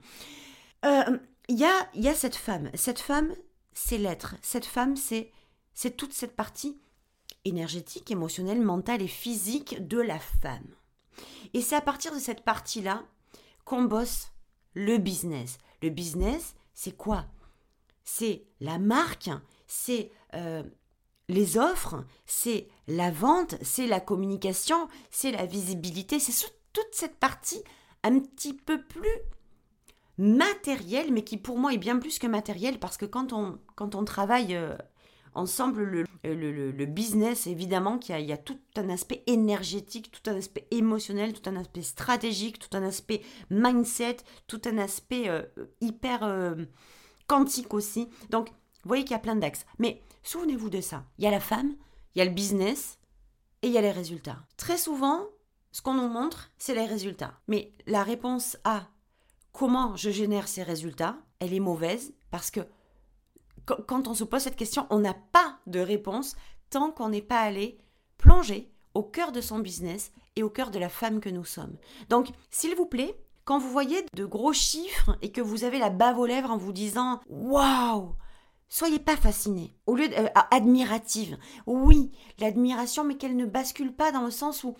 Euh, 0.85 1.17
il 1.49 1.57
y, 1.57 1.65
a, 1.65 1.89
y 1.95 2.07
a 2.07 2.13
cette 2.13 2.35
femme. 2.35 2.69
Cette 2.75 2.99
femme, 2.99 3.33
c'est 3.73 3.97
l'être. 3.97 4.35
Cette 4.41 4.65
femme, 4.65 4.95
c'est 4.95 5.31
toute 5.97 6.13
cette 6.13 6.35
partie 6.35 6.79
énergétique, 7.43 8.11
émotionnelle, 8.11 8.61
mentale 8.61 9.01
et 9.01 9.07
physique 9.07 9.85
de 9.87 9.99
la 9.99 10.19
femme. 10.19 10.67
Et 11.53 11.61
c'est 11.61 11.75
à 11.75 11.81
partir 11.81 12.13
de 12.13 12.19
cette 12.19 12.43
partie-là 12.43 13.03
qu'on 13.65 13.83
bosse 13.83 14.30
le 14.73 14.97
business. 14.97 15.57
Le 15.81 15.89
business, 15.89 16.55
c'est 16.73 16.95
quoi? 16.95 17.25
C'est 18.03 18.43
la 18.59 18.79
marque, 18.79 19.29
c'est 19.67 20.11
euh, 20.33 20.63
les 21.27 21.57
offres, 21.57 22.05
c'est 22.25 22.67
la 22.87 23.11
vente, 23.11 23.55
c'est 23.61 23.87
la 23.87 23.99
communication, 23.99 24.87
c'est 25.09 25.31
la 25.31 25.45
visibilité, 25.45 26.19
c'est 26.19 26.51
toute 26.73 26.93
cette 26.93 27.17
partie 27.17 27.63
un 28.03 28.19
petit 28.19 28.53
peu 28.53 28.81
plus 28.81 29.07
matérielle, 30.17 31.11
mais 31.11 31.23
qui 31.23 31.37
pour 31.37 31.57
moi 31.57 31.73
est 31.73 31.77
bien 31.77 31.97
plus 31.97 32.19
que 32.19 32.27
matérielle, 32.27 32.79
parce 32.79 32.97
que 32.97 33.05
quand 33.05 33.33
on, 33.33 33.59
quand 33.75 33.95
on 33.95 34.03
travaille 34.03 34.55
euh, 34.55 34.75
ensemble 35.33 35.83
le, 35.83 36.05
le, 36.23 36.85
business, 36.85 37.47
évidemment, 37.47 37.97
qu'il 37.97 38.19
y, 38.19 38.31
a 38.31 38.37
tout 38.37 38.59
un 38.75 38.89
aspect 38.89 39.23
énergétique, 39.27 40.11
tout 40.11 40.29
un 40.29 40.35
aspect 40.35 40.67
émotionnel, 40.71 41.33
tout 41.33 41.49
un 41.49 41.55
aspect 41.55 41.81
stratégique, 41.81 42.59
tout 42.59 42.75
un 42.75 42.83
aspect 42.83 43.21
mindset, 43.49 44.17
tout 44.47 44.61
un 44.65 44.77
aspect 44.77 45.29
euh, 45.29 45.43
hyper 45.79 46.23
euh, 46.23 46.55
quantique 47.27 47.73
aussi. 47.73 48.07
Donc, 48.29 48.49
vous 48.49 48.87
voyez 48.87 49.03
qu'il 49.03 49.11
y 49.11 49.15
a 49.15 49.19
plein 49.19 49.35
d'axes. 49.35 49.65
Mais 49.79 50.03
souvenez-vous 50.23 50.69
de 50.69 50.81
ça. 50.81 51.05
Il 51.17 51.23
y 51.23 51.27
a 51.27 51.31
la 51.31 51.39
femme, 51.39 51.75
il 52.15 52.19
y 52.19 52.21
a 52.21 52.25
le 52.25 52.31
business 52.31 52.99
et 53.61 53.67
il 53.67 53.73
y 53.73 53.77
a 53.77 53.81
les 53.81 53.91
résultats. 53.91 54.39
Très 54.57 54.77
souvent, 54.77 55.25
ce 55.71 55.81
qu'on 55.81 55.93
nous 55.93 56.09
montre, 56.09 56.51
c'est 56.57 56.75
les 56.75 56.85
résultats. 56.85 57.39
Mais 57.47 57.73
la 57.87 58.03
réponse 58.03 58.57
à 58.63 58.87
comment 59.51 59.95
je 59.95 60.09
génère 60.09 60.47
ces 60.47 60.63
résultats, 60.63 61.17
elle 61.39 61.53
est 61.53 61.59
mauvaise 61.59 62.13
parce 62.29 62.51
que 62.51 62.61
quand 63.87 64.07
on 64.07 64.13
se 64.13 64.23
pose 64.23 64.41
cette 64.41 64.55
question, 64.55 64.87
on 64.89 64.99
n'a 64.99 65.13
pas 65.13 65.57
de 65.67 65.79
réponse 65.79 66.35
tant 66.69 66.91
qu'on 66.91 67.09
n'est 67.09 67.21
pas 67.21 67.39
allé 67.39 67.77
plonger 68.17 68.71
au 68.93 69.03
cœur 69.03 69.31
de 69.31 69.41
son 69.41 69.59
business 69.59 70.11
et 70.35 70.43
au 70.43 70.49
cœur 70.49 70.71
de 70.71 70.79
la 70.79 70.89
femme 70.89 71.19
que 71.19 71.29
nous 71.29 71.45
sommes. 71.45 71.75
Donc, 72.09 72.29
s'il 72.49 72.75
vous 72.75 72.85
plaît, 72.85 73.15
quand 73.45 73.59
vous 73.59 73.69
voyez 73.69 74.05
de 74.13 74.25
gros 74.25 74.53
chiffres 74.53 75.17
et 75.21 75.31
que 75.31 75.41
vous 75.41 75.63
avez 75.63 75.79
la 75.79 75.89
bave 75.89 76.19
aux 76.19 76.25
lèvres 76.25 76.51
en 76.51 76.57
vous 76.57 76.73
disant 76.73 77.19
Waouh 77.27 78.15
Soyez 78.69 78.99
pas 78.99 79.17
fasciné, 79.17 79.75
au 79.85 79.95
lieu 79.97 80.07
d'admirative. 80.07 81.33
Euh. 81.33 81.61
Oui, 81.65 82.13
l'admiration, 82.39 83.03
mais 83.03 83.17
qu'elle 83.17 83.35
ne 83.35 83.45
bascule 83.45 83.93
pas 83.93 84.13
dans 84.13 84.23
le 84.23 84.31
sens 84.31 84.63
où 84.63 84.75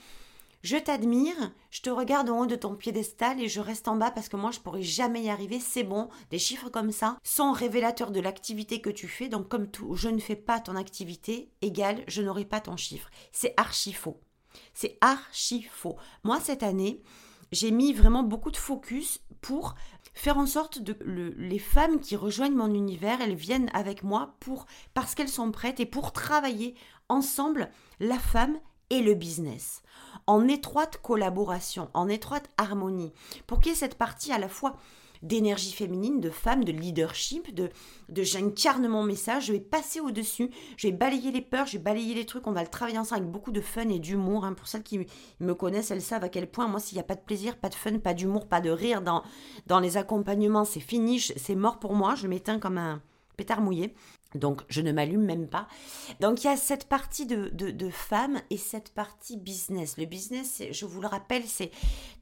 je 0.63 0.77
t'admire, 0.77 1.53
je 1.69 1.81
te 1.81 1.89
regarde 1.89 2.29
en 2.29 2.39
haut 2.39 2.45
de 2.45 2.55
ton 2.55 2.75
piédestal 2.75 3.41
et 3.41 3.47
je 3.47 3.59
reste 3.59 3.87
en 3.87 3.95
bas 3.95 4.11
parce 4.11 4.29
que 4.29 4.37
moi 4.37 4.51
je 4.51 4.59
pourrais 4.59 4.83
jamais 4.83 5.23
y 5.23 5.29
arriver, 5.29 5.59
c'est 5.59 5.83
bon. 5.83 6.09
Des 6.29 6.39
chiffres 6.39 6.69
comme 6.69 6.91
ça 6.91 7.17
sont 7.23 7.51
révélateurs 7.51 8.11
de 8.11 8.19
l'activité 8.19 8.79
que 8.79 8.89
tu 8.89 9.07
fais, 9.07 9.27
donc 9.27 9.47
comme 9.47 9.69
tout, 9.69 9.95
je 9.95 10.09
ne 10.09 10.19
fais 10.19 10.35
pas 10.35 10.59
ton 10.59 10.75
activité, 10.75 11.49
égal, 11.61 12.03
je 12.07 12.21
n'aurai 12.21 12.45
pas 12.45 12.61
ton 12.61 12.77
chiffre. 12.77 13.09
C'est 13.31 13.53
archi 13.57 13.93
faux. 13.93 14.21
C'est 14.73 14.97
archi 15.01 15.63
faux. 15.63 15.97
Moi 16.23 16.39
cette 16.39 16.63
année, 16.63 17.01
j'ai 17.51 17.71
mis 17.71 17.93
vraiment 17.93 18.23
beaucoup 18.23 18.51
de 18.51 18.57
focus 18.57 19.19
pour 19.41 19.75
faire 20.13 20.37
en 20.37 20.45
sorte 20.45 20.83
que 20.83 21.03
les 21.03 21.59
femmes 21.59 21.99
qui 21.99 22.15
rejoignent 22.15 22.55
mon 22.55 22.73
univers, 22.73 23.21
elles 23.21 23.35
viennent 23.35 23.71
avec 23.73 24.03
moi 24.03 24.35
pour 24.39 24.65
parce 24.93 25.15
qu'elles 25.15 25.29
sont 25.29 25.51
prêtes 25.51 25.79
et 25.79 25.85
pour 25.85 26.11
travailler 26.11 26.75
ensemble 27.09 27.69
la 27.99 28.19
femme 28.19 28.59
et 28.89 29.01
le 29.01 29.15
business 29.15 29.81
en 30.27 30.47
étroite 30.47 30.97
collaboration, 31.01 31.89
en 31.93 32.07
étroite 32.07 32.49
harmonie, 32.57 33.13
pour 33.47 33.59
qu'il 33.59 33.71
y 33.71 33.73
ait 33.73 33.77
cette 33.77 33.95
partie 33.95 34.31
à 34.31 34.39
la 34.39 34.49
fois 34.49 34.75
d'énergie 35.21 35.71
féminine, 35.71 36.19
de 36.19 36.29
femme, 36.29 36.63
de 36.63 36.71
leadership, 36.71 37.53
de, 37.53 37.69
de 38.09 38.23
j'incarne 38.23 38.87
mon 38.87 39.03
message, 39.03 39.45
je 39.45 39.53
vais 39.53 39.59
passer 39.59 39.99
au-dessus, 39.99 40.49
je 40.77 40.87
vais 40.87 40.93
balayer 40.93 41.31
les 41.31 41.41
peurs, 41.41 41.67
je 41.67 41.73
vais 41.73 41.83
balayer 41.83 42.15
les 42.15 42.25
trucs, 42.25 42.47
on 42.47 42.51
va 42.51 42.63
le 42.63 42.69
travailler 42.69 42.97
ensemble 42.97 43.21
avec 43.21 43.31
beaucoup 43.31 43.51
de 43.51 43.61
fun 43.61 43.87
et 43.89 43.99
d'humour. 43.99 44.45
Hein. 44.45 44.53
Pour 44.53 44.67
celles 44.67 44.83
qui 44.83 45.05
me 45.39 45.53
connaissent, 45.53 45.91
elles 45.91 46.01
savent 46.01 46.23
à 46.23 46.29
quel 46.29 46.49
point, 46.49 46.67
moi, 46.67 46.79
s'il 46.79 46.95
n'y 46.95 47.01
a 47.01 47.05
pas 47.05 47.15
de 47.15 47.21
plaisir, 47.21 47.57
pas 47.57 47.69
de 47.69 47.75
fun, 47.75 47.99
pas 47.99 48.13
d'humour, 48.13 48.47
pas 48.47 48.61
de 48.61 48.69
rire 48.69 49.01
dans, 49.01 49.23
dans 49.67 49.79
les 49.79 49.97
accompagnements, 49.97 50.65
c'est 50.65 50.79
fini, 50.79 51.19
c'est 51.19 51.55
mort 51.55 51.79
pour 51.79 51.93
moi, 51.93 52.15
je 52.15 52.27
m'éteins 52.27 52.59
comme 52.59 52.77
un 52.77 53.01
pétard 53.37 53.61
mouillé. 53.61 53.93
Donc 54.35 54.61
je 54.69 54.81
ne 54.81 54.91
m'allume 54.91 55.23
même 55.23 55.47
pas. 55.47 55.67
Donc 56.19 56.43
il 56.43 56.47
y 56.47 56.49
a 56.49 56.57
cette 56.57 56.87
partie 56.87 57.25
de, 57.25 57.49
de, 57.49 57.89
femmes 57.89 58.39
et 58.49 58.57
cette 58.57 58.93
partie 58.93 59.37
business. 59.37 59.97
Le 59.97 60.05
business, 60.05 60.63
je 60.71 60.85
vous 60.85 61.01
le 61.01 61.07
rappelle, 61.07 61.43
c'est 61.45 61.71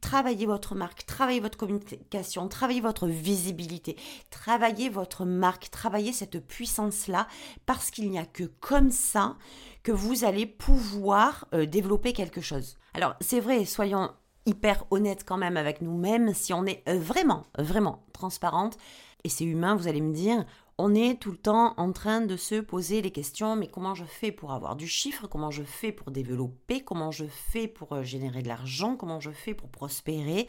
travailler 0.02 0.45
votre 0.45 0.76
marque, 0.76 1.06
travailler 1.06 1.39
votre 1.39 1.58
communication, 1.58 2.48
travailler 2.48 2.82
votre 2.82 3.08
visibilité, 3.08 3.95
travailler 4.32 4.89
votre 4.89 5.26
marque, 5.26 5.69
travailler 5.69 6.12
cette 6.12 6.45
puissance-là, 6.45 7.28
parce 7.65 7.91
qu'il 7.91 8.10
n'y 8.10 8.19
a 8.19 8.26
que 8.26 8.45
comme 8.45 8.91
ça 8.91 9.38
que 9.84 9.91
vous 9.91 10.24
allez 10.24 10.45
pouvoir 10.45 11.48
euh, 11.54 11.65
développer 11.65 12.13
quelque 12.13 12.41
chose. 12.41 12.78
Alors 12.93 13.15
c'est 13.22 13.39
vrai, 13.39 13.65
soyons 13.65 14.12
hyper 14.45 14.86
honnêtes 14.89 15.24
quand 15.26 15.38
même 15.38 15.58
avec 15.58 15.82
nous-mêmes, 15.82 16.34
si 16.34 16.54
on 16.54 16.65
est 16.65 16.84
euh, 16.89 16.98
vraiment, 16.98 17.45
vraiment 17.58 18.04
transparente, 18.13 18.78
et 19.24 19.30
c'est 19.30 19.45
humain, 19.45 19.76
vous 19.76 19.88
allez 19.88 20.02
me 20.02 20.13
dire, 20.13 20.45
on 20.82 20.96
est 20.96 21.20
tout 21.20 21.32
le 21.32 21.38
temps 21.38 21.74
en 21.76 21.92
train 21.92 22.22
de 22.22 22.38
se 22.38 22.56
poser 22.56 23.02
les 23.02 23.12
questions, 23.12 23.58
mais 23.58 23.68
comment 23.68 23.96
je 23.96 24.06
fais 24.06 24.32
pour 24.32 24.54
avoir 24.54 24.78
du 24.78 24.88
chiffre, 24.88 25.28
comment 25.28 25.52
je 25.52 25.62
fais 25.62 25.92
pour 25.92 26.10
développer, 26.10 26.80
comment 26.80 27.12
je 27.12 27.26
fais 27.26 27.68
pour 27.68 27.92
euh, 27.92 28.04
générer 28.04 28.42
de 28.42 28.48
l'argent, 28.48 28.96
comment 28.96 29.20
je 29.20 29.32
fais 29.32 29.53
pour 29.53 29.70
prospérer? 29.70 30.47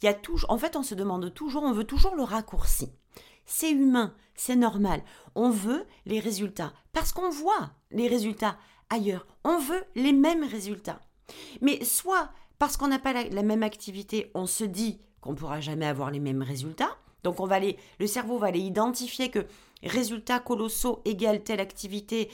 Il 0.00 0.06
y 0.06 0.08
a 0.08 0.16
en 0.48 0.56
fait, 0.56 0.76
on 0.76 0.82
se 0.82 0.94
demande 0.94 1.32
toujours, 1.34 1.62
on 1.62 1.72
veut 1.72 1.84
toujours 1.84 2.14
le 2.14 2.22
raccourci. 2.22 2.88
C'est 3.44 3.70
humain, 3.70 4.14
c'est 4.34 4.56
normal. 4.56 5.02
On 5.34 5.50
veut 5.50 5.84
les 6.06 6.20
résultats 6.20 6.72
parce 6.94 7.12
qu'on 7.12 7.28
voit 7.28 7.70
les 7.90 8.08
résultats 8.08 8.56
ailleurs. 8.88 9.26
On 9.44 9.58
veut 9.58 9.84
les 9.94 10.14
mêmes 10.14 10.44
résultats. 10.44 11.00
Mais 11.60 11.84
soit 11.84 12.30
parce 12.58 12.78
qu'on 12.78 12.88
n'a 12.88 12.98
pas 12.98 13.12
la, 13.12 13.42
même 13.42 13.62
activité, 13.62 14.30
on 14.34 14.46
se 14.46 14.64
dit 14.64 15.00
qu'on 15.20 15.32
ne 15.32 15.36
pourra 15.36 15.60
jamais 15.60 15.86
avoir 15.86 16.10
les 16.10 16.20
mêmes 16.20 16.42
résultats. 16.42 16.96
Donc 17.24 17.40
on 17.40 17.46
va 17.46 17.56
aller, 17.56 17.76
le 17.98 18.06
cerveau 18.06 18.38
va 18.38 18.46
aller 18.46 18.60
identifier 18.60 19.30
que 19.30 19.46
résultats 19.86 20.40
colossaux 20.40 21.00
égale 21.04 21.42
telle 21.42 21.60
activité 21.60 22.30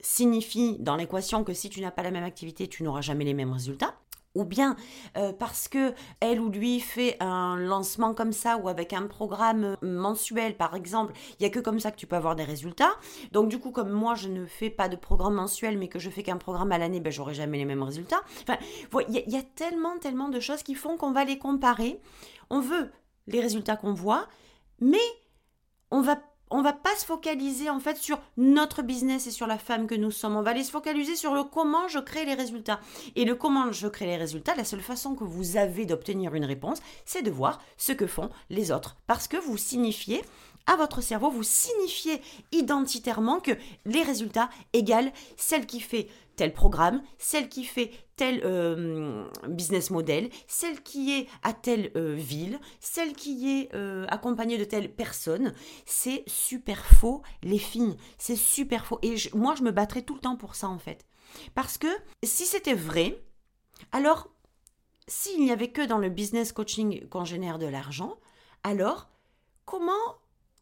signifie 0.00 0.76
dans 0.78 0.96
l'équation 0.96 1.44
que 1.44 1.52
si 1.52 1.70
tu 1.70 1.80
n'as 1.80 1.90
pas 1.90 2.02
la 2.02 2.10
même 2.10 2.24
activité, 2.24 2.68
tu 2.68 2.82
n'auras 2.82 3.00
jamais 3.00 3.24
les 3.24 3.34
mêmes 3.34 3.52
résultats. 3.52 3.94
ou 4.34 4.44
bien 4.44 4.76
euh, 5.16 5.32
parce 5.32 5.66
que 5.66 5.94
elle 6.20 6.40
ou 6.40 6.50
lui 6.50 6.78
fait 6.78 7.16
un 7.20 7.56
lancement 7.56 8.12
comme 8.12 8.32
ça 8.32 8.58
ou 8.58 8.68
avec 8.68 8.92
un 8.92 9.06
programme 9.06 9.76
mensuel 9.80 10.58
par 10.58 10.76
exemple, 10.76 11.14
il 11.40 11.42
y 11.42 11.46
a 11.46 11.50
que 11.50 11.58
comme 11.58 11.80
ça 11.80 11.90
que 11.90 11.96
tu 11.96 12.06
peux 12.06 12.16
avoir 12.16 12.36
des 12.36 12.44
résultats. 12.44 12.92
Donc 13.32 13.48
du 13.48 13.58
coup 13.58 13.70
comme 13.70 13.90
moi 13.90 14.14
je 14.14 14.28
ne 14.28 14.44
fais 14.44 14.68
pas 14.68 14.90
de 14.90 14.96
programme 14.96 15.36
mensuel 15.36 15.78
mais 15.78 15.88
que 15.88 15.98
je 15.98 16.10
fais 16.10 16.22
qu'un 16.22 16.36
programme 16.36 16.70
à 16.70 16.76
l'année, 16.76 17.00
ben 17.00 17.10
j'aurai 17.10 17.32
jamais 17.32 17.56
les 17.56 17.64
mêmes 17.64 17.82
résultats. 17.82 18.20
Enfin, 18.42 18.58
il 19.08 19.16
y, 19.16 19.30
y, 19.30 19.38
a 19.38 19.42
tellement 19.42 19.98
tellement 19.98 20.28
de 20.28 20.38
choses 20.38 20.62
qui 20.62 20.74
font 20.74 20.98
qu'on 20.98 21.12
va 21.12 21.24
les 21.24 21.38
comparer. 21.38 21.98
On 22.50 22.60
veut 22.60 22.90
les 23.26 23.40
résultats 23.40 23.76
qu'on 23.76 23.94
voit, 23.94 24.28
mais 24.80 25.08
on 25.90 26.02
va 26.02 26.18
on 26.50 26.62
va 26.62 26.72
pas 26.72 26.94
se 26.96 27.04
focaliser 27.04 27.70
en 27.70 27.80
fait 27.80 27.96
sur 27.96 28.20
notre 28.36 28.82
business 28.82 29.26
et 29.26 29.30
sur 29.30 29.46
la 29.46 29.58
femme 29.58 29.86
que 29.86 29.94
nous 29.94 30.10
sommes. 30.10 30.36
On 30.36 30.42
va 30.42 30.50
aller 30.50 30.64
se 30.64 30.70
focaliser 30.70 31.16
sur 31.16 31.34
le 31.34 31.44
comment 31.44 31.88
je 31.88 31.98
crée 31.98 32.24
les 32.24 32.34
résultats. 32.34 32.80
Et 33.14 33.24
le 33.24 33.34
comment 33.34 33.72
je 33.72 33.88
crée 33.88 34.06
les 34.06 34.16
résultats, 34.16 34.54
la 34.54 34.64
seule 34.64 34.80
façon 34.80 35.14
que 35.14 35.24
vous 35.24 35.56
avez 35.56 35.86
d'obtenir 35.86 36.34
une 36.34 36.44
réponse, 36.44 36.78
c'est 37.04 37.22
de 37.22 37.30
voir 37.30 37.60
ce 37.76 37.92
que 37.92 38.06
font 38.06 38.30
les 38.50 38.70
autres. 38.70 38.96
Parce 39.06 39.28
que 39.28 39.36
vous 39.36 39.56
signifiez 39.56 40.22
à 40.66 40.76
votre 40.76 41.00
cerveau, 41.00 41.30
vous 41.30 41.44
signifiez 41.44 42.20
identitairement 42.52 43.40
que 43.40 43.52
les 43.84 44.02
résultats 44.02 44.50
égale 44.72 45.12
celle 45.36 45.66
qui 45.66 45.80
fait 45.80 46.08
tel 46.36 46.52
programme, 46.52 47.02
celle 47.18 47.48
qui 47.48 47.64
fait 47.64 47.90
tel 48.14 48.42
euh, 48.44 49.28
business 49.48 49.90
model, 49.90 50.30
celle 50.46 50.82
qui 50.82 51.12
est 51.12 51.28
à 51.42 51.52
telle 51.52 51.90
euh, 51.96 52.14
ville, 52.14 52.60
celle 52.80 53.14
qui 53.14 53.50
est 53.50 53.74
euh, 53.74 54.06
accompagnée 54.08 54.58
de 54.58 54.64
telle 54.64 54.94
personne. 54.94 55.54
C'est 55.84 56.24
super 56.26 56.84
faux, 56.84 57.22
les 57.42 57.58
filles. 57.58 57.96
C'est 58.18 58.36
super 58.36 58.86
faux. 58.86 58.98
Et 59.02 59.16
moi, 59.34 59.54
je 59.56 59.62
me 59.62 59.70
battrais 59.70 60.02
tout 60.02 60.14
le 60.14 60.20
temps 60.20 60.36
pour 60.36 60.54
ça, 60.54 60.68
en 60.68 60.78
fait. 60.78 61.06
Parce 61.54 61.78
que 61.78 61.88
si 62.22 62.44
c'était 62.44 62.74
vrai, 62.74 63.22
alors, 63.92 64.28
s'il 65.08 65.42
n'y 65.42 65.52
avait 65.52 65.70
que 65.70 65.84
dans 65.84 65.98
le 65.98 66.08
business 66.08 66.52
coaching 66.52 67.06
qu'on 67.08 67.24
génère 67.24 67.58
de 67.58 67.66
l'argent, 67.66 68.16
alors, 68.62 69.08
comment 69.64 69.92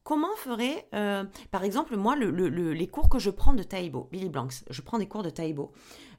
Comment 0.04 0.36
ferait, 0.36 0.86
euh, 0.94 1.24
par 1.50 1.64
exemple, 1.64 1.96
moi, 1.96 2.14
les 2.14 2.86
cours 2.88 3.08
que 3.08 3.18
je 3.18 3.30
prends 3.30 3.54
de 3.54 3.62
Taibo, 3.62 4.06
Billy 4.12 4.28
Blanks, 4.28 4.62
je 4.68 4.82
prends 4.82 4.98
des 4.98 5.08
cours 5.08 5.22
de 5.22 5.30
Taibo. 5.30 5.72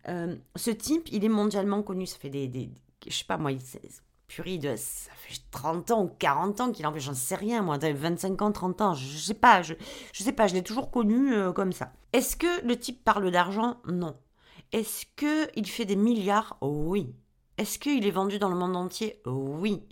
Euh, 0.07 0.35
ce 0.55 0.71
type, 0.71 1.07
il 1.11 1.23
est 1.23 1.29
mondialement 1.29 1.83
connu, 1.83 2.07
ça 2.07 2.17
fait 2.17 2.31
des, 2.31 2.47
des 2.47 2.71
je 3.07 3.15
sais 3.15 3.25
pas 3.25 3.37
moi, 3.37 3.51
il, 3.51 3.59
purée 4.27 4.57
de, 4.57 4.75
ça 4.75 5.11
fait 5.15 5.39
30 5.51 5.91
ans 5.91 6.03
ou 6.03 6.07
40 6.07 6.61
ans 6.61 6.71
qu'il 6.71 6.87
en 6.87 6.93
fait, 6.93 6.99
j'en 6.99 7.13
sais 7.13 7.35
rien, 7.35 7.61
moi, 7.61 7.77
25 7.77 8.41
ans, 8.41 8.51
30 8.51 8.81
ans, 8.81 8.93
je, 8.95 9.17
sais 9.17 9.35
pas, 9.35 9.61
je, 9.61 9.75
je 10.13 10.23
sais 10.23 10.31
pas, 10.31 10.47
je 10.47 10.55
l'ai 10.55 10.63
toujours 10.63 10.89
connu 10.89 11.35
euh, 11.35 11.51
comme 11.51 11.71
ça. 11.71 11.93
Est-ce 12.11 12.35
que 12.35 12.65
le 12.65 12.79
type 12.79 13.03
parle 13.03 13.29
d'argent? 13.29 13.77
Non. 13.87 14.17
Est-ce 14.71 15.05
qu'il 15.15 15.67
fait 15.67 15.85
des 15.85 15.95
milliards? 15.95 16.57
Oui. 16.61 17.13
Est-ce 17.59 17.77
qu'il 17.77 18.05
est 18.07 18.11
vendu 18.11 18.39
dans 18.39 18.49
le 18.49 18.55
monde 18.55 18.75
entier? 18.75 19.21
Oui. 19.27 19.83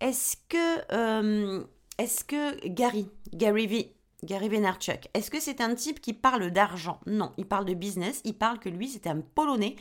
Est-ce 0.00 0.36
que 0.48 1.64
est-ce 1.98 2.24
que 2.24 2.66
Gary, 2.68 3.08
Gary 3.32 3.66
V, 3.66 3.94
Gary 4.24 4.48
Vaynerchuk, 4.48 5.08
est-ce 5.14 5.30
que 5.30 5.40
c'est 5.40 5.60
un 5.60 5.74
type 5.74 6.00
qui 6.00 6.12
parle 6.12 6.50
d'argent? 6.50 7.00
Non, 7.06 7.32
il 7.36 7.46
parle 7.46 7.64
de 7.66 7.74
business, 7.74 8.20
il 8.24 8.34
parle 8.34 8.58
que 8.58 8.68
lui 8.68 8.88
c'était 8.88 9.10
un 9.10 9.20
Polonais. 9.20 9.76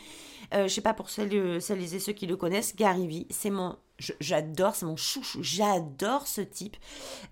Je 0.51 0.57
euh, 0.57 0.67
je 0.67 0.73
sais 0.73 0.81
pas 0.81 0.93
pour 0.93 1.09
celles, 1.09 1.61
celles 1.61 1.93
et 1.93 1.99
ceux 1.99 2.13
qui 2.13 2.27
le 2.27 2.35
connaissent, 2.35 2.75
Gary 2.75 3.07
V, 3.07 3.27
c'est 3.29 3.49
mon 3.49 3.77
j'adore, 3.99 4.75
c'est 4.75 4.85
mon 4.85 4.95
chouchou, 4.95 5.39
j'adore 5.41 6.27
ce 6.27 6.41
type. 6.41 6.77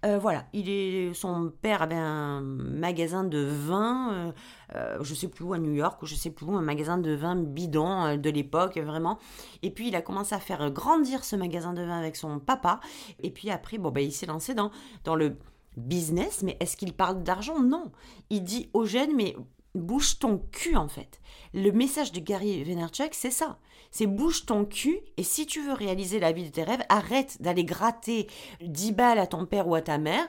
Euh, 0.05 0.17
voilà, 0.17 0.45
il 0.53 0.69
est, 0.69 1.13
son 1.13 1.51
père 1.61 1.81
avait 1.81 1.95
un 1.95 2.41
magasin 2.41 3.23
de 3.23 3.39
vin, 3.39 4.13
euh, 4.13 4.31
euh, 4.75 4.97
je 5.01 5.13
sais 5.13 5.27
plus 5.27 5.45
où 5.45 5.53
à 5.53 5.59
New 5.59 5.73
York, 5.73 6.01
ou 6.01 6.05
je 6.05 6.15
sais 6.15 6.31
plus 6.31 6.45
où, 6.45 6.55
un 6.55 6.61
magasin 6.61 6.97
de 6.97 7.11
vin 7.11 7.35
bidon 7.35 8.17
de 8.17 8.29
l'époque, 8.29 8.77
vraiment. 8.77 9.19
Et 9.61 9.71
puis 9.71 9.89
il 9.89 9.95
a 9.95 10.01
commencé 10.01 10.33
à 10.35 10.39
faire 10.39 10.71
grandir 10.71 11.23
ce 11.23 11.35
magasin 11.35 11.73
de 11.73 11.83
vin 11.83 11.97
avec 11.97 12.15
son 12.15 12.39
papa. 12.39 12.79
Et 13.21 13.31
puis 13.31 13.49
après, 13.49 13.77
bon, 13.77 13.91
ben, 13.91 14.03
il 14.03 14.11
s'est 14.11 14.25
lancé 14.25 14.53
dans, 14.53 14.71
dans 15.03 15.15
le 15.15 15.37
business, 15.77 16.41
mais 16.43 16.57
est-ce 16.59 16.77
qu'il 16.77 16.93
parle 16.93 17.23
d'argent? 17.23 17.61
Non. 17.61 17.91
Il 18.29 18.43
dit 18.43 18.69
aux 18.73 18.85
jeunes, 18.85 19.15
mais 19.15 19.35
bouge 19.75 20.19
ton 20.19 20.39
cul 20.51 20.77
en 20.77 20.87
fait. 20.87 21.19
Le 21.53 21.71
message 21.71 22.11
de 22.11 22.19
Gary 22.19 22.63
Vaynerchuk, 22.63 23.13
c'est 23.13 23.31
ça. 23.31 23.59
C'est 23.95 24.07
bouge 24.07 24.45
ton 24.45 24.65
cul 24.65 24.99
et 25.15 25.23
si 25.23 25.45
tu 25.45 25.61
veux 25.61 25.71
réaliser 25.71 26.19
la 26.19 26.33
vie 26.33 26.43
de 26.43 26.49
tes 26.49 26.65
rêves, 26.65 26.83
arrête 26.89 27.41
d'aller 27.41 27.63
gratter 27.63 28.27
10 28.59 28.91
balles 28.91 29.19
à 29.19 29.25
ton 29.25 29.45
père 29.45 29.69
ou 29.69 29.75
à 29.75 29.81
ta 29.81 29.97
mère. 29.97 30.27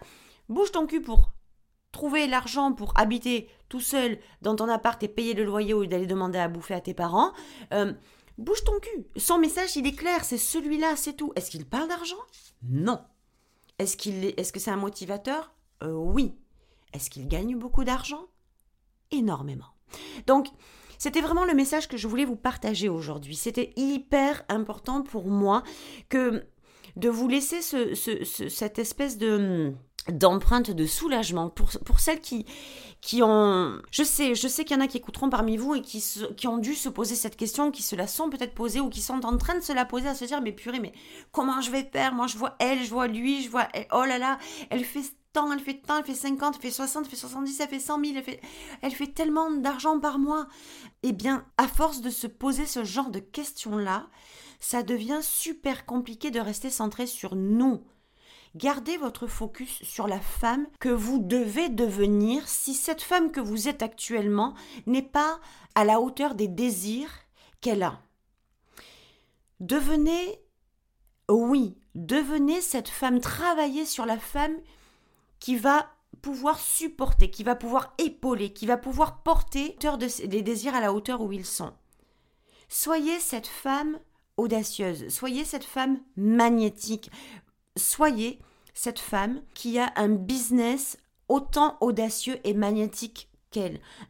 Bouge 0.49 0.71
ton 0.71 0.87
cul 0.87 1.01
pour 1.03 1.33
trouver 1.91 2.29
l'argent 2.29 2.73
pour 2.73 2.93
habiter 2.97 3.49
tout 3.69 3.81
seul 3.81 4.21
dans 4.41 4.55
ton 4.55 4.69
appart 4.69 5.03
et 5.03 5.09
payer 5.09 5.35
le 5.35 5.43
loyer 5.43 5.75
ou 5.75 5.85
d'aller 5.85 6.07
demander 6.07 6.39
à 6.39 6.47
bouffer 6.47 6.75
à 6.75 6.81
tes 6.81 6.95
parents. 6.95 7.33
Euh, 7.75 7.93
bouge 8.39 8.63
ton 8.63 8.79
cul. 8.79 9.09
Son 9.17 9.39
message, 9.39 9.75
il 9.75 9.85
est 9.89 9.97
clair, 9.97 10.25
c'est 10.25 10.39
celui-là, 10.39 10.95
c'est 10.95 11.15
tout. 11.15 11.33
Est-ce 11.35 11.51
qu'il 11.51 11.67
parle 11.67 11.89
d'argent? 11.89 12.15
Non. 12.63 13.01
Est-ce 13.81 13.97
qu'il 13.97 14.27
est, 14.27 14.39
est-ce 14.39 14.53
que 14.53 14.61
c'est 14.61 14.71
un 14.71 14.77
motivateur? 14.77 15.53
Euh, 15.83 15.91
Oui. 15.91 16.37
Est-ce 16.93 17.11
qu'il 17.11 17.27
gagne 17.27 17.59
beaucoup 17.59 17.83
d'argent? 17.83 18.27
Énormément. 19.11 19.75
Donc, 20.29 20.47
c'était 20.99 21.21
vraiment 21.21 21.45
le 21.45 21.55
message 21.55 21.89
que 21.89 21.97
je 21.97 22.09
voulais 22.09 22.25
vous 22.25 22.37
partager 22.37 22.89
aujourd'hui. 22.89 23.37
C'était 23.37 23.73
hyper 23.77 24.45
important 24.49 25.03
pour 25.03 25.29
moi 25.29 25.63
que 26.09 26.45
de 26.97 27.09
vous 27.09 27.29
laisser 27.29 27.63
ce, 27.63 27.95
cette 28.49 28.79
espèce 28.79 29.19
de 29.19 29.73
d'empreinte 30.09 30.71
de 30.71 30.87
soulagement 30.87 31.51
pour, 31.51 32.01
celles 32.01 32.21
qui, 32.21 32.45
ont... 33.23 33.81
Je 33.91 34.03
sais, 34.03 34.35
je 34.35 34.49
sais 34.49 34.65
qu'il 34.65 34.77
y 34.77 34.81
en 34.81 34.83
a 34.85 34.87
qui 34.87 34.99
écouteront 34.99 35.31
parmi 35.31 35.57
vous 35.57 35.75
et 35.75 35.83
qui, 35.83 36.05
qui 36.37 36.47
ont 36.47 36.59
dû 36.59 36.75
se 36.75 36.89
poser 36.89 37.15
cette 37.15 37.37
question, 37.37 37.71
qui 37.71 37.83
se 37.83 37.97
la 37.97 38.07
sont 38.07 38.31
peut-être 38.31 38.55
posée 38.55 38.81
ou 38.81 38.89
qui 38.89 39.01
sont 39.01 39.25
en 39.25 39.37
train 39.37 39.57
de 39.57 39.63
se 39.63 39.73
la 39.73 39.85
poser, 39.85 40.09
à 40.09 40.15
se 40.15 40.25
dire, 40.25 40.41
mais 40.41 40.53
purée, 40.53 40.79
mais 40.79 40.93
comment 41.33 41.61
je 41.61 41.71
vais 41.71 41.89
faire? 41.93 42.13
Moi, 42.15 42.27
je 42.29 42.39
vois 42.39 42.55
elle, 42.59 42.85
je 42.85 42.91
vois 42.91 43.09
lui, 43.09 43.43
je 43.43 43.51
vois... 43.51 43.69
Elle, 43.75 43.87
oh 43.93 44.05
là 44.05 44.19
là, 44.19 44.39
elle 44.71 44.85
fait 44.85 45.03
elle 45.53 45.61
fait 45.61 45.81
tant, 45.81 45.99
elle 45.99 46.05
fait 46.05 46.15
50, 46.15 46.55
elle 46.57 46.63
fait 46.63 46.71
60, 46.71 47.05
elle 47.05 47.11
fait 47.11 47.17
70, 47.17 47.61
elle 47.61 47.69
fait 47.69 47.79
100 47.79 48.05
000, 48.05 48.17
elle 48.17 48.23
fait, 48.25 48.41
elle 48.83 48.95
fait 48.95 49.13
tellement 49.13 49.51
d'argent 49.51 50.01
par 50.01 50.19
mois. 50.19 50.49
Eh 51.03 51.13
bien, 51.13 51.45
à 51.57 51.69
force 51.69 52.01
de 52.01 52.11
se 52.11 52.27
poser 52.27 52.67
ce 52.67 52.85
genre 52.85 53.11
de 53.11 53.21
questions-là, 53.21 54.09
ça 54.61 54.83
devient 54.83 55.21
super 55.23 55.87
compliqué 55.87 56.31
de 56.31 56.41
rester 56.41 56.71
centré 56.71 57.07
sur 57.07 57.37
nous. 57.37 57.83
Gardez 58.55 58.97
votre 58.97 59.27
focus 59.27 59.83
sur 59.83 60.07
la 60.09 60.21
femme 60.21 60.67
que 60.81 60.89
vous 60.89 61.19
devez 61.19 61.69
devenir 61.69 62.49
si 62.49 62.73
cette 62.73 63.03
femme 63.03 63.31
que 63.31 63.41
vous 63.41 63.69
êtes 63.69 63.83
actuellement 63.83 64.55
n'est 64.87 65.03
pas 65.03 65.41
à 65.75 65.85
la 65.85 66.01
hauteur 66.01 66.35
des 66.35 66.49
désirs 66.49 67.13
qu'elle 67.61 67.83
a. 67.83 68.01
Devenez, 69.61 70.41
oui, 71.29 71.77
devenez 71.95 72.61
cette 72.63 72.89
femme, 72.89 73.21
travaillez 73.21 73.85
sur 73.85 74.07
la 74.07 74.19
femme 74.19 74.57
qui 75.47 75.55
va 75.55 75.95
pouvoir 76.23 76.59
supporter, 76.59 77.31
qui 77.31 77.45
va 77.45 77.55
pouvoir 77.55 77.95
épauler, 77.99 78.53
qui 78.53 78.67
va 78.67 78.77
pouvoir 78.77 79.23
porter 79.23 79.79
les 80.25 80.43
désirs 80.43 80.75
à 80.75 80.81
la 80.81 80.93
hauteur 80.93 81.21
où 81.21 81.31
ils 81.31 81.47
sont. 81.47 81.73
Soyez 82.69 83.21
cette 83.21 83.47
femme 83.47 84.01
audacieuse, 84.37 85.09
soyez 85.09 85.45
cette 85.45 85.63
femme 85.63 86.01
magnétique, 86.17 87.13
soyez 87.77 88.41
cette 88.75 88.99
femme 88.99 89.41
qui 89.55 89.79
a 89.79 89.93
un 89.95 90.09
business 90.09 90.97
autant 91.29 91.77
audacieux 91.81 92.41
et 92.43 92.53
magnétique 92.53 93.31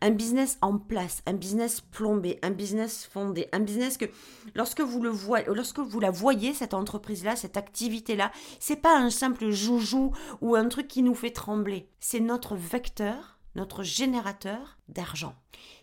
un 0.01 0.11
business 0.11 0.59
en 0.63 0.79
place, 0.79 1.23
un 1.27 1.35
business 1.35 1.81
plombé, 1.81 2.39
un 2.43 2.51
business 2.51 3.09
fondé, 3.11 3.49
un 3.53 3.61
business 3.61 3.97
que 3.97 4.07
lorsque 4.55 4.81
vous 4.81 5.03
le 5.03 5.11
voyez, 5.11 5.47
lorsque 5.47 5.79
vous 5.79 6.01
la 6.01 6.11
voyez 6.11 6.55
cette 6.55 6.75
entreprise-là, 6.75 7.37
cette 7.37 7.57
activité-là, 7.57 8.33
c'est 8.61 8.77
pas 8.77 8.97
un 8.97 9.11
simple 9.11 9.51
joujou 9.51 10.13
ou 10.41 10.55
un 10.55 10.69
truc 10.69 10.89
qui 10.89 11.03
nous 11.03 11.15
fait 11.15 11.31
trembler. 11.31 11.89
C'est 12.01 12.21
notre 12.21 12.57
vecteur, 12.57 13.39
notre 13.55 13.83
générateur 13.83 14.79
d'argent. 14.89 15.35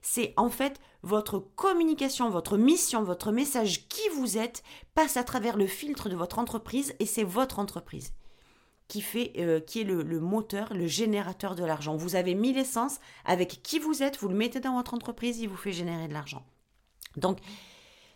C'est 0.02 0.34
en 0.38 0.50
fait 0.50 0.80
votre 1.02 1.40
communication, 1.40 2.30
votre 2.30 2.58
mission, 2.58 3.04
votre 3.04 3.32
message, 3.32 3.88
qui 3.88 4.08
vous 4.16 4.38
êtes, 4.38 4.64
passe 4.96 5.18
à 5.18 5.24
travers 5.24 5.58
le 5.58 5.68
filtre 5.68 6.10
de 6.10 6.16
votre 6.16 6.40
entreprise 6.40 6.94
et 7.00 7.06
c'est 7.06 7.24
votre 7.24 7.60
entreprise 7.60 8.14
qui, 8.88 9.02
fait, 9.02 9.34
euh, 9.38 9.60
qui 9.60 9.82
est 9.82 9.84
le, 9.84 10.04
moteur, 10.20 10.74
le 10.74 10.88
générateur 10.88 11.56
de 11.56 11.64
l'argent. 11.64 11.96
Vous 11.96 12.16
avez 12.16 12.36
mis 12.36 12.54
l'essence 12.54 13.00
avec 13.26 13.62
qui 13.64 13.80
vous 13.80 14.04
êtes, 14.04 14.18
vous 14.18 14.28
le 14.28 14.36
mettez 14.36 14.60
dans 14.60 14.76
votre 14.76 14.94
entreprise, 14.94 15.40
il 15.40 15.50
vous 15.50 15.58
fait 15.58 15.72
générer 15.72 16.08
de 16.08 16.14
l'argent. 16.14 16.46
Donc, 17.18 17.40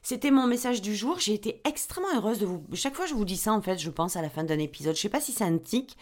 c'était 0.01 0.31
mon 0.31 0.47
message 0.47 0.81
du 0.81 0.95
jour. 0.95 1.19
J'ai 1.19 1.33
été 1.33 1.61
extrêmement 1.65 2.15
heureuse 2.15 2.39
de 2.39 2.45
vous. 2.45 2.63
Chaque 2.73 2.95
fois, 2.95 3.05
je 3.05 3.13
vous 3.13 3.25
dis 3.25 3.37
ça, 3.37 3.53
en 3.53 3.61
fait, 3.61 3.77
je 3.77 3.89
pense 3.89 4.15
à 4.15 4.21
la 4.21 4.29
fin 4.29 4.43
d'un 4.43 4.59
épisode. 4.59 4.95
Je 4.95 4.99
ne 4.99 5.01
sais 5.01 5.09
pas 5.09 5.21
si 5.21 5.31
c'est 5.31 5.43
un 5.43 5.57
tic, 5.57 5.97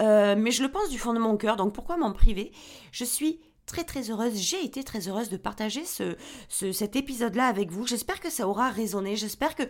euh, 0.00 0.36
mais 0.38 0.50
je 0.50 0.62
le 0.62 0.70
pense 0.70 0.90
du 0.90 0.98
fond 0.98 1.12
de 1.12 1.18
mon 1.18 1.36
cœur. 1.36 1.56
Donc, 1.56 1.72
pourquoi 1.72 1.96
m'en 1.96 2.12
priver? 2.12 2.52
Je 2.92 3.04
suis 3.04 3.40
très 3.66 3.84
très 3.84 4.10
heureuse, 4.10 4.34
j'ai 4.34 4.64
été 4.64 4.82
très 4.82 5.08
heureuse 5.08 5.28
de 5.28 5.36
partager 5.36 5.84
ce, 5.84 6.16
cet 6.48 6.96
épisode-là 6.96 7.46
avec 7.46 7.70
vous. 7.70 7.86
J'espère 7.86 8.18
que 8.18 8.30
ça 8.30 8.48
aura 8.48 8.70
résonné. 8.70 9.14
J'espère 9.14 9.54
que 9.54 9.64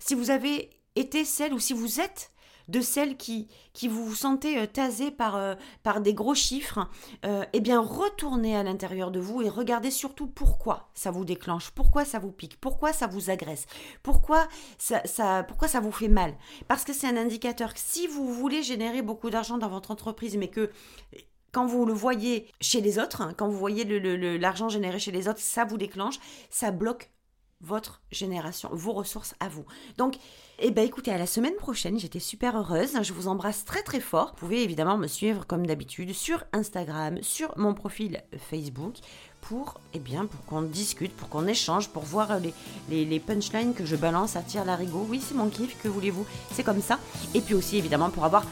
si 0.00 0.14
vous 0.14 0.30
avez 0.30 0.70
été 0.96 1.24
celle 1.24 1.52
ou 1.52 1.58
si 1.58 1.72
vous 1.72 2.00
êtes 2.00 2.30
de 2.68 2.80
celles 2.80 3.16
qui, 3.16 3.48
vous 3.82 4.04
vous 4.04 4.14
sentez 4.14 4.58
euh, 4.58 4.66
tasé 4.66 5.10
par, 5.10 5.36
euh, 5.36 5.54
par 5.82 6.00
des 6.00 6.14
gros 6.14 6.34
chiffres, 6.34 6.88
euh, 7.24 7.44
eh 7.52 7.60
bien 7.60 7.80
retournez 7.80 8.56
à 8.56 8.62
l'intérieur 8.62 9.10
de 9.10 9.20
vous 9.20 9.42
et 9.42 9.48
regardez 9.48 9.90
surtout 9.90 10.26
pourquoi 10.26 10.88
ça 10.94 11.10
vous 11.10 11.24
déclenche, 11.24 11.70
pourquoi 11.70 12.04
ça 12.04 12.18
vous 12.18 12.32
pique, 12.32 12.60
pourquoi 12.60 12.92
ça 12.92 13.06
vous 13.06 13.30
agresse, 13.30 13.66
pourquoi 14.02 14.48
ça, 14.78 15.02
ça, 15.04 15.44
pourquoi 15.44 15.68
ça 15.68 15.80
vous 15.80 15.92
fait 15.92 16.08
mal. 16.08 16.34
Parce 16.68 16.84
que 16.84 16.92
c'est 16.92 17.06
un 17.06 17.16
indicateur 17.16 17.74
que 17.74 17.80
si 17.80 18.06
vous 18.06 18.32
voulez 18.32 18.62
générer 18.62 19.02
beaucoup 19.02 19.30
d'argent 19.30 19.58
dans 19.58 19.68
votre 19.68 19.90
entreprise, 19.90 20.36
mais 20.36 20.48
que 20.48 20.70
quand 21.52 21.66
vous 21.66 21.86
le 21.86 21.92
voyez 21.92 22.48
chez 22.60 22.80
les 22.80 22.98
autres, 22.98 23.20
hein, 23.22 23.32
quand 23.36 23.48
vous 23.48 23.56
voyez 23.56 23.84
l'argent 24.38 24.68
généré 24.68 24.98
chez 24.98 25.12
les 25.12 25.28
autres, 25.28 25.40
ça 25.40 25.64
vous 25.64 25.78
déclenche, 25.78 26.18
ça 26.50 26.72
bloque 26.72 27.10
votre 27.64 28.02
génération, 28.12 28.68
vos 28.72 28.92
ressources 28.92 29.34
à 29.40 29.48
vous. 29.48 29.64
Donc, 29.96 30.16
eh 30.58 30.70
ben 30.70 30.84
écoutez, 30.84 31.10
à 31.10 31.18
la 31.18 31.26
semaine 31.26 31.54
prochaine, 31.56 31.98
j'étais 31.98 32.20
super 32.20 32.56
heureuse, 32.56 33.02
je 33.02 33.12
vous 33.12 33.26
embrasse 33.26 33.64
très 33.64 33.82
très 33.82 34.00
fort. 34.00 34.32
Vous 34.32 34.46
pouvez 34.46 34.62
évidemment 34.62 34.98
me 34.98 35.06
suivre 35.06 35.46
comme 35.46 35.66
d'habitude 35.66 36.12
sur 36.12 36.44
Instagram, 36.52 37.18
sur 37.22 37.56
mon 37.56 37.74
profil 37.74 38.22
Facebook 38.50 38.96
pour, 39.40 39.80
eh 39.92 39.98
bien, 39.98 40.26
pour 40.26 40.44
qu'on 40.44 40.62
discute, 40.62 41.14
pour 41.14 41.28
qu'on 41.28 41.46
échange, 41.46 41.88
pour 41.88 42.02
voir 42.02 42.38
les, 42.88 43.04
les, 43.04 43.20
punchlines 43.20 43.74
que 43.74 43.84
je 43.84 43.96
balance 43.96 44.36
à 44.36 44.42
tir 44.42 44.64
larigot. 44.64 45.06
Oui, 45.08 45.20
c'est 45.22 45.34
mon 45.34 45.48
kiff, 45.48 45.76
que 45.82 45.88
voulez-vous, 45.88 46.26
c'est 46.52 46.62
comme 46.62 46.80
ça. 46.80 46.98
Et 47.34 47.40
puis 47.40 47.54
aussi 47.54 47.76
évidemment 47.76 48.10
pour 48.10 48.24
avoir, 48.24 48.44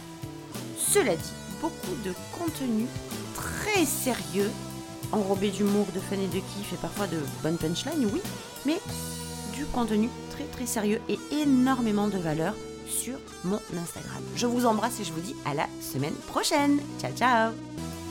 cela 0.77 1.17
dit, 1.17 1.33
beaucoup 1.61 1.95
de 2.05 2.13
contenu 2.37 2.87
très 3.35 3.85
sérieux 3.87 4.51
enrobé 5.13 5.51
d'humour, 5.51 5.87
de 5.95 6.01
fun 6.01 6.17
et 6.17 6.27
de 6.27 6.41
kiff 6.41 6.73
et 6.73 6.77
parfois 6.77 7.07
de 7.07 7.19
bonnes 7.43 7.59
punchlines, 7.59 8.09
oui, 8.13 8.21
mais 8.67 8.81
du 9.55 9.65
contenu 9.67 10.09
très 10.31 10.45
très 10.45 10.67
sérieux 10.67 11.01
et 11.09 11.19
énormément 11.31 12.09
de 12.09 12.19
valeur 12.19 12.55
sur 12.87 13.19
mon 13.45 13.61
Instagram. 13.81 14.23
Je 14.37 14.47
vous 14.47 14.67
embrasse 14.67 15.01
et 15.01 15.05
je 15.05 15.13
vous 15.13 15.21
dis 15.21 15.37
à 15.45 15.55
la 15.55 15.67
semaine 15.81 16.15
prochaine. 16.29 16.81
Ciao 17.01 17.13
ciao 17.13 18.02